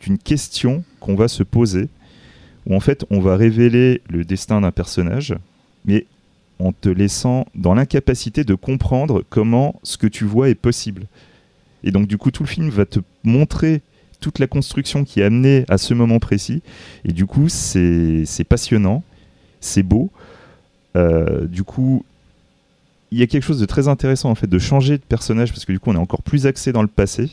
[0.07, 1.89] une question qu'on va se poser,
[2.71, 5.35] où en fait on va révéler le destin d'un personnage,
[5.85, 6.07] mais
[6.59, 11.03] en te laissant dans l'incapacité de comprendre comment ce que tu vois est possible.
[11.85, 13.83] Et donc du coup, tout le film va te montrer
[14.21, 16.63] toute la construction qui est amenée à ce moment précis,
[17.05, 19.03] et du coup, c'est passionnant
[19.61, 20.11] c'est beau.
[20.97, 22.05] Euh, du coup,
[23.11, 25.65] il y a quelque chose de très intéressant en fait de changer de personnage parce
[25.65, 27.31] que du coup on est encore plus axé dans le passé.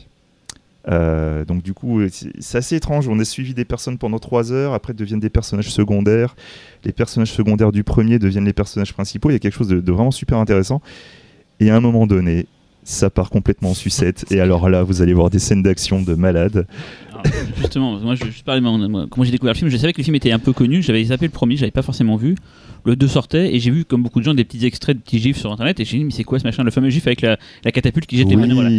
[0.90, 3.08] Euh, donc du coup, c'est c'est assez étrange.
[3.08, 6.36] On a suivi des personnes pendant trois heures, après deviennent des personnages secondaires.
[6.84, 9.30] Les personnages secondaires du premier deviennent les personnages principaux.
[9.30, 10.82] Il y a quelque chose de, de vraiment super intéressant.
[11.60, 12.46] Et à un moment donné,
[12.88, 14.26] ça part complètement en sucette.
[14.32, 16.66] et alors là, vous allez voir des scènes d'action de malade.
[17.24, 19.70] Alors, justement, moi je je parlais moi, comment j'ai découvert le film.
[19.70, 20.82] Je savais que le film était un peu connu.
[20.82, 22.36] J'avais zappé le premier, j'avais pas forcément vu.
[22.86, 25.20] Le 2 sortait et j'ai vu, comme beaucoup de gens, des petits extraits de petits
[25.20, 25.78] gifs sur internet.
[25.82, 26.64] Et j'ai dit, mais c'est quoi ce machin?
[26.64, 28.42] Le fameux gif avec la, la catapulte qui jette les Oui.
[28.42, 28.70] maneaux, voilà.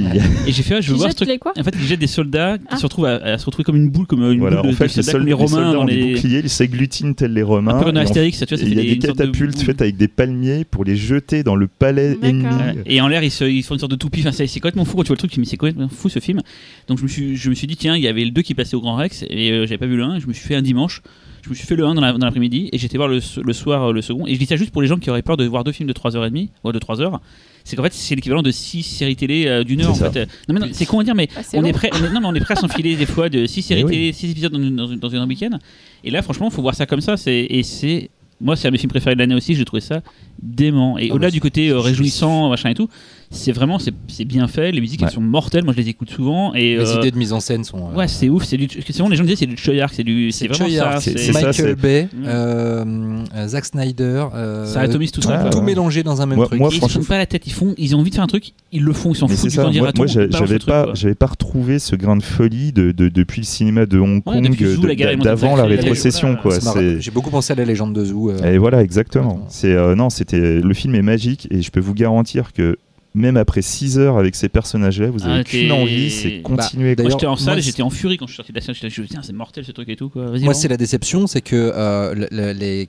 [0.47, 1.29] Et j'ai fait, ah, je veux Qui voir ce jette truc.
[1.29, 1.53] les quoi?
[1.59, 2.77] En fait, ils jettent des soldats qui Ah.
[2.79, 4.77] se retrouvent à, à se retrouver comme une boule, comme une Voilà, boule de, en
[4.77, 6.15] fait, de les, soldats, les les soldats Romains dans ont des les.
[6.15, 7.75] boucliers, ils s'agglutinent tels les Romains.
[7.77, 10.65] Un peu dans Astérix, tu vois, il y a des, catapultes faites avec des palmiers
[10.65, 12.47] pour les jeter dans le palais ennemi.
[12.87, 14.21] Et en l'air, ils, se- ils font une sorte de toupie.
[14.21, 15.33] Enfin, c'est complètement fou quand tu vois le truc.
[15.33, 16.41] Tu dis, c'est complètement fou ce film.
[16.87, 18.55] Donc je me suis, je me suis dit, tiens, il y avait le 2 qui
[18.55, 20.17] passait au Grand Rex et euh, j'avais pas vu le 1.
[20.17, 21.03] Et je me suis fait un dimanche.
[21.43, 23.53] Je me suis fait le 1 dans la- dans l'après-midi et j'étais voir le, le
[23.53, 24.27] soir euh, le second.
[24.27, 25.89] Et je dis ça juste pour les gens qui auraient peur de voir deux films
[25.89, 27.21] de 3h30 ou de 3 heures.
[27.65, 29.91] C'est qu'en fait, c'est l'équivalent de 6 séries télé euh, d'une heure.
[29.91, 30.29] En fait.
[30.49, 31.69] Non, mais non, c'est con à dire, mais Ah, on long.
[31.69, 33.63] est, prêt, on est- non, mais on est prêt à s'enfiler des fois de 6
[33.63, 33.95] séries Mais oui.
[33.97, 35.59] télé, 6 épisodes dans, une- dans, une- dans un week-end.
[36.05, 37.17] Et là, franchement, faut voir ça comme ça.
[37.17, 38.11] c'est- Et c'est.
[38.41, 39.55] Moi, c'est un de mes films préférés de l'année aussi.
[39.55, 40.01] J'ai trouvé ça
[40.43, 40.97] dément.
[40.99, 42.89] Et Ah, au-delà du côté euh, réjouissant, machin et tout,
[43.31, 44.73] c'est vraiment c'est c'est bien fait.
[44.73, 45.65] Les musiques elles sont mortelles.
[45.65, 46.55] Moi, je les écoute souvent.
[46.55, 47.91] Et Les euh, idées de mise en scène sont.
[47.93, 48.45] euh, ouais, c'est ouf.
[48.45, 48.69] C'est du.
[48.71, 49.93] C'est vraiment les gens disaient c'est du Choyark.
[49.95, 50.31] C'est du.
[50.33, 51.01] C'est c'est vraiment Choyard, ça.
[51.01, 55.49] c'est- c'est- c'est ça, Michael Bay, euh, Zack Snyder, euh, Ça atomise tout tout, ça,
[55.51, 56.59] tout mélangé dans un même Moi- truc.
[56.61, 57.47] moi, ils se font pas la tête.
[57.47, 57.75] Ils font.
[57.77, 58.53] Ils ont envie de faire un truc.
[58.73, 59.13] Ils le font.
[59.13, 62.73] Ils s'en foutent du temps moi, j'avais pas, j'avais pas retrouvé ce grain de folie
[62.73, 64.49] de, de- depuis le cinéma de Hong Kong,
[65.23, 66.59] d'avant la rétrocession, quoi.
[66.99, 68.33] J'ai beaucoup pensé à la légende de Zoo.
[68.45, 69.41] Et voilà, exactement.
[69.49, 72.77] C'est non, c'était le film est magique et je peux vous garantir que
[73.15, 76.95] même après 6 heures avec ces personnages-là, vous avez Ah, qu'une envie, c'est Bah, continuer.
[76.95, 78.75] d'ailleurs, Moi, j'étais en salle j'étais en furie quand je suis sorti de la salle.
[78.75, 80.09] Je me suis dit, c'est mortel ce truc et tout.
[80.09, 80.39] Quoi.
[80.39, 82.89] Moi, c'est la déception, c'est que euh, le- le- les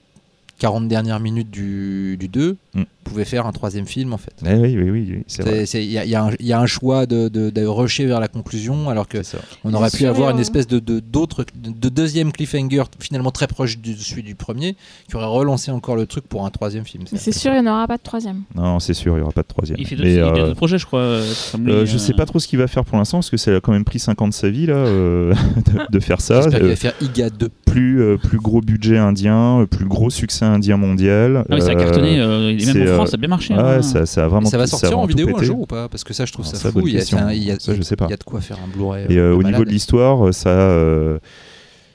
[0.59, 2.83] 40 dernières minutes du, du 2 Mm.
[3.09, 4.33] Pouvaient faire un troisième film en fait.
[4.45, 7.05] Eh oui, oui, oui, c'est Il y, a- y un- il y a un choix
[7.05, 9.17] de, de, de rusher vers la conclusion, alors que
[9.63, 13.31] on aurait pu sûr, avoir une espèce de, de, d'autre- de, de deuxième cliffhanger finalement
[13.31, 14.75] très proche de celui du premier,
[15.09, 17.03] qui aurait relancé encore le truc pour un troisième film.
[17.11, 18.43] Mais c'est sûr, il n'y en aura pas de troisième.
[18.55, 19.77] Non, c'est sûr, il n'y aura pas de troisième.
[19.79, 20.99] Il fait d'autres Mais, il y a euh, d'autres projets, je crois.
[20.99, 21.23] euh,
[21.67, 23.55] euh, je euh, sais pas trop ce qu'il va faire pour l'instant parce que ça
[23.55, 25.33] a quand même pris 5 ans de sa vie là euh,
[25.65, 26.41] de, de faire ça.
[26.41, 27.49] J'espère qu'il Euh, va faire IGA 2.
[27.65, 31.45] plus, euh, plus gros budget indien, euh, plus gros succès indien mondial.
[31.49, 32.19] Ah, ça a Euh, cartonné.
[32.19, 33.53] euh, même euh, France, ça a bien marché.
[33.53, 33.81] Ouais, hein.
[33.81, 35.89] ça, ça a vraiment ça va ça a sortir en vidéo un jour ou pas
[35.89, 36.87] Parce que ça, je trouve Alors, ça ça, fou.
[36.87, 37.29] Il y, a, question.
[37.29, 38.05] il y a- Ça, je sais pas.
[38.07, 39.05] il y a de quoi faire un Blu-ray.
[39.09, 41.19] Et euh, euh, au niveau de l'histoire, ça, euh,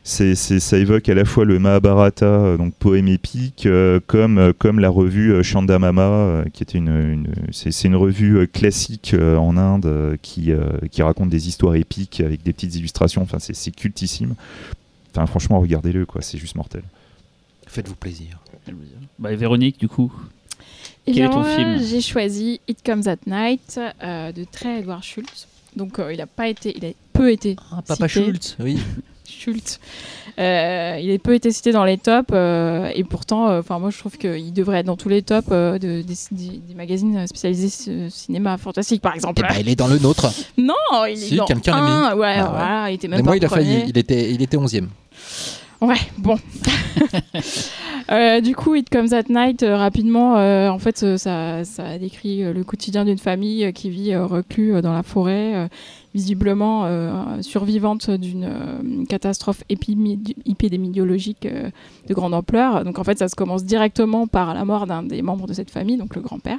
[0.03, 4.79] c'est, c'est- ça évoque à la fois le Mahabharata, donc poème épique, euh, comme, comme
[4.81, 9.87] la revue Chandamama, euh, qui était une, une- c'est, une revue classique euh, en Inde
[9.87, 13.23] euh, qui, euh, qui raconte des histoires épiques avec des petites illustrations.
[13.23, 14.35] Enfin, c'est, c'est cultissime.
[15.17, 16.21] Enfin, franchement, regardez-le, quoi.
[16.23, 16.83] C'est juste mortel.
[17.67, 18.39] Faites-vous plaisir.
[19.19, 20.13] Bah, et Véronique, du coup.
[21.07, 25.03] Eh Quel est ton film J'ai choisi It Comes at Night euh, de Trey Edward
[25.03, 25.47] Schultz.
[25.77, 28.25] Donc euh, il a pas été, il a peu été Ah, Papa cité.
[28.25, 28.79] Schultz, oui.
[29.29, 29.81] Schultz.
[30.39, 33.91] Euh, il a peu été cité dans les tops euh, et pourtant, euh, enfin moi
[33.91, 37.27] je trouve qu'il devrait être dans tous les tops euh, de- des, des- des magazines
[37.27, 39.43] spécialisés ci- cinéma fantastique par Eh exemple.
[39.43, 40.27] ben, il est dans le nôtre.
[40.59, 40.75] non,
[41.09, 41.89] il est Si, dans quelqu'un l'a mis.
[41.89, 42.51] un, Ouais, Ah ouais.
[42.51, 43.65] voilà, il était même Mais pas moi, il a premier.
[43.65, 43.85] failli.
[43.91, 44.89] Il était, il était 11e.
[45.85, 46.39] Ouais, bon.
[48.11, 52.43] Euh, du coup, It Comes at Night, euh, rapidement, euh, en fait, ça, ça décrit
[52.53, 55.71] le quotidien d'une famille qui vit reclus dans la forêt,
[56.15, 56.87] visiblement
[57.41, 62.85] survivante d'une catastrophe épidémiologique de grande ampleur.
[62.85, 65.71] Donc, en fait, ça se commence directement par la mort d'un des membres de cette
[65.71, 66.59] famille, donc le grand-père,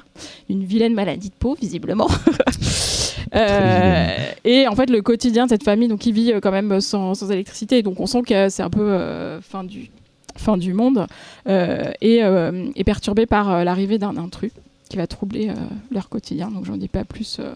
[0.50, 2.08] une vilaine maladie de peau, visiblement.
[3.34, 6.80] Euh, et en fait, le quotidien de cette famille, donc, qui vit euh, quand même
[6.82, 9.90] sans, sans électricité, donc on sent que c'est un peu euh, fin du
[10.38, 11.08] fin du monde,
[11.48, 14.52] euh, et euh, est perturbé par euh, l'arrivée d'un intrus
[14.90, 15.54] qui va troubler euh,
[15.92, 16.52] leur quotidien.
[16.52, 17.54] Donc j'en dis pas plus euh,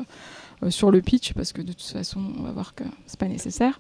[0.63, 3.28] euh, sur le pitch parce que de toute façon on va voir que c'est pas
[3.28, 3.80] nécessaire.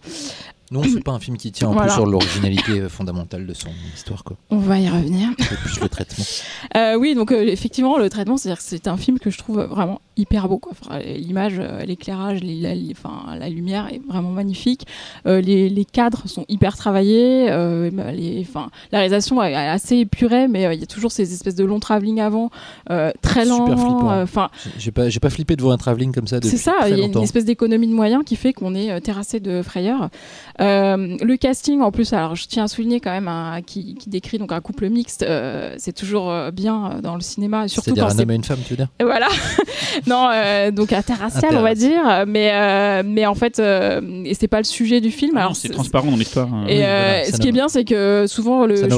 [0.71, 1.87] Non, c'est pas un film qui tient en Voilà.
[1.87, 4.37] plus sur l'originalité fondamentale de son histoire, quoi.
[4.51, 5.29] On va y revenir.
[5.39, 6.25] C'est plus le traitement.
[6.77, 9.59] Euh, oui, donc euh, effectivement, le traitement, c'est-à-dire que c'est un film que je trouve
[9.61, 10.59] vraiment hyper beau.
[10.59, 10.73] quoi.
[10.79, 14.85] Enfin, L'image, euh, l'éclairage, les- la, les- enfin, la lumière est vraiment magnifique.
[15.25, 17.47] Euh, les, les cadres sont hyper travaillés.
[17.49, 21.65] les, enfin, la réalisation est assez épurée, mais il y a toujours ces espèces de
[21.65, 22.51] longs travelling avant,
[23.21, 23.65] très lents.
[23.65, 24.21] Super flippant.
[24.21, 26.87] Enfin, J'ai- pas, j'ai pas flippé de voir un travelling comme ça depuis c'est ça,
[26.87, 30.09] il y a une espèce d'économie de moyens qui fait qu'on est terrassé de frayeur.
[30.59, 34.09] Euh, le casting, en plus, alors je tiens à souligner quand même un, qui, qui
[34.09, 38.01] décrit donc un couple mixte, euh, c'est toujours euh, bien dans le cinéma, surtout quand
[38.03, 38.87] un c'est homme et une femme, tu veux dire?
[39.01, 39.27] Voilà.
[40.07, 44.47] non, euh, donc interracial, on va dire, mais euh, mais en fait, euh, et c'est
[44.47, 45.31] pas le sujet du film.
[45.37, 46.53] Alors, Alors c'est transparent dans l'histoire.
[46.53, 46.65] hein.
[46.67, 48.95] Et Oui, euh, voilà, ça ce qui est bien, c'est que souvent le Ça n'a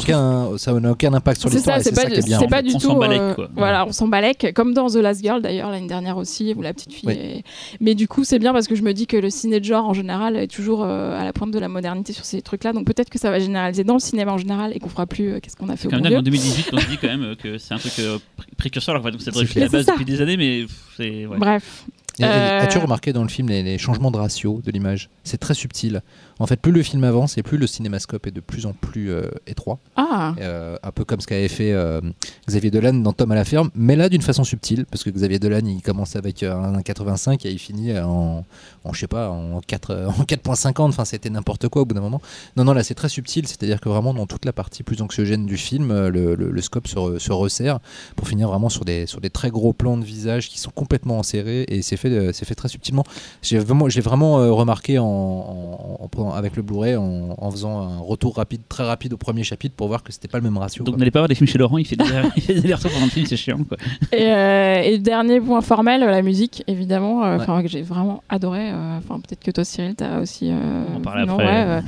[0.91, 2.87] aucun, impact sur l'histoire c'est c'est pas, ça c'est du On tout.
[2.87, 3.49] s'en balèque, euh, quoi.
[3.55, 6.73] Voilà, on s'en balèque, comme dans The Last Girl d'ailleurs l'année dernière aussi, où la
[6.73, 7.07] petite fille.
[7.09, 7.13] Oui.
[7.15, 7.43] est-
[7.79, 9.85] Mais du coup, c'est bien parce que je me dis que le ciné de genre
[9.87, 12.73] en général est toujours euh, à la pointe de la modernité sur ces trucs-là.
[12.73, 15.33] Donc peut-être que ça va généraliser dans le cinéma en général et qu'on fera plus.
[15.33, 17.23] euh, Qu'est-ce qu'on a fait au quand même en 2018, on se dit quand même
[17.23, 18.95] euh, que c'est un truc euh, pré- précurseur.
[18.95, 19.91] Alors, donc, ça devrait être la base ça.
[19.91, 21.25] depuis des années, mais pff, c'est.
[21.27, 21.37] ouais.
[21.37, 21.85] Bref.
[22.19, 25.09] Euh, As-tu remarqué dans le film les, les changements de ratio de l'image?
[25.23, 26.01] C'est très subtil.
[26.39, 29.11] En fait, plus le film avance et plus le cinémascope est de plus en plus
[29.11, 29.79] euh, étroit.
[29.95, 32.01] Ah, Euh, un peu comme ce qu'avait fait euh,
[32.47, 35.39] Xavier Dolan dans Tom à la ferme, mais là d'une façon subtile, parce que Xavier
[35.39, 38.43] Dolan il commence avec un 85 et il finit en,
[38.83, 41.93] en je sais pas, en 4, euh, en 4.50, enfin c'était n'importe quoi au bout
[41.95, 42.21] d'un moment.
[42.57, 45.45] Non, non, là c'est très subtil, c'est-à-dire que vraiment dans toute la partie plus anxiogène
[45.45, 47.79] du film, le, le- le scope se, re- se resserre
[48.15, 51.19] pour finir vraiment sur des, sur des très gros plans de visage qui sont complètement
[51.19, 53.03] enserrés et c'est fait, euh, c'est fait très subtilement.
[53.41, 57.51] J'ai vraiment, j'ai vraiment euh, remarqué en, en- en prenant- avec le Blu-ray en, en
[57.51, 60.43] faisant un retour rapide, très rapide au premier chapitre pour voir que c'était pas le
[60.43, 60.83] même ratio.
[60.83, 62.03] Donc n'allez pas voir des films chez Laurent, il fait des,
[62.47, 63.59] des allers-retours pendant le film, c'est chiant.
[63.63, 63.77] Quoi.
[64.11, 67.63] Et, euh, et dernier point formel, la musique, évidemment, euh, Ouais.
[67.63, 68.71] que j'ai vraiment adoré.
[68.71, 70.49] euh, peut-être que toi, Cyril, t'as aussi.
[70.51, 71.45] euh, On en parle non, après.
[71.45, 71.81] ouais, euh,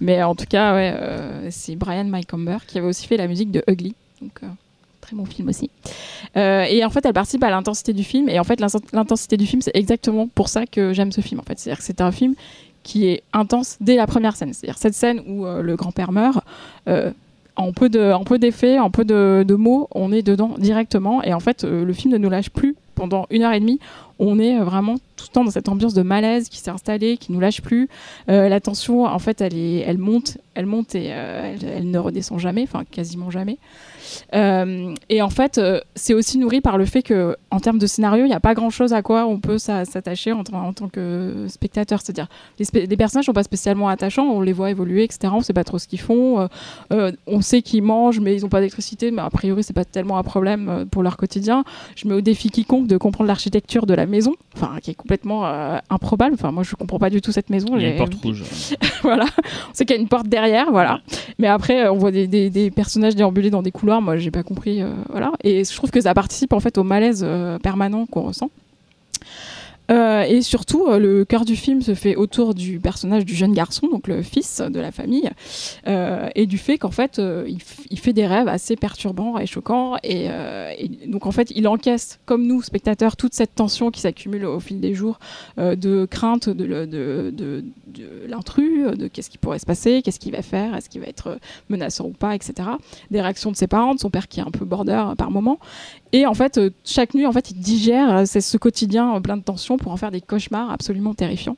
[0.00, 3.50] mais en tout cas, ouais, euh, c'est Brian Mycomber qui avait aussi fait la musique
[3.50, 3.94] de Ugly.
[4.20, 4.46] Donc, euh,
[5.10, 5.70] très bon film aussi.
[6.36, 8.28] Euh, et en fait, elle participe à l'intensité du film.
[8.28, 11.40] Et en fait, l'in- l'intensité du film, c'est exactement pour ça que j'aime ce film.
[11.40, 12.34] En fait, c'est-à-dire que c'est un film
[12.82, 14.52] qui est intense dès la première scène.
[14.54, 16.44] C'est-à-dire cette scène où euh, le grand-père meurt.
[16.88, 17.10] euh,
[17.56, 21.22] en peu de, en peu d'effets, en peu de, mots, on est dedans directement.
[21.22, 23.78] Et en fait, le film ne nous lâche plus pendant une heure et demie.
[24.18, 27.32] On est vraiment tout le temps dans cette ambiance de malaise qui s'est installée, qui
[27.32, 27.88] nous lâche plus.
[28.28, 32.62] La tension, en fait, elle, est, elle monte, elle monte et elle ne redescend jamais,
[32.62, 33.58] enfin quasiment jamais.
[34.34, 37.86] Euh, et en fait, euh, c'est aussi nourri par le fait que, en termes de
[37.86, 40.72] scénario, il n'y a pas grand-chose à quoi on peut s'a- s'attacher en, tant- en
[40.72, 42.00] tant que spectateur.
[42.02, 44.26] C'est-à-dire, les, les personnages sont pas spécialement attachants.
[44.30, 45.32] On les voit évoluer, etc.
[45.36, 46.48] On sait pas trop ce qu'ils font.
[46.92, 49.10] Euh, on sait qu'ils mangent, mais ils n'ont pas d'électricité.
[49.10, 51.64] Mais a priori, c'est pas tellement un problème pour leur quotidien.
[51.96, 55.46] Je mets au défi quiconque de comprendre l'architecture de la maison, enfin, qui est complètement
[55.46, 56.34] euh, improbable.
[56.34, 57.76] Enfin, moi, je comprends pas du tout cette maison.
[57.76, 58.44] Il y a une porte rouge.
[59.02, 59.24] voilà.
[59.70, 61.00] On sait qu'il y a une porte derrière, voilà.
[61.38, 63.99] Mais après, on voit des, des- des personnages déambuler dans des couloirs.
[64.00, 65.32] Moi, j'ai pas compris, euh, voilà.
[65.44, 68.50] Et je trouve que ça participe en fait au malaise euh, permanent qu'on ressent.
[69.90, 73.52] Euh, et surtout, euh, le cœur du film se fait autour du personnage du jeune
[73.52, 75.28] garçon, donc le fils de la famille,
[75.88, 79.96] euh, et du fait qu'en fait, il, fait des rêves assez perturbants et choquants.
[80.02, 80.28] Et,
[81.06, 84.80] donc, en fait, il encaisse, comme nous, spectateurs, toute cette tension qui s'accumule au fil
[84.80, 85.18] des jours
[85.58, 87.64] de crainte de, de,
[88.28, 91.38] l'intrus, de qu'est-ce qui pourrait se passer, qu'est-ce qu'il va faire, est-ce qu'il va être
[91.68, 92.68] menaçant ou pas, etc.
[93.10, 95.58] Des réactions de ses parents, de son père qui est un peu border par moment.
[96.12, 99.90] Et en fait, chaque nuit, en fait, il digère ce quotidien plein de tensions pour
[99.90, 101.56] en faire des cauchemars absolument terrifiants.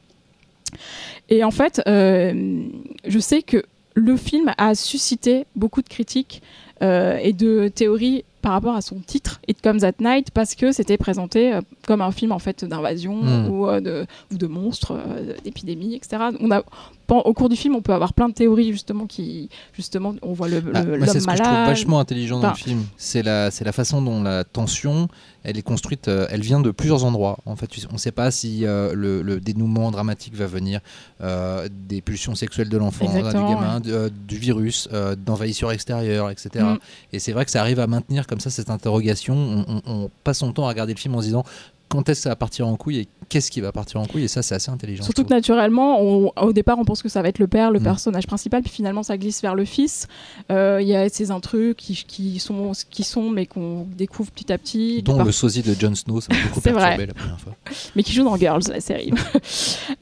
[1.29, 2.64] Et en fait, euh,
[3.07, 3.64] je sais que
[3.95, 6.43] le film a suscité beaucoup de critiques
[6.83, 10.97] et de théories par rapport à son titre It Comes at Night parce que c'était
[10.97, 13.49] présenté euh, comme un film en fait d'invasion Mm.
[13.49, 16.16] ou, euh, de, ou de monstres, euh, d'épidémies, etc.
[16.41, 16.64] On a,
[17.09, 20.49] au cours du film, on peut avoir plein de théories justement qui, justement, on voit
[20.49, 22.85] le, Ah, l'homme moi, c'est ce que je trouve vachement intelligent dans Enfin- le film.
[22.97, 25.09] C'est la, c'est la façon dont la tension,
[25.45, 26.09] elle est construite.
[26.09, 27.39] euh, elle vient de plusieurs endroits.
[27.47, 30.80] En fait, on ne sait pas si euh, le, le dénouement dramatique va venir
[31.20, 36.30] euh, des pulsions sexuelles de l'enfant, euh, du gamin, euh, du virus, euh, d'envahisseurs extérieurs,
[36.30, 36.64] etc.
[37.12, 39.35] Et c'est vrai que ça arrive à maintenir comme ça cette interrogation.
[39.35, 41.45] On, on- on passe son temps à regarder le film en se disant
[41.93, 44.24] quand est-ce que ça va partir en couille et qu'est-ce qui va partir en couille.
[44.24, 45.05] Et ça, c'est assez intelligent.
[45.05, 47.80] Surtout que naturellement, on- au départ, on pense que ça va être le père, le
[47.80, 47.84] Mm.
[47.84, 50.07] personnage principal, puis finalement, ça glisse vers le fils.
[50.51, 54.53] Euh, Il y a ces intrus qui, qui sont qui sont, mais qu'on découvre petit
[54.53, 55.03] à petit.
[55.03, 57.07] Dont le sosie de Jon Snow, ça m'a beaucoup perturbé vrai.
[57.07, 57.55] la première fois.
[57.97, 59.12] mais qui joue dans Girls, la série.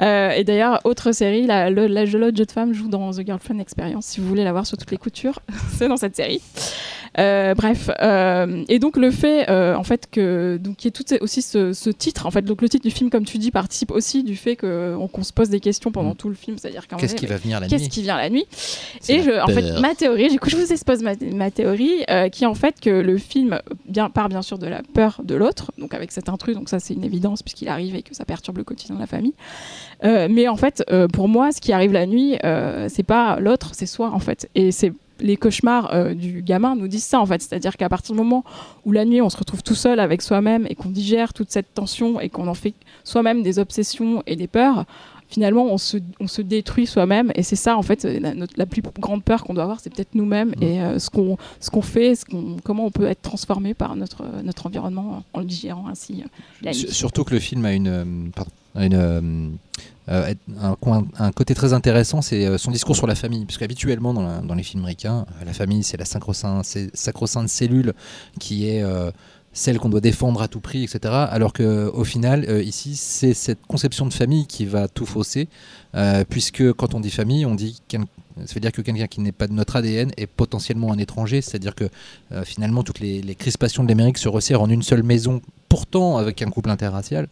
[0.02, 3.58] Euh, et d'ailleurs, autre série, la, le- la l'autre jeune femme joue dans The Girlfriend
[3.58, 4.06] Experience.
[4.06, 5.40] Si vous voulez la voir sur toutes les coutures,
[5.78, 6.40] c'est dans cette série.
[7.18, 7.90] Euh, bref,
[8.68, 11.90] et donc le fait, en fait, que donc il y ait tout aussi ce, ce
[11.90, 14.56] titre, en fait, donc le titre du film, comme tu dis, participe aussi du fait
[14.56, 16.16] que- on- qu'on se pose des questions pendant Mm.
[16.16, 18.44] tout le film, c'est-à-dire Qu'est-ce qui va venir la qu'est-ce nuit qui vient la nuit
[19.08, 22.28] Et je, en fait, ma théorie, du coup, je vous expose ma, ma théorie, euh,
[22.28, 25.34] qui est en fait que le film bien, part bien sûr de la peur de
[25.34, 28.24] l'autre, donc avec cet intrus, donc ça c'est une évidence puisqu'il arrive et que ça
[28.24, 29.34] perturbe le quotidien de la famille.
[30.04, 33.38] Euh, mais en fait, euh, pour moi, ce qui arrive la nuit, euh, c'est pas
[33.40, 34.48] l'autre, c'est soi en fait.
[34.54, 38.14] Et c'est les cauchemars euh, du gamin nous disent ça en fait, c'est-à-dire qu'à partir
[38.14, 38.44] du moment
[38.84, 41.72] où la nuit on se retrouve tout seul avec soi-même et qu'on digère toute cette
[41.74, 44.84] tension et qu'on en fait soi-même des obsessions et des peurs,
[45.28, 48.66] finalement on se, on se détruit soi-même et c'est ça en fait la, notre- la
[48.66, 50.62] plus grande peur qu'on doit avoir c'est peut-être nous-mêmes Mm.
[50.62, 52.24] et euh, ce qu'on ce qu'on fait ce
[52.64, 56.24] comment on peut être transformé par notre notre environnement en le digérant ainsi
[56.62, 56.76] la nuit.
[56.78, 58.04] Sur- Surtout que le film a une, euh,
[58.34, 59.50] pardon, euh,
[60.08, 63.44] euh, un, coin- côté très intéressant, c'est euh, son discours sur la famille.
[63.44, 67.94] Puisque habituellement, dans, les films américains, la famille, c'est la sacro-sainte cellule
[68.38, 68.84] qui est
[69.52, 71.00] celle qu'on doit défendre à tout prix, etc.
[71.12, 75.48] Alors qu'au final, euh, ici, c'est cette conception de famille qui va tout fausser.
[76.28, 77.82] puisque quand on dit famille, on dit
[78.46, 81.42] ça veut dire que quelqu'un qui n'est pas de notre ADN est potentiellement un étranger,
[81.42, 81.88] c'est-à-dire que
[82.44, 86.50] finalement toutes les crispations de l'Amérique se resserrent en une seule maison, pourtant avec un
[86.50, 87.28] couple interracial.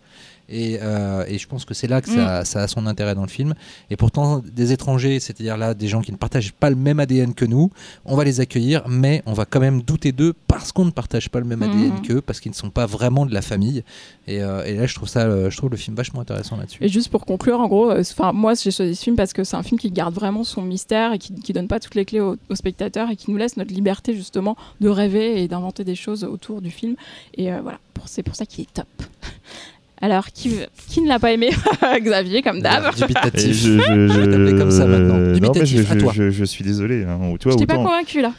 [0.48, 3.22] Et, euh, et je pense que c'est là que ça, ça a son intérêt dans
[3.22, 3.54] le film.
[3.90, 7.34] Et pourtant, des étrangers, c'est-à-dire là des gens qui ne partagent pas le même ADN
[7.34, 7.70] que nous,
[8.04, 11.28] on va les accueillir, mais on va quand même douter d'eux parce qu'on ne partage
[11.28, 12.02] pas le même ADN Mhm.
[12.02, 13.82] qu'eux, parce qu'ils ne sont pas vraiment de la famille.
[14.26, 16.78] Et, euh, et là, je trouve ça, euh, je trouve le film vachement intéressant là-dessus.
[16.82, 19.56] Et juste pour conclure, en gros, euh, moi j'ai choisi ce film parce que c'est
[19.56, 22.20] un film qui garde vraiment son mystère et qui, qui donne pas toutes les clés
[22.20, 25.94] aux, aux spectateurs et qui nous laisse notre liberté justement de rêver et d'inventer des
[25.94, 26.96] choses autour du film.
[27.36, 28.86] Et voilà, c'est pour ça qu'il est top.
[30.00, 30.52] Alors, qui,
[30.88, 31.50] qui ne l'a pas aimé
[32.00, 32.94] Xavier, comme d'hab.
[32.94, 33.52] Dubitatif.
[33.52, 35.14] je, je, Je vais t'appeler comme ça maintenant.
[35.14, 36.12] non, mais Dubitatif, je, à je- toi.
[36.14, 37.04] je- je suis désolé.
[37.04, 37.18] hein.
[37.40, 38.32] Tu vois, Je t'ai pas autant- convaincu là.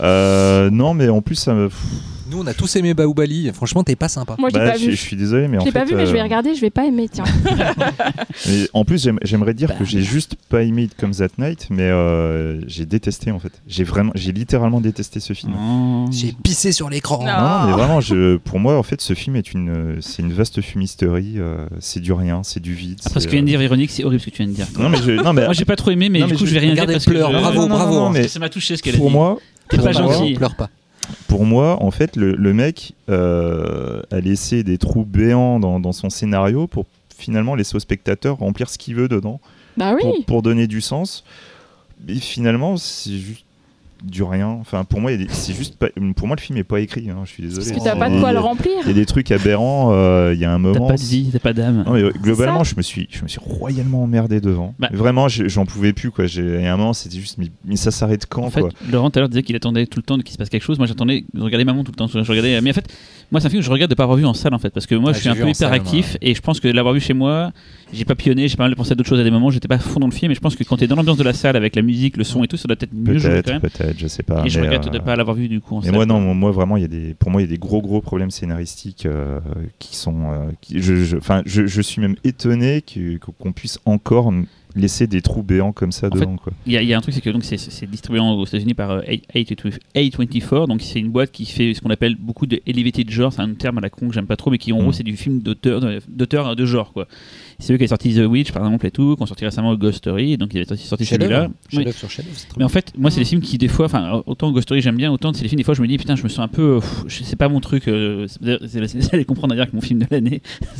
[0.00, 1.68] Euh, non, mais en plus, ça me.
[2.32, 3.50] Nous, on a tous aimé Baoubali.
[3.52, 4.36] Franchement, t'es pas sympa.
[4.38, 4.92] Moi, je l'ai Bah, pas je, vu.
[4.92, 5.78] je suis désolé, mais Je en l'ai fait.
[5.80, 7.24] pas vu, mais je vais euh, regarder, je vais pas aimer, tiens.
[8.46, 9.74] mais en plus, j'aime- j'aimerais dire Bah.
[9.78, 13.52] que j'ai juste pas aimé It Comes at Night, mais euh, j'ai détesté en fait.
[13.66, 15.52] J'ai vraiment, j'ai littéralement détesté ce film.
[15.56, 16.06] Oh.
[16.10, 17.18] J'ai pissé sur l'écran.
[17.18, 17.66] Non.
[17.66, 21.34] Mais vraiment, je, pour moi, en fait, ce film est une, c'est une vaste fumisterie.
[21.36, 22.98] euh, c'est du rien, c'est du vide.
[23.04, 24.50] Après ce c'est, que tu viens de dire, Véronique, c'est horrible ce que tu viens
[24.50, 24.66] de dire.
[24.78, 26.44] Non, mais je, non, mais Moi j'ai pas trop aimé, mais Non, du mais coup
[26.46, 27.94] je- je vais rien dire regardez, parce que pleure, je- bravo, non, non, bravo.
[27.96, 29.12] non, mais ça m'a touché ce qu'elle a pour dit.
[29.12, 30.34] moi, T'es pour pas moi, gentil.
[30.34, 30.70] Pleure pas.
[31.28, 35.92] Pour moi, en fait, le, le mec euh, a laissé des trous béants dans, dans
[35.92, 36.86] son scénario pour
[37.16, 39.40] finalement laisser au spectateur remplir ce qu'il veut dedans.
[39.76, 40.00] bah oui.
[40.02, 41.24] pour, pour donner du sens.
[42.06, 43.44] Mais finalement, c'est juste
[44.04, 44.48] du rien.
[44.48, 46.64] Enfin, pour moi, il y a des- c'est juste pas- pour moi le film est
[46.64, 47.08] pas écrit.
[47.10, 47.64] hein, je suis désolé.
[47.66, 48.72] Parce que t'as y pas de des- quoi le Il y remplir.
[48.88, 49.90] a des trucs aberrants.
[49.92, 50.86] euh, Il y a un T'as moment.
[50.88, 51.84] pas de vie, t'as pas d'âme.
[51.86, 54.74] Non, mais, euh, globalement, je me suis, je me suis royalement emmerdé devant.
[54.78, 54.88] Bah.
[54.92, 56.26] Vraiment, j'en pouvais plus quoi.
[56.26, 58.60] J'ai, il y a un moment, c'était juste, mais, mais ça s'arrête quand En fait,
[58.60, 60.62] quoi Laurent tout à l'heure disait qu'il attendait tout le temps qu'il se passe quelque
[60.64, 60.78] chose.
[60.78, 62.06] Moi j'attendais, je regardais maman tout le temps.
[62.06, 62.88] Je regardais, mais en fait,
[63.30, 64.70] moi c'est un film que je regarde de pas avoir vu en salle en fait,
[64.70, 67.00] parce que moi Ah, je suis un peu hyperactif et je pense que l'avoir vu
[67.00, 67.52] chez moi,
[67.92, 69.74] j'ai pas pionné, j'ai pas mal pensé à d'autres choses à des moments, j'étais pas
[69.76, 71.32] à fond dans le film et je pense que quand t'es dans l'ambiance de la
[71.34, 73.78] salle avec la musique, le son et tout, ça doit être mieux joué quand Peut-être,
[73.80, 73.91] même.
[73.92, 74.02] Peut-être.
[74.02, 74.44] je sais pas.
[74.44, 76.20] et je mais, regrette euh, de ne pas l'avoir vu du coup Mais moi, non,
[76.34, 78.30] moi vraiment, il y a des, pour moi, il y a des gros, gros problèmes
[78.30, 79.40] scénaristiques euh,
[79.78, 80.32] qui sont.
[80.32, 82.82] euh, qui- je, je, enfin, je, je suis même étonné
[83.38, 84.32] qu'on puisse encore
[84.74, 86.36] laisser des trous béants comme ça En dedans.
[86.66, 88.72] Il y, a- il y a un truc, c'est que donc c'est- distribué aux États-Unis
[88.72, 92.60] par euh, A- A24, donc c'est une boîte qui fait ce qu'on appelle beaucoup de
[92.66, 94.78] elevated genre, c'est un terme à la con que j'aime pas trop, mais qui en
[94.78, 94.82] Mm.
[94.82, 97.06] gros c'est du film d'auteur d'auteur de genre quoi.
[97.62, 99.74] C'est eux qui ont sorti The Witch par exemple et tout, qui ont sorti récemment
[99.76, 101.48] Ghost Story, donc il est sorti, sorti celui-là.
[101.72, 101.84] Oui.
[102.34, 104.64] C'est très Mais en fait, moi, c'est des films qui, des fois, enfin, autant Ghost
[104.64, 106.28] Story j'aime bien, autant c'est des films, des fois, je me dis, putain, je me
[106.28, 106.62] sens un peu.
[106.76, 107.86] euh, je sais pas mon truc.
[107.88, 110.42] euh, c'est- c'est c'est- allez comprendre d'ailleurs que mon film de l'année,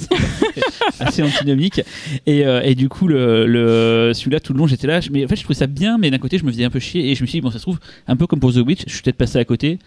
[0.92, 1.80] c'est assez antinomique.
[2.26, 5.00] Et, euh, et du coup, le, le- celui-là, tout le long, j'étais là.
[5.10, 6.80] Mais en fait, je trouvais ça bien, mais d'un côté, je me faisais un peu
[6.80, 7.10] chier.
[7.10, 7.78] Et je me suis dit, bon, ça se trouve,
[8.08, 9.78] un peu comme pour The Witch, je suis peut-être passé à côté.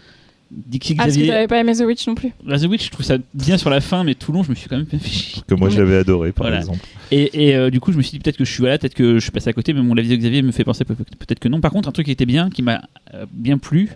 [0.50, 1.32] Dixie Ah, parce que Xavier.
[1.32, 2.32] t'avais pas aimé The Witch non plus.
[2.44, 4.50] Bah, The Witch, je trouve ça bien sur la fin, mais tout le long, je
[4.50, 5.42] me suis quand même fait chier.
[5.46, 6.58] Que moi, j'avais adoré, par Voilà.
[6.60, 6.78] exemple.
[7.10, 8.94] Et, et, euh, du coup, je me suis dit peut-être que je suis voilà, peut-être
[8.94, 10.94] que je suis passé à côté, mais mon avis de Xavier me fait penser peut-
[10.94, 11.60] peut-être que non.
[11.60, 12.82] Par contre, un truc qui était bien, qui m'a
[13.14, 13.90] euh, bien plu,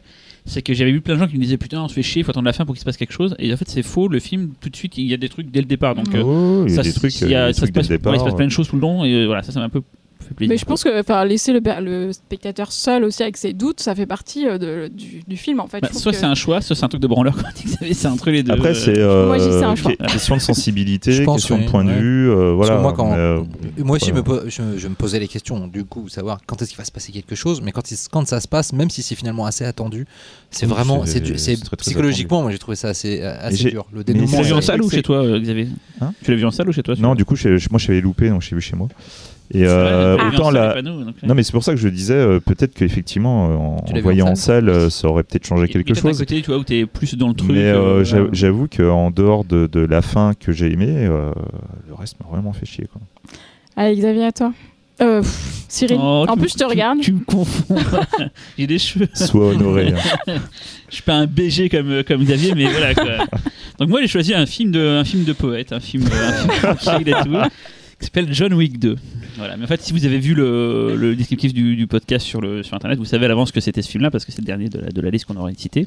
[0.46, 2.22] c'est que j'avais vu plein de gens qui me disaient putain, on se fait chier,
[2.24, 3.36] faut attendre la fin pour qu'il se passe quelque chose.
[3.38, 4.08] Et en fait, c'est faux.
[4.08, 5.94] Le film, tout de suite, il y a des trucs dès le départ.
[5.94, 7.72] Donc, euh, il y a ça, des trucs, il y a- des ça se dès
[7.72, 8.12] passe, le départ.
[8.12, 9.04] ouais, il se passe plein de choses tout le long.
[9.04, 9.82] Et euh, voilà, ça, ça m'a un peu
[10.30, 10.52] fait plaisir.
[10.52, 13.94] Mais je pense que enfin, laisser le, le spectateur seul aussi avec ses doutes, ça
[13.94, 15.80] fait partie euh, de- du, du film en fait.
[15.80, 17.34] Bah, soit que- c'est un choix, soit c'est un truc de branleur.
[17.36, 17.44] Comme
[17.92, 18.52] c'est entre les deux.
[18.52, 19.30] Après, c'est euh,
[19.62, 19.92] un choix.
[19.96, 22.30] question de sensibilité, Je pense, question oui, de point de vue.
[22.30, 22.78] euh, voilà.
[22.80, 23.42] moi, quand, euh,
[23.78, 24.22] moi aussi, voilà.
[24.22, 26.84] me po- je, je me posais les questions, du coup, savoir quand est-ce qu'il va
[26.84, 29.46] se passer quelque chose, mais quand, il- quand ça se passe, même si c'est finalement
[29.46, 30.06] assez attendu,
[30.50, 31.20] c'est Oui, vraiment, c'est-
[31.78, 33.20] psychologiquement, moi j'ai trouvé ça assez,
[33.70, 33.86] dur.
[33.92, 35.68] Le mais Tu dénouement, l'as vu en salle ou chez toi, Xavier?
[36.00, 36.12] Hein?
[36.22, 37.34] Tu l'as vu en salle ou chez toi Non, du coup,
[37.70, 38.88] moi, je l'avais loupé, donc je l'ai vu chez moi.
[39.52, 40.80] Et euh, autant la.
[40.82, 44.28] Non, mais c'est pour ça que je disais, euh, peut-être qu'effectivement, euh, en, en voyant
[44.28, 46.18] en salle euh, ça aurait peut-être changé quelque à chose.
[46.18, 47.50] côté, tu vois, où t'es plus dans le truc.
[47.50, 51.32] Mais euh, euh, j'avoue qu'en dehors de, de la fin que j'ai aimé, euh,
[51.88, 52.86] le reste m'a vraiment fait chier.
[52.92, 53.00] Quoi.
[53.76, 54.52] Allez, Xavier, à toi.
[55.02, 57.00] Euh, pff, Cyril, Oh, en plus je te tu- regarde.
[57.00, 57.74] Tu me confonds.
[58.58, 59.08] J'ai des cheveux.
[59.14, 59.94] Sois honoré.
[60.28, 60.34] hein.
[60.90, 63.24] Je suis pas un BG comme, comme Xavier, mais voilà quoi.
[63.78, 66.74] Donc moi j'ai choisi un film de, un film de poète, un film, un film
[66.76, 67.36] tranquille et tout,
[68.00, 68.96] qui s'appelle John Wick 2.
[69.36, 69.56] Voilà.
[69.56, 72.62] Mais en fait, si vous avez vu le, le descriptif du, du podcast sur, le,
[72.62, 74.68] sur internet, vous savez à l'avance que c'était ce film-là parce que c'est le dernier
[74.68, 75.86] de la, de la liste qu'on aurait cité,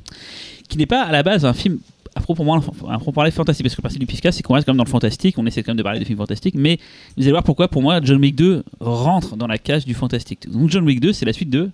[0.69, 1.79] qui n'est pas à la base un film
[2.15, 4.67] à proprement, à proprement parler fantastique parce que le principe du podcast c'est qu'on reste
[4.67, 6.77] quand même dans le fantastique on essaie quand même de parler de films fantastiques mais
[7.17, 10.47] vous allez voir pourquoi pour moi John Wick 2 rentre dans la case du fantastique
[10.47, 11.71] donc John Wick 2 c'est la suite de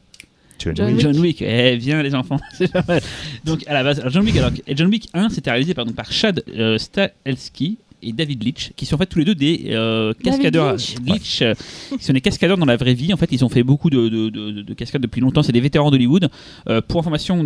[0.57, 0.95] John John Wick.
[0.95, 1.01] Wick.
[1.13, 3.01] John Wick, eh viens les enfants, c'est pas mal.
[3.45, 5.93] Donc à la base, alors, John Wick, alors, et John Wick 1, c'était réalisé pardon,
[5.93, 9.67] par Chad euh, Stahelski et David Leitch, qui sont en fait tous les deux des
[9.71, 10.73] euh, cascadeurs.
[10.73, 10.95] Leitch.
[11.05, 11.53] Leitch, euh,
[11.97, 13.13] qui sont des cascadeurs dans la vraie vie.
[13.13, 15.43] En fait, ils ont fait beaucoup de, de, de- de cascades depuis longtemps.
[15.43, 16.29] C'est des vétérans d'Hollywood.
[16.69, 17.45] Euh, pour information,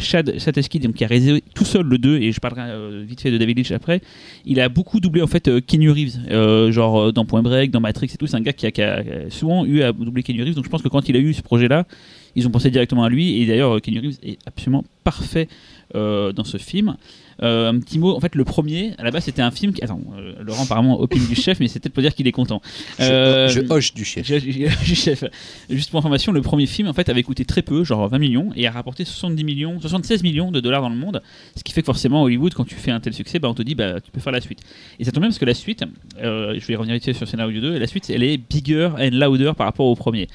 [0.00, 3.30] Chad Stahelski, donc qui a réalisé tout seul le 2, et je parlerai vite fait
[3.30, 4.00] de David Leitch après.
[4.44, 8.16] Il a beaucoup doublé en fait Keanu Reeves, genre dans Point Break, dans Matrix et
[8.16, 8.26] tout.
[8.26, 10.54] C'est un gars qui a, qui a souvent eu à doubler Keanu Reeves.
[10.54, 11.86] Donc je pense que quand il a eu ce projet-là,
[12.34, 13.40] ils ont pensé directement à lui.
[13.42, 15.48] Et d'ailleurs, Keanu Reeves est absolument parfait
[15.94, 16.96] euh, dans ce film.
[17.42, 19.82] Euh, un petit mot, en fait, le premier, à la base, c'était un film qui.
[19.82, 22.60] Attends, euh, Laurent, apparemment, opine du chef, mais c'est peut-être pour dire qu'il est content.
[22.98, 24.26] Je, Euh, je hoche du chef.
[24.26, 24.50] je- je-
[24.84, 25.24] je- chef.
[25.70, 28.50] Juste pour information, le premier film en fait avait coûté très peu, genre 20 millions,
[28.56, 31.22] et a rapporté 70 millions, 76 millions de dollars dans le monde.
[31.56, 33.62] Ce qui fait que forcément, Hollywood, quand tu fais un tel succès, bah, on te
[33.62, 34.60] dit bah tu peux faire la suite.
[34.98, 35.84] Et ça tombe bien parce que la suite,
[36.20, 39.10] je vais revenir vite fait sur scénario 2, et la suite elle est bigger and
[39.12, 40.28] louder par rapport au premier.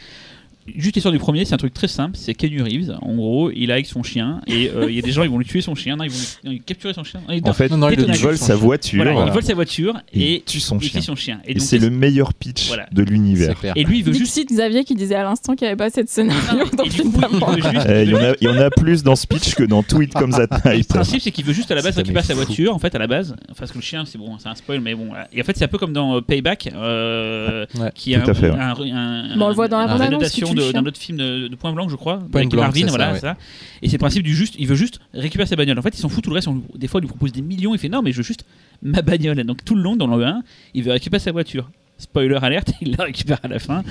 [0.75, 2.17] Juste l'histoire du premier, c'est un truc très simple.
[2.17, 2.95] C'est Kenny Reeves.
[3.01, 5.29] En gros, il est avec son chien et euh, il y a des gens, ils
[5.29, 5.95] vont lui tuer son chien.
[5.95, 7.21] Non, ils vont lui, ils capturer son chien.
[7.27, 8.97] Non, ils- En fait, Non, non, il il il le vole tue, sa voiture.
[8.97, 9.27] voilà, voilà.
[9.31, 11.01] il vole sa voiture Il et tue son il tue chien.
[11.01, 11.39] son chien.
[11.45, 12.87] Et c'est le meilleur pitch Voilà.
[12.91, 13.55] de l'univers.
[13.75, 15.85] et lui, il veut juste Dixit Xavier qui disait à l'instant qu'il n'y avait pas
[15.85, 18.09] assez de scénario dans Et le film il
[18.43, 20.87] y, en a- a plus dans Speech que dans Tweet comme That Le Night.
[20.89, 22.75] principe, c'est qu'il veut juste à la base récupérer sa voiture.
[22.75, 24.95] En fait, à la base, parce que le chien, c'est bon, c'est un spoil, mais
[24.95, 25.09] bon.
[25.31, 27.65] Et en fait, c'est un peu comme dans euh, Payback, euh,
[27.95, 28.73] qui est Tout un,
[29.39, 29.97] on le voit dans la un-
[30.71, 33.13] d'un autre film de, de Point Blanc, je crois, Point avec Blanc, Marvin, ça, voilà,
[33.13, 33.19] ouais.
[33.19, 33.37] ça.
[33.81, 35.77] Et c'est le principe du juste, il veut juste récupérer sa bagnole.
[35.79, 36.47] En fait, il s'en fout tout le reste.
[36.47, 37.73] on des fois, il lui propose des millions.
[37.73, 38.45] Il fait non, mais je veux juste
[38.81, 39.43] ma bagnole.
[39.43, 40.41] Donc tout le long, dans le 1,
[40.73, 41.69] il veut récupérer sa voiture.
[41.99, 43.83] Spoiler alerte, il la récupère à la fin.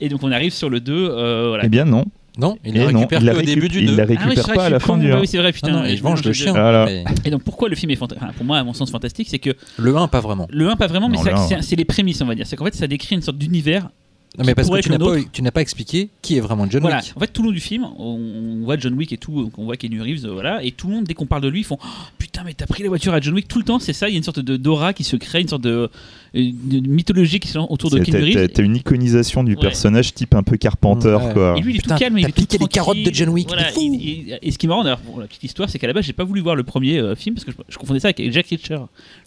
[0.00, 0.92] Et donc on arrive sur le 2.
[0.92, 1.64] euh, voilà.
[1.64, 2.04] Eh bien non.
[2.36, 3.94] Non, il la non, récupère il la que au récup- début du il 2.
[3.96, 5.20] la Ah oui, récupère vrai pas que à la je fin du Ah 1.
[5.20, 5.70] oui, c'est vrai, putain.
[5.70, 6.50] Non, non, il mange le chien.
[6.50, 6.84] Voilà.
[6.86, 9.38] mais Et donc pourquoi le film est fantastique Pour moi, à mon sens, fantastique, c'est
[9.38, 10.48] que Le 1, pas vraiment.
[10.50, 12.44] le 1, pas vraiment, mais Non, c'est les prémices, on va dire.
[12.48, 13.88] C'est qu'en fait, ça décrit une sorte d'univers
[14.36, 16.82] Non, mais parce que tu n'as pas, tu n'as pas expliqué qui est vraiment John
[16.82, 16.98] Voilà.
[16.98, 17.12] Wick.
[17.16, 19.64] En fait, tout le long du film, on, on voit John Wick et tout, on
[19.64, 21.78] voit Keanu Reeves, voilà, et tout le monde, dès qu'on parle de lui, ils font
[21.80, 21.86] Oh,
[22.18, 23.78] putain, mais t'as pris la voiture à John Wick tout le temps.
[23.78, 24.08] C'est ça.
[24.08, 25.90] Il y a une sorte de d'aura qui se crée, une sorte de,
[26.34, 28.34] mythologie qui lance autour de Keanu T'as Reeves.
[28.34, 29.60] t'as- t'as une iconisation du Ouais.
[29.60, 31.32] personnage type un peu Carpenter, Ouais.
[31.32, 31.54] quoi.
[31.56, 33.10] Et lui, il est Putain, tout calme, il t'as est tout piqué les carottes de
[33.14, 35.78] John Wick, Voilà, il- il- et ce qui est marrant, d'ailleurs, la petite histoire, c'est
[35.78, 37.78] qu'à la base, j'ai pas voulu voir le premier euh, film parce que je, je
[37.78, 38.78] confondais ça avec Jack Reacher,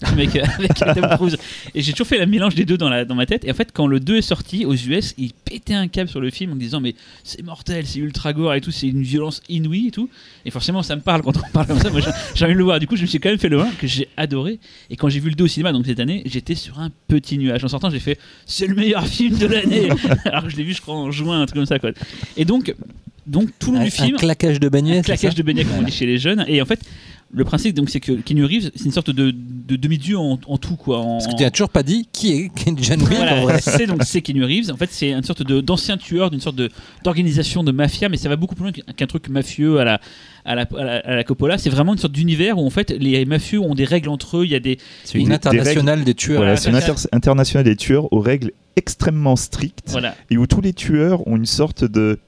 [0.02, 1.38] le film avec, Tom Cruise.
[1.76, 3.46] Et j'ai toujours fait le mélange des deux dans, la, dans ma tête.
[3.46, 6.20] Et en fait, quand le 2 est sorti aux US, il pétait un câble sur
[6.22, 9.42] le film en disant mais c'est mortel, c'est ultra gore et tout, c'est une violence
[9.50, 10.10] inouïe et tout.
[10.46, 11.90] Et forcément, ça me parle quand on parle comme ça.
[11.90, 12.80] Moi, j'ai- j'ai envie de le voir.
[12.80, 14.60] Du coup, je me suis quand même fait le 1 que j'ai adoré.
[14.90, 17.38] Et quand j'ai vu le 2 au cinéma, donc cette année, j'étais sur un petit
[17.38, 17.64] nuage.
[17.64, 19.90] En sortant, j'ai fait c'est le meilleur film de l'année.
[20.26, 21.80] Alors que je l'ai vu, je crois, en juin, un truc comme ça.
[21.80, 21.92] Quoi.
[22.36, 22.74] Et donc,
[23.26, 25.00] donc tout le long du film, un claquage de beignet.
[25.00, 26.46] un claquage de beignet comme on dit chez les jeunes.
[26.48, 26.80] Et en fait,
[27.30, 30.58] le principe, donc, c'est que Keanu Reeves, c'est une sorte de, de demi-dieu en, en
[30.58, 31.00] tout, quoi.
[31.00, 32.52] En, Parce que tu n'as toujours pas dit qui est
[33.00, 33.60] voilà, vrai.
[33.60, 34.72] c'est donc c'est Keanu Reeves.
[34.72, 36.60] En fait, c'est une sorte d'ancien tueur, d'une sorte
[37.04, 40.00] d'organisation de mafia, mais ça va beaucoup plus loin qu'un truc mafieux à la
[40.46, 41.58] à la, à la, à la Coppola.
[41.58, 44.46] C'est vraiment une sorte d'univers où en fait les mafieux ont des règles entre eux.
[44.46, 46.38] Il y a des C'est une internationale des tueurs.
[46.38, 50.62] Voilà, c'est une inter- internationale des tueurs aux règles extrêmement strictes voilà, et où tous
[50.62, 52.20] les tueurs ont une sorte de,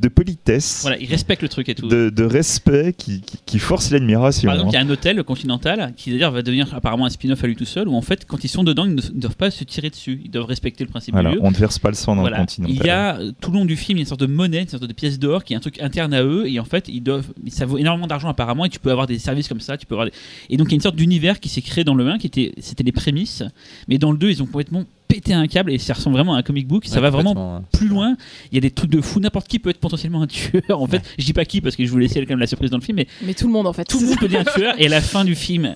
[0.00, 1.86] de politesse, voilà, ils respectent le truc et tout.
[1.86, 4.46] de, de respect qui, qui, qui force l'admiration.
[4.46, 4.82] Par exemple, il y hein.
[4.82, 7.64] a un hôtel le Continental qui d'ailleurs va devenir apparemment un spin-off à lui tout
[7.64, 10.20] seul où en fait quand ils sont dedans ils ne doivent pas se tirer dessus,
[10.24, 11.42] ils doivent respecter le principe Voilà, du lieu.
[11.44, 12.38] on ne verse pas le sang dans Voilà.
[12.38, 12.68] le continent.
[12.70, 14.26] Il y a euh, tout le long du film il y a une sorte de
[14.26, 16.64] monnaie, une sorte de pièce d'or qui est un truc interne à eux et en
[16.64, 19.60] fait ils doivent, ça vaut énormément d'argent apparemment et tu peux avoir des services comme
[19.60, 20.12] ça, tu peux avoir des...
[20.48, 22.26] et donc il y a une sorte d'univers qui s'est créé dans le 1 qui
[22.26, 23.42] était, c'était les prémices,
[23.88, 26.38] mais dans le 2 ils ont complètement pété un câble et ça ressemble vraiment à
[26.38, 28.16] un comic book, ça Ouais, va vraiment plus loin.
[28.50, 30.80] Il y a des trucs de fou, n'importe qui peut être potentiellement un tueur.
[30.80, 32.70] En fait, je dis pas qui parce que je voulais laisser quand même la surprise
[32.70, 33.84] dans le film, mais Mais tout le monde en fait.
[33.84, 35.74] tout le monde peut dire un tueur et à la fin du film,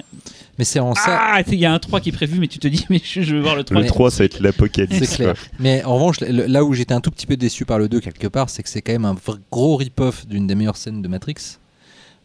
[0.59, 1.19] Mais c'est en ça.
[1.21, 3.21] ah, il y a un 3 qui est prévu, mais tu te dis, mais je,
[3.35, 3.81] veux voir le 3.
[3.81, 4.97] Le 3, ça va être l'apocalypse.
[5.09, 5.35] C'est clair.
[5.59, 8.01] Mais en revanche, le- là où j'étais un tout petit peu déçu par le 2
[8.01, 11.03] quelque part, c'est que c'est quand même un vrai gros rip-off d'une des meilleures scènes
[11.03, 11.35] de Matrix.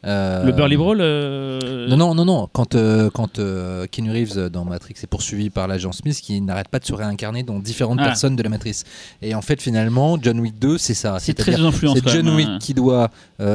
[0.05, 2.49] Euh, Le Burly Brawl euh, Non, non, non, non.
[2.53, 6.39] Quand, euh, quand euh, Keanu Reeves euh, dans Matrix est poursuivi par l'agent Smith qui
[6.39, 8.05] n'arrête pas de se réincarner dans différentes Ah.
[8.05, 8.85] personnes de la Matrice.
[9.21, 11.17] Et en fait, finalement, John Wick 2, c'est ça.
[11.19, 11.97] C'est très influence.
[12.03, 12.57] C'est John Wick hein.
[12.61, 13.09] qui doit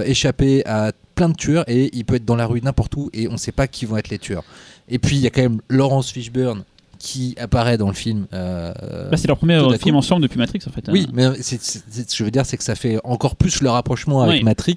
[0.04, 3.28] échapper à plein de tueurs et il peut être dans la rue n'importe où et
[3.28, 4.42] on ne sait pas qui vont être les tueurs.
[4.88, 6.64] Et puis il y a quand même Laurence Fishburne
[6.98, 8.26] qui apparaît dans le film.
[8.32, 8.72] euh,
[9.10, 10.84] Bah, c'est leur premier film ensemble depuis Matrix en fait.
[10.88, 11.10] oui, hein.
[11.12, 13.60] mais c'est- c'est- c'est- ce que je veux dire, c'est que ça fait encore plus
[13.60, 14.42] le rapprochement avec Oui.
[14.42, 14.76] Matrix.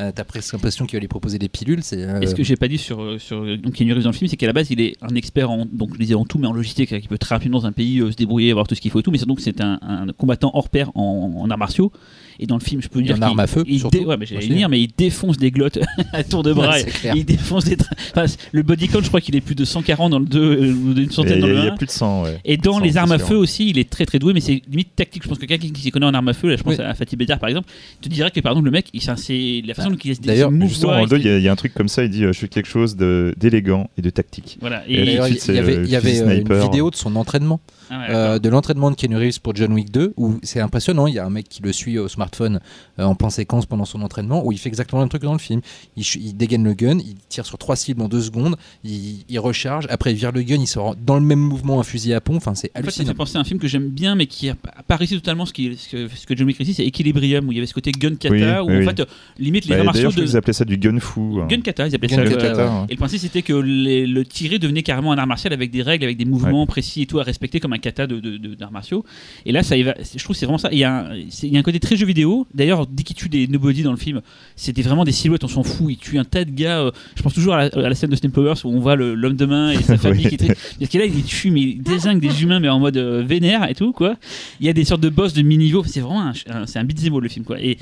[0.00, 1.82] Euh, T'as presque l'impression qu'il va lui proposer des pilules.
[1.84, 4.02] C'est euh, Et ce que j'ai pas dit sur, euh, sur euh, donc Keanu Reeves
[4.02, 6.14] dans le film, c'est qu'à la base il est un expert en donc je disais
[6.14, 8.50] en tout, mais en logistique, qu'il peut très rapidement dans un pays euh, se débrouiller,
[8.50, 9.12] avoir tout ce qu'il faut et tout.
[9.12, 11.92] Mais c'est donc c'est un, un combattant hors pair en, en arts martiaux.
[12.40, 14.04] Et dans le film, je peux Et dire en armes à feu, il surtout, dé-
[14.04, 15.78] ouais, mais j'allais venir, mais il défonce des glottes
[16.12, 16.70] à tour de bras.
[16.70, 17.14] Ouais, c'est clair.
[17.16, 17.76] il défonce des.
[18.10, 20.72] enfin, le body count, je crois qu'il est plus de 140 dans le 2 euh,
[20.72, 21.72] ou d'une Et centaine Il dans le il y 1.
[21.72, 22.40] a plus de sang, ouais.
[22.44, 24.96] Et dans les armes à feu aussi, il est très très doué, mais c'est limite
[24.96, 25.22] tactique.
[25.22, 26.84] Je pense que quelqu'un qui s'y connaît en armes à feu, là, je pense Oui.
[26.84, 27.68] à Fatih Bédard par exemple,
[28.00, 29.74] te dirait que par exemple le mec, il- c'est la
[30.14, 32.10] se D'ailleurs, Justement, 2, il y, a- il y a un truc comme ça, il
[32.10, 34.58] dit euh, Je fais quelque chose de- d'élégant et de tactique.
[34.60, 34.82] Voilà.
[34.88, 35.02] Et de
[35.48, 37.60] il y avait, y euh, une vidéo de son entraînement,
[37.94, 41.06] Ah ouais, euh, de l'entraînement de Keanu Reeves pour John Wick 2, où c'est impressionnant.
[41.06, 42.60] Il y a un mec qui le suit au smartphone
[42.98, 45.26] euh, en plan séquence pendant son entraînement, où il fait exactement le même truc que
[45.26, 45.60] dans le film.
[45.96, 49.86] Il, dégaine le gun, il tire sur trois cibles en deux secondes, il, il recharge,
[49.90, 52.36] après il vire le gun, il sort dans le même mouvement un fusil à pompe.
[52.38, 53.06] Enfin, c'est En fait, ça hallucinant.
[53.08, 54.54] fait penser à un film que j'aime bien, mais qui a
[54.86, 57.52] pas réussi totalement ce, qui, ce, que, ce que John Wick réussit, c'est Equilibrium, où
[57.52, 59.04] il y avait ce côté gun kata, Oui, où oui, en fait, euh,
[59.38, 60.14] limite les Bah, martiaux de.
[60.16, 61.38] qu'ils appelaient ça du gun fou.
[61.42, 61.46] hein.
[61.48, 62.30] Gun kata, ils appelaient Gun ça.
[62.30, 62.86] kata, euh, ouais.
[62.88, 65.82] Et le principe, c'était que les- le tiré devenait carrément un art martial avec des
[65.82, 69.04] règles, avec des mouvements précis et tout à respecter comme un kata de, de- martiaux.
[69.46, 70.68] Et là, ça y va, je trouve c'est vraiment ça.
[70.72, 72.46] Il y, a un, c'est- il y a un côté très jeu vidéo.
[72.54, 74.20] D'ailleurs, dès qu'il tue des nobody dans le film,
[74.56, 75.86] c'était vraiment des silhouettes, on s'en fout.
[75.90, 76.80] Il tue un tas de gars.
[76.80, 78.96] euh, je pense toujours à la, à la scène de Snake Powers où on voit
[78.96, 80.36] le- l'homme de main et sa famille Oui.
[80.36, 82.96] qui est Parce que là, il tue, mais il désingue des humains, mais en mode
[82.96, 84.16] euh, vénère et tout, quoi.
[84.60, 85.84] Il y a des sortes de boss de mini-niveau.
[85.84, 87.60] C'est vraiment un, un- c'est un beat'em all, le film, quoi.
[87.60, 87.78] Et.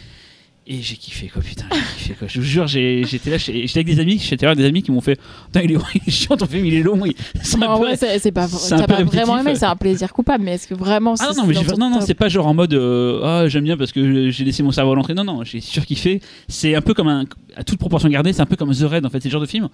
[0.65, 2.29] Et j'ai kiffé quoi, putain, j'ai kiffé quoi.
[2.29, 4.93] Je vous jure, j'étais là, j'étais avec des amis, j'étais là avec des amis qui
[4.93, 7.01] m'ont fait Putain, il est, il est chiant ton film, il est long.
[7.43, 10.69] C'est peu- vrai, c'est pas, t'as pas vraiment aimé, c'est un plaisir coupable, mais est-ce
[10.69, 13.49] que vraiment Ah non, non, mais non, non, c'est pas genre en mode euh, Ah,
[13.49, 15.15] j'aime bien parce que j'ai laissé mon cerveau à l'entrée.
[15.15, 16.21] Non, non, j'ai sûr kiffé.
[16.47, 17.25] C'est un peu comme un,
[17.57, 19.41] à toute proportion gardée, c'est un peu comme The Raid en fait, c'est le genre
[19.41, 19.69] de film.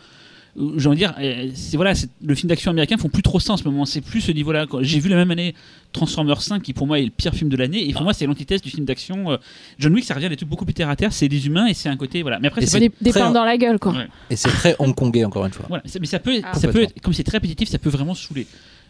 [0.76, 3.38] J'ai envie de dire, euh, c'est voilà, c'est- le film d'action américain font plus trop
[3.38, 3.84] ça en ce moment.
[3.84, 4.66] C'est plus ce niveau-là.
[4.68, 5.54] Quand- J'ai vu la même année
[5.92, 8.26] Transformers 5, qui pour moi est le pire film de l'année, et pour moi c'est
[8.26, 9.30] l'antithèse du film d'action.
[9.32, 9.36] euh,
[9.78, 11.12] John Wick, ça revient à des trucs beaucoup plus terre à terre.
[11.12, 12.38] C'est des humains et c'est un côté voilà.
[12.40, 13.92] Mais après, Et c'est C'est pas des, des très- dans la gueule, quoi.
[13.92, 14.08] Ouais.
[14.30, 15.66] Et c'est très hongkongais, encore une fois.
[15.68, 15.82] voilà.
[15.86, 16.54] C'est- Mais ça peut, Ah.
[16.54, 18.46] ça peut comme c'est très répétitif, ça peut vraiment saouler.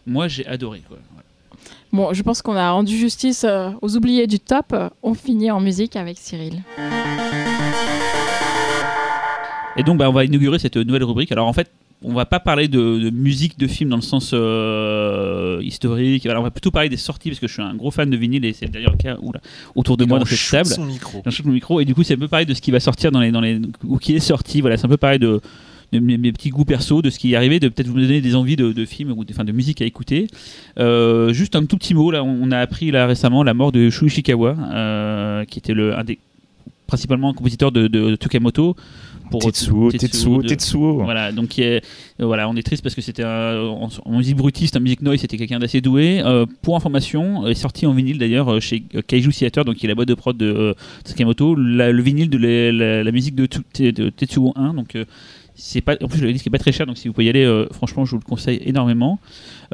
[0.07, 0.81] Moi, j'ai adoré.
[0.87, 0.97] Quoi.
[1.11, 1.23] Voilà.
[1.91, 4.75] Bon, je pense qu'on a rendu justice euh, aux oubliés du top.
[5.03, 6.61] On finit en musique avec Cyril.
[9.79, 11.31] Et donc, bah, on va inaugurer cette nouvelle rubrique.
[11.31, 11.69] Alors, en fait,
[12.03, 16.27] on va pas parler de, de musique de film dans le sens euh, historique.
[16.29, 18.45] On va plutôt parler des sorties parce que je suis un gros fan de vinyle
[18.45, 19.41] et c'est d'ailleurs le cas oula,
[19.75, 20.65] autour de moi dans cette table.
[20.65, 21.21] son micro.
[21.45, 23.19] Mon micro et du coup, c'est un peu pareil de ce qui va sortir dans
[23.19, 24.61] les, dans les ou qui est sorti.
[24.61, 25.41] Voilà, c'est un peu pareil de,
[25.91, 28.21] de mes, mes petits goûts perso, de ce qui est arrivé, de peut-être vous donner
[28.21, 30.27] des envies de, de films ou de, enfin, de musique à écouter.
[30.77, 33.73] Euh, juste un tout petit mot là, on, on a appris là récemment la mort
[33.73, 36.17] de Shu Ishikawa, euh, qui était le un des
[36.87, 38.75] principalement compositeur de, de, de Tukamoto.
[39.31, 41.03] Pour Tetsuo, Tetsuo, de- Tetsuo.
[41.03, 41.81] Voilà, donc est-
[42.19, 45.01] euh, voilà, on est triste parce que c'était un- en, en musique brutiste, en musique
[45.01, 46.21] noise, c'était quelqu'un d'assez doué.
[46.23, 49.89] Euh, pour information, est sorti en vinyle d'ailleurs euh, chez Kaiju Theater, donc qui est
[49.89, 50.73] la boîte de prod de euh,
[51.05, 53.45] Tsukamoto, la- le vinyle de la, la- la musique de,
[54.09, 54.73] Tetsuo 1.
[54.73, 55.05] Donc euh,
[55.55, 57.29] c'est pas, en plus le disque est pas très cher, donc si vous pouvez y
[57.29, 59.19] aller, euh, franchement, je vous le conseille énormément.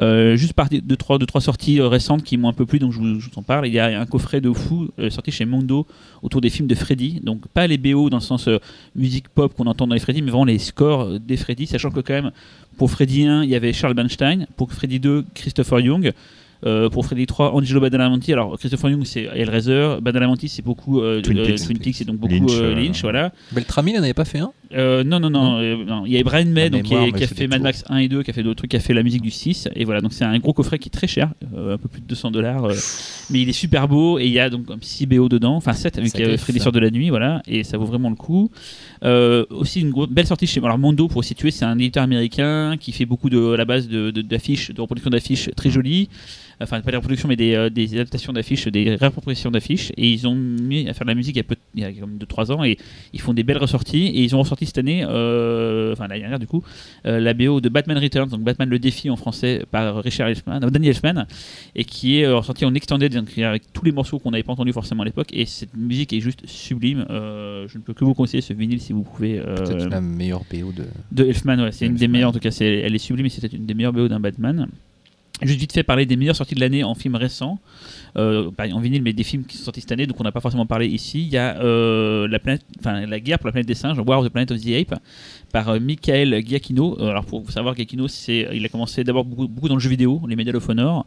[0.02, 2.92] Euh, juste par de trois, trois sorties euh, récentes qui m'ont un peu plu, donc
[2.92, 3.66] je vous, je vous en parle.
[3.66, 5.86] Il y a un coffret de fou euh, sorti chez Mondo
[6.22, 8.48] autour des films de Freddy, donc pas les BO dans le sens
[8.94, 12.00] musique pop qu'on entend dans les Freddy, mais vraiment les scores des Freddy, sachant que
[12.00, 12.30] quand même
[12.76, 16.12] pour Freddy 1, il y avait Charles Bernstein, pour Freddy 2, Christopher Young.
[16.64, 18.32] Euh, pour Freddy 3, Angelo Badalamenti.
[18.32, 19.96] Alors, Christopher Young, c'est Hellraiser.
[20.00, 21.64] Badalamenti, c'est beaucoup euh, Twin euh, Peaks.
[21.64, 23.32] Twin Peaks et donc beaucoup Lynch, Lynch, voilà.
[23.52, 24.52] Beltrami, il n'en avait pas fait un?
[24.74, 26.06] Euh, non, non, non, euh, non.
[26.06, 27.62] Il y avait Brian May, donc, qui, mémoire a fait Mad.
[27.62, 29.30] Max 1 et 2, qui a fait d'autres trucs, qui a fait la musique du
[29.30, 29.68] 6.
[29.74, 32.00] Et voilà, donc c'est un gros coffret qui est très cher, euh, un peu plus
[32.00, 32.68] de 200 dollars.
[33.30, 35.98] mais il est super beau et il y a donc 6 BO dedans, enfin 7
[35.98, 37.42] avec euh, Freddy sur de la nuit, voilà.
[37.46, 38.50] Et ça vaut vraiment le coup.
[39.04, 42.76] Euh, aussi une gros- belle sortie chez alors Mondo pour situer, c'est un éditeur américain
[42.80, 46.08] qui fait beaucoup de à la base de de- d'affiches, de, reproduction d'affiches très jolies.
[46.60, 49.92] Enfin, pas des reproductions, mais des, euh, des adaptations d'affiches, des réappropriations d'affiches.
[49.96, 51.84] Et ils ont mis à faire de la musique il y a, peu, il y
[51.84, 52.78] a comme 2-3 ans et
[53.12, 54.06] ils font des belles ressorties.
[54.06, 56.62] Et ils ont ressorti cette année, euh, enfin l'année dernière du coup,
[57.06, 60.60] euh, la BO de Batman Returns, donc Batman le défi en français par Richard Elfman,
[60.60, 61.26] Danny Elfman,
[61.74, 64.72] et qui est ressorti en extended, donc avec tous les morceaux qu'on n'avait pas entendus
[64.72, 65.28] forcément à l'époque.
[65.32, 67.04] Et cette musique est juste sublime.
[67.08, 69.40] Je ne peux que vous conseiller ce vinyle si vous pouvez.
[69.40, 70.84] Peut-être la meilleure BO de.
[71.12, 73.52] de Elfman, ouais, c'est une des meilleures en tout cas, elle est sublime et c'est
[73.52, 74.68] une des meilleures BO d'un Batman.
[75.42, 77.58] Juste vite fait parler des meilleures sorties de l'année en film récent,
[78.16, 80.32] euh, pas en vinyle, mais des films qui sont sortis cette année, donc on n'a
[80.32, 81.20] pas forcément parlé ici.
[81.20, 84.26] Il y a euh, la, planète, la guerre pour la planète des singes, War of
[84.26, 84.98] the Planet of the Ape,
[85.52, 86.96] par euh, Michael Giacchino.
[87.00, 89.80] Euh, alors pour vous savoir, Giacchino, c'est, il a commencé d'abord beaucoup, beaucoup dans le
[89.80, 91.06] jeu vidéo, les Medal of Honor.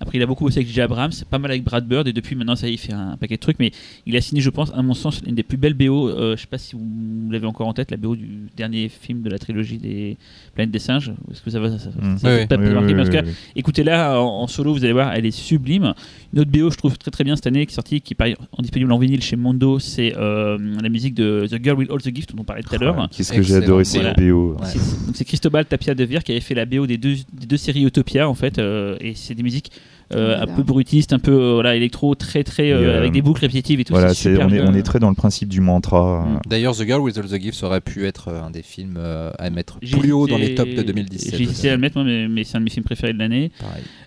[0.00, 0.80] Après, il a beaucoup bossé avec J.
[0.80, 3.16] Abrams, pas mal avec Brad Bird, et depuis maintenant, ça y est, il fait un
[3.18, 3.58] paquet de trucs.
[3.58, 3.70] Mais
[4.06, 6.08] il a signé, je pense, à mon sens, une des plus belles BO.
[6.08, 6.82] Euh, je sais pas si vous
[7.30, 10.16] l'avez encore en tête, la BO du dernier film de la trilogie des
[10.54, 11.12] Planètes des singes.
[11.30, 11.90] Est-ce que ça va ça.
[13.54, 15.92] Écoutez-la en, en solo, vous allez voir, elle est sublime.
[16.32, 18.36] Une autre BO, je trouve très très bien cette année, qui est sortie, qui est
[18.52, 22.00] en disponible en vinyle chez Mondo, c'est euh, la musique de The Girl with All
[22.00, 22.96] the Gifts dont on parlait tout à l'heure.
[22.98, 23.79] Ah, Qu'est-ce que j'ai Excellent.
[23.84, 24.14] Cette Voilà.
[24.14, 24.52] BO.
[24.60, 24.66] Ouais.
[24.66, 24.78] C'est-
[25.14, 27.84] c'est Cristobal Tapia de Vir qui avait fait la BO des deux, des deux séries
[27.84, 29.70] Utopia en fait, euh, et c'est des musiques
[30.12, 33.22] euh, un peu brutistes, un peu euh, voilà électro, très très euh, euh, avec des
[33.22, 33.92] boucles répétitives et tout.
[33.92, 34.66] Voilà, c'est c'est- super on, est, bien.
[34.68, 36.24] on est très dans le principe du mantra.
[36.26, 36.40] Mm.
[36.48, 39.50] D'ailleurs, The Girl with All the Gifts aurait pu être un des films euh, à
[39.50, 41.36] mettre plus haut dans les tops de 2017.
[41.36, 43.20] J'ai hésité à le mettre, moi, mais, mais c'est un de mes films préférés de
[43.20, 43.52] l'année.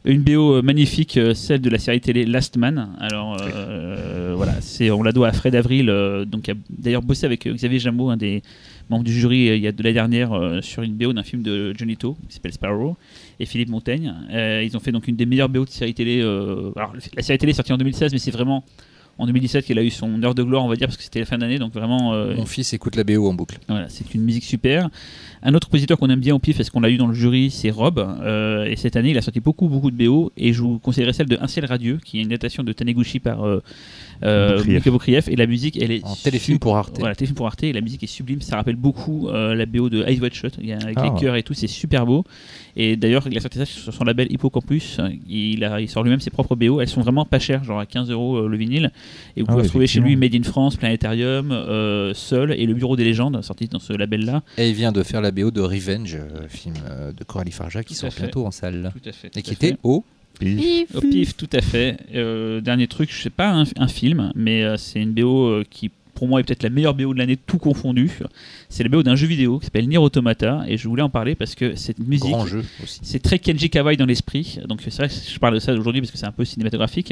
[0.04, 2.90] Une BO magnifique, celle de la série télé Last Man.
[3.00, 7.02] Alors euh, voilà, c'est on la doit à Fred Avril, euh, donc qui a d'ailleurs
[7.02, 8.42] bossé avec Xavier Jameau, un des
[8.90, 11.24] membres du jury, euh, il y a de l'année dernière euh, sur une BO d'un
[11.24, 12.96] film de Johnny To qui s'appelle Sparrow
[13.40, 14.14] et Philippe Montaigne.
[14.32, 16.22] Euh, ils ont fait donc une des meilleures BO de série télé.
[16.22, 18.64] alors la série télé est sortie en 2016, mais c'est vraiment
[19.20, 21.20] en 2017 qu'elle a eu son heure de gloire, on va dire, parce que c'était
[21.20, 22.14] la fin d'année, donc vraiment.
[22.16, 23.60] euh, Mon fils écoute la BO en boucle.
[23.68, 24.90] voilà, c'est une musique super.
[25.44, 27.52] Un autre compositeur qu'on aime bien au pif, parce qu'on l'a eu dans le jury,
[27.52, 28.00] c'est Rob.
[28.00, 30.32] Euh, et cette année, il a sorti beaucoup, beaucoup de BO.
[30.36, 33.20] Et je vous conseillerais celle de Un ciel radieux, qui est une datation de Taniguchi
[33.20, 33.62] par euh,
[34.24, 35.28] euh, Boukrieff.
[35.28, 36.04] Et la musique, elle est.
[36.06, 36.98] En téléfilm pour Arte.
[37.00, 37.64] Voilà, téléfilm pour Arte.
[37.64, 38.42] Et la musique est sublime.
[38.42, 40.48] Ça rappelle beaucoup euh, la BO de Ice White Shot.
[40.60, 41.12] Il y a, avec Ah.
[41.14, 42.24] les chœurs et tout, c'est super beau.
[42.76, 45.00] Et d'ailleurs, il a sorti ça sur son label Hippocampus.
[45.30, 46.82] Il, a, il sort lui-même ses propres BO.
[46.82, 48.92] Elles sont vraiment pas chères, genre à 15 euros euh, le vinyle.
[49.38, 50.16] Et vous Ah pouvez ouais, retrouver chez lui.
[50.16, 54.42] Made in France, Planétarium, euh, Seul et le Bureau des légendes, sorti dans ce label-là.
[54.58, 56.76] Et il vient de faire la BO de Revenge, euh, film
[57.16, 58.24] de Coralie Farja qui Tout sort fait.
[58.24, 58.92] bientôt en salle.
[59.02, 59.36] Tout à fait.
[59.38, 60.04] Et qui était au.
[60.42, 61.98] Et- Au pif, tout à fait.
[62.16, 65.64] Euh, dernier truc, je sais pas un, un film, mais euh, c'est une BO euh,
[65.70, 65.92] qui
[66.24, 68.10] pour moi est peut-être la meilleure BO de l'année, tout confondu.
[68.70, 71.36] C'est la BO d'un jeu vidéo qui s'appelle Nier Automata, et je voulais en parler
[71.36, 72.32] parce que cette musique,
[73.02, 74.60] c'est très Kenji Kawai dans l'esprit.
[74.70, 77.12] Donc c'est vrai que je parle de ça aujourd'hui parce que c'est un peu cinématographique,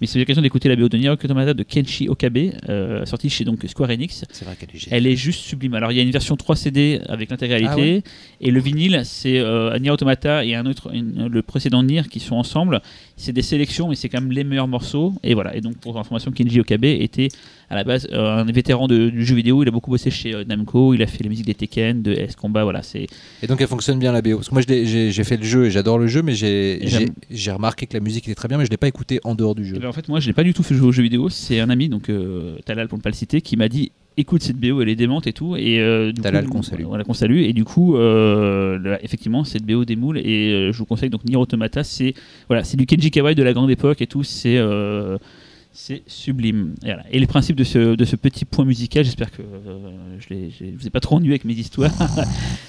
[0.00, 2.38] mais c'est l'occasion d'écouter la BO de Nier Automata de Kenshi Okabe,
[2.68, 4.24] euh, sortie chez donc Square Enix.
[4.30, 4.86] C'est vrai qu'elle est.
[4.92, 5.74] Elle est juste sublime.
[5.74, 8.02] Alors il y a une version 3 CD avec l'intégralité Ah ouais?
[8.40, 12.20] et le vinyle c'est euh, Nier Automata et un autre une- le précédent Nier qui
[12.20, 12.80] sont ensemble.
[13.16, 15.56] C'est des sélections mais c'est quand même les meilleurs morceaux et voilà.
[15.56, 17.28] Et donc pour information Kenji Okabe était
[17.70, 20.34] à la base euh, un vétéran de- du jeu vidéo, il a beaucoup bossé chez
[20.34, 23.06] euh, Namco, il a fait les musiques des Tekken, de S Combat, voilà, c'est
[23.42, 24.36] Et donc elle fonctionne bien la BO.
[24.36, 27.94] Parce que moi j'ai fait le jeu et j'adore le jeu, mais j'ai remarqué que
[27.94, 29.78] la musique était très bien, mais je l'ai pas écouté en dehors du Eh jeu.
[29.78, 31.28] ben, en fait, moi, je n'ai pas du tout fait jouer aux jeux vidéo.
[31.28, 34.42] C'est un ami, donc euh, Talal pour ne pas le citer, qui m'a dit écoute
[34.42, 35.56] cette BO, elle est démente et tout.
[35.56, 36.82] Et euh, du Talal, coup, qu'on salue.
[36.84, 37.38] Voilà, qu'on salue.
[37.38, 40.18] Et du coup, euh, là, effectivement, cette BO démoule.
[40.18, 41.82] Et euh, je vous conseille donc Nier Automata.
[41.82, 42.14] C'est
[42.48, 44.22] voilà, c'est du Kenji Kawai de la grande époque et tout.
[44.22, 44.58] C'est
[45.72, 46.74] c'est sublime.
[46.82, 47.04] Et, voilà.
[47.10, 50.76] Et les principes de ce, de ce petit point musical, j'espère que euh, je ne
[50.76, 51.92] vous ai pas trop ennuyé avec mes histoires.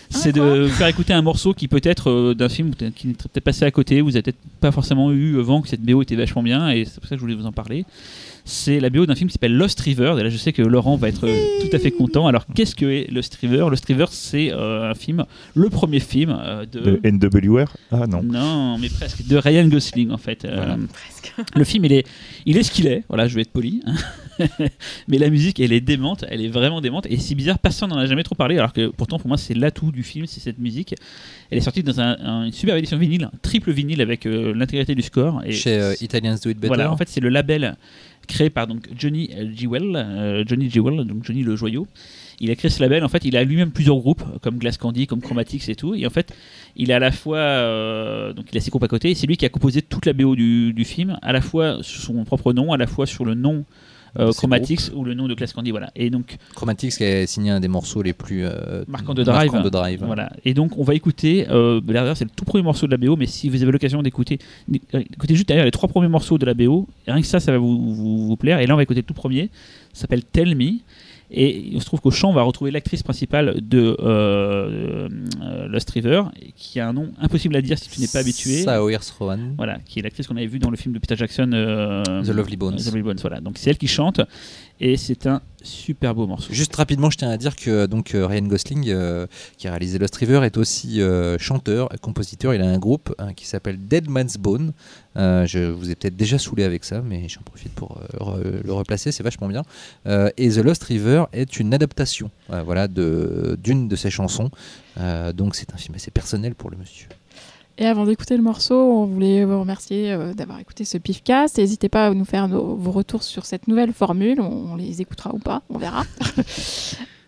[0.09, 3.65] c'est de faire écouter un morceau qui peut-être euh, d'un film qui n'est peut-être passé
[3.65, 6.69] à côté, vous avez peut-être pas forcément eu vent que cette BO était vachement bien,
[6.69, 7.85] et c'est pour ça que je voulais vous en parler.
[8.45, 10.97] C'est la BO d'un film qui s'appelle Lost River, et là je sais que Laurent
[10.97, 12.27] va être euh, tout à fait content.
[12.27, 13.67] Alors qu'est-ce que est Lost River?
[13.69, 15.23] Lost River c'est euh, un film,
[15.55, 16.99] le premier film euh, de...
[17.01, 18.21] De NWR Ah non.
[18.21, 20.43] Non, mais presque de Ryan Gosling en fait.
[20.43, 20.77] Euh, Voilà.
[20.91, 21.33] Presque.
[21.55, 22.07] le film, il est,
[22.45, 23.03] il est ce qu'il est.
[23.07, 23.81] Voilà, je vais être poli.
[25.07, 26.25] Mais la musique, elle est démente.
[26.29, 27.05] Elle est vraiment démente.
[27.09, 28.57] Et si bizarre, personne n'en a jamais trop parlé.
[28.57, 30.95] Alors que pourtant, pour moi, c'est l'atout du film, c'est cette musique.
[31.49, 34.53] Elle est sortie dans un- un- une super édition vinyle, un triple vinyle avec euh,
[34.53, 35.41] l'intégrité du score.
[35.45, 36.67] Et Chez euh, Italians Do It Better.
[36.67, 37.75] voilà, en fait, c'est le label
[38.27, 41.87] créé par donc Johnny Jewell, euh, Johnny Jewell, donc Johnny le joyau.
[42.39, 43.03] Il a créé ce label.
[43.03, 45.93] En fait, il a lui-même plusieurs groupes, comme Glass Candy, comme Chromatics et tout.
[45.95, 46.33] Et en fait,
[46.75, 49.13] il est à la fois, euh, donc il a ses groupes à côté.
[49.13, 52.01] C'est lui qui a composé toute la BO du, du film, à la fois sur
[52.01, 53.65] son propre nom, à la fois sur le nom.
[54.19, 55.91] Euh, Chromatics ou le nom de Glass Candy voilà.
[55.95, 59.51] Et donc Chromatics qui a signé un des morceaux les plus euh, marquant de Drive,
[59.51, 60.03] marquants de Drive.
[60.05, 60.31] voilà.
[60.45, 61.45] Et donc on va écouter
[61.83, 64.39] d'ailleurs c'est le tout premier morceau de la BO mais si vous avez l'occasion d'écouter
[64.93, 67.57] écoutez juste derrière les trois premiers morceaux de la BO rien que ça ça va
[67.57, 68.59] vous, vous, vous plaire.
[68.59, 69.49] Et là on va écouter le tout premier.
[69.93, 70.79] Ça s'appelle Tell Me
[71.33, 75.09] et il se trouve qu'au chant on va retrouver l'actrice principale de euh,
[75.41, 76.23] euh, Lost River
[76.55, 79.55] qui a un nom impossible à dire si tu n'es pas habitué Saoirse Rowan.
[79.57, 82.29] voilà qui est l'actrice qu'on avait vue dans le film de Peter Jackson euh, The
[82.29, 82.75] Lovely Bones.
[82.75, 84.21] The Lovely Bones voilà donc c'est elle qui chante
[84.83, 88.27] et c'est un super beau morceau Juste rapidement, je tiens à dire que donc euh,
[88.27, 89.27] Ryan Gosling, euh,
[89.57, 92.53] qui a réalisé Lost River, est aussi euh, chanteur, compositeur.
[92.53, 94.73] Il a un groupe hein, qui s'appelle Dead Man's Bone.
[95.15, 99.13] Je vous ai peut-être déjà saoulé avec ça, mais j'en profite pour le replacer.
[99.13, 99.63] C'est vachement bien.
[100.35, 104.51] Et The Lost River est une adaptation, voilà, de d'une de ses chansons.
[105.33, 107.07] Donc c'est un film assez personnel pour le monsieur.
[107.79, 111.57] Et avant d'écouter le morceau, on voulait vous remercier euh, d'avoir écouté ce pifcast.
[111.57, 114.39] N'hésitez pas à nous faire nos- vos retours sur cette nouvelle formule.
[114.41, 116.03] On, on les écoutera ou pas, on verra.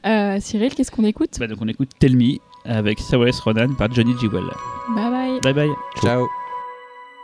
[0.08, 1.32] Euh, Cyril, qu'est-ce qu'on écoute?
[1.40, 4.44] Bah, donc on écoute Tell Me avec Saoirse Ronan par Johnny Jewell
[4.96, 5.40] Bye bye.
[5.42, 5.70] bye bye
[6.00, 6.28] Ciao.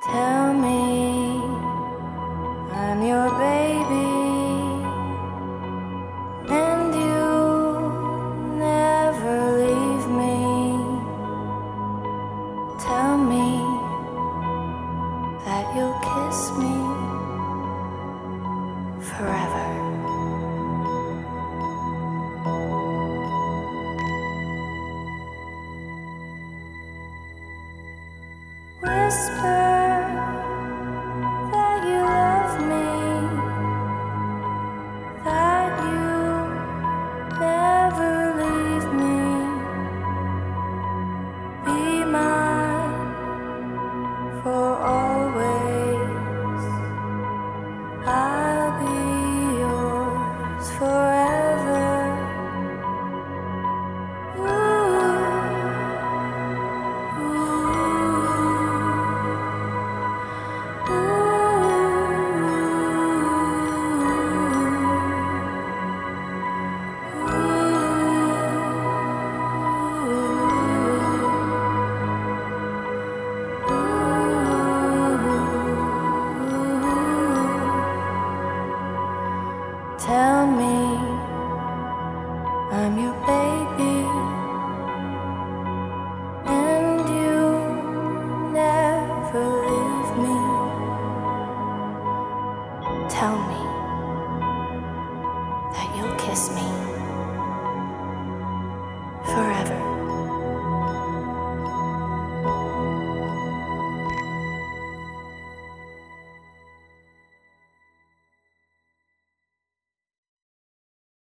[0.04, 1.11] Tell me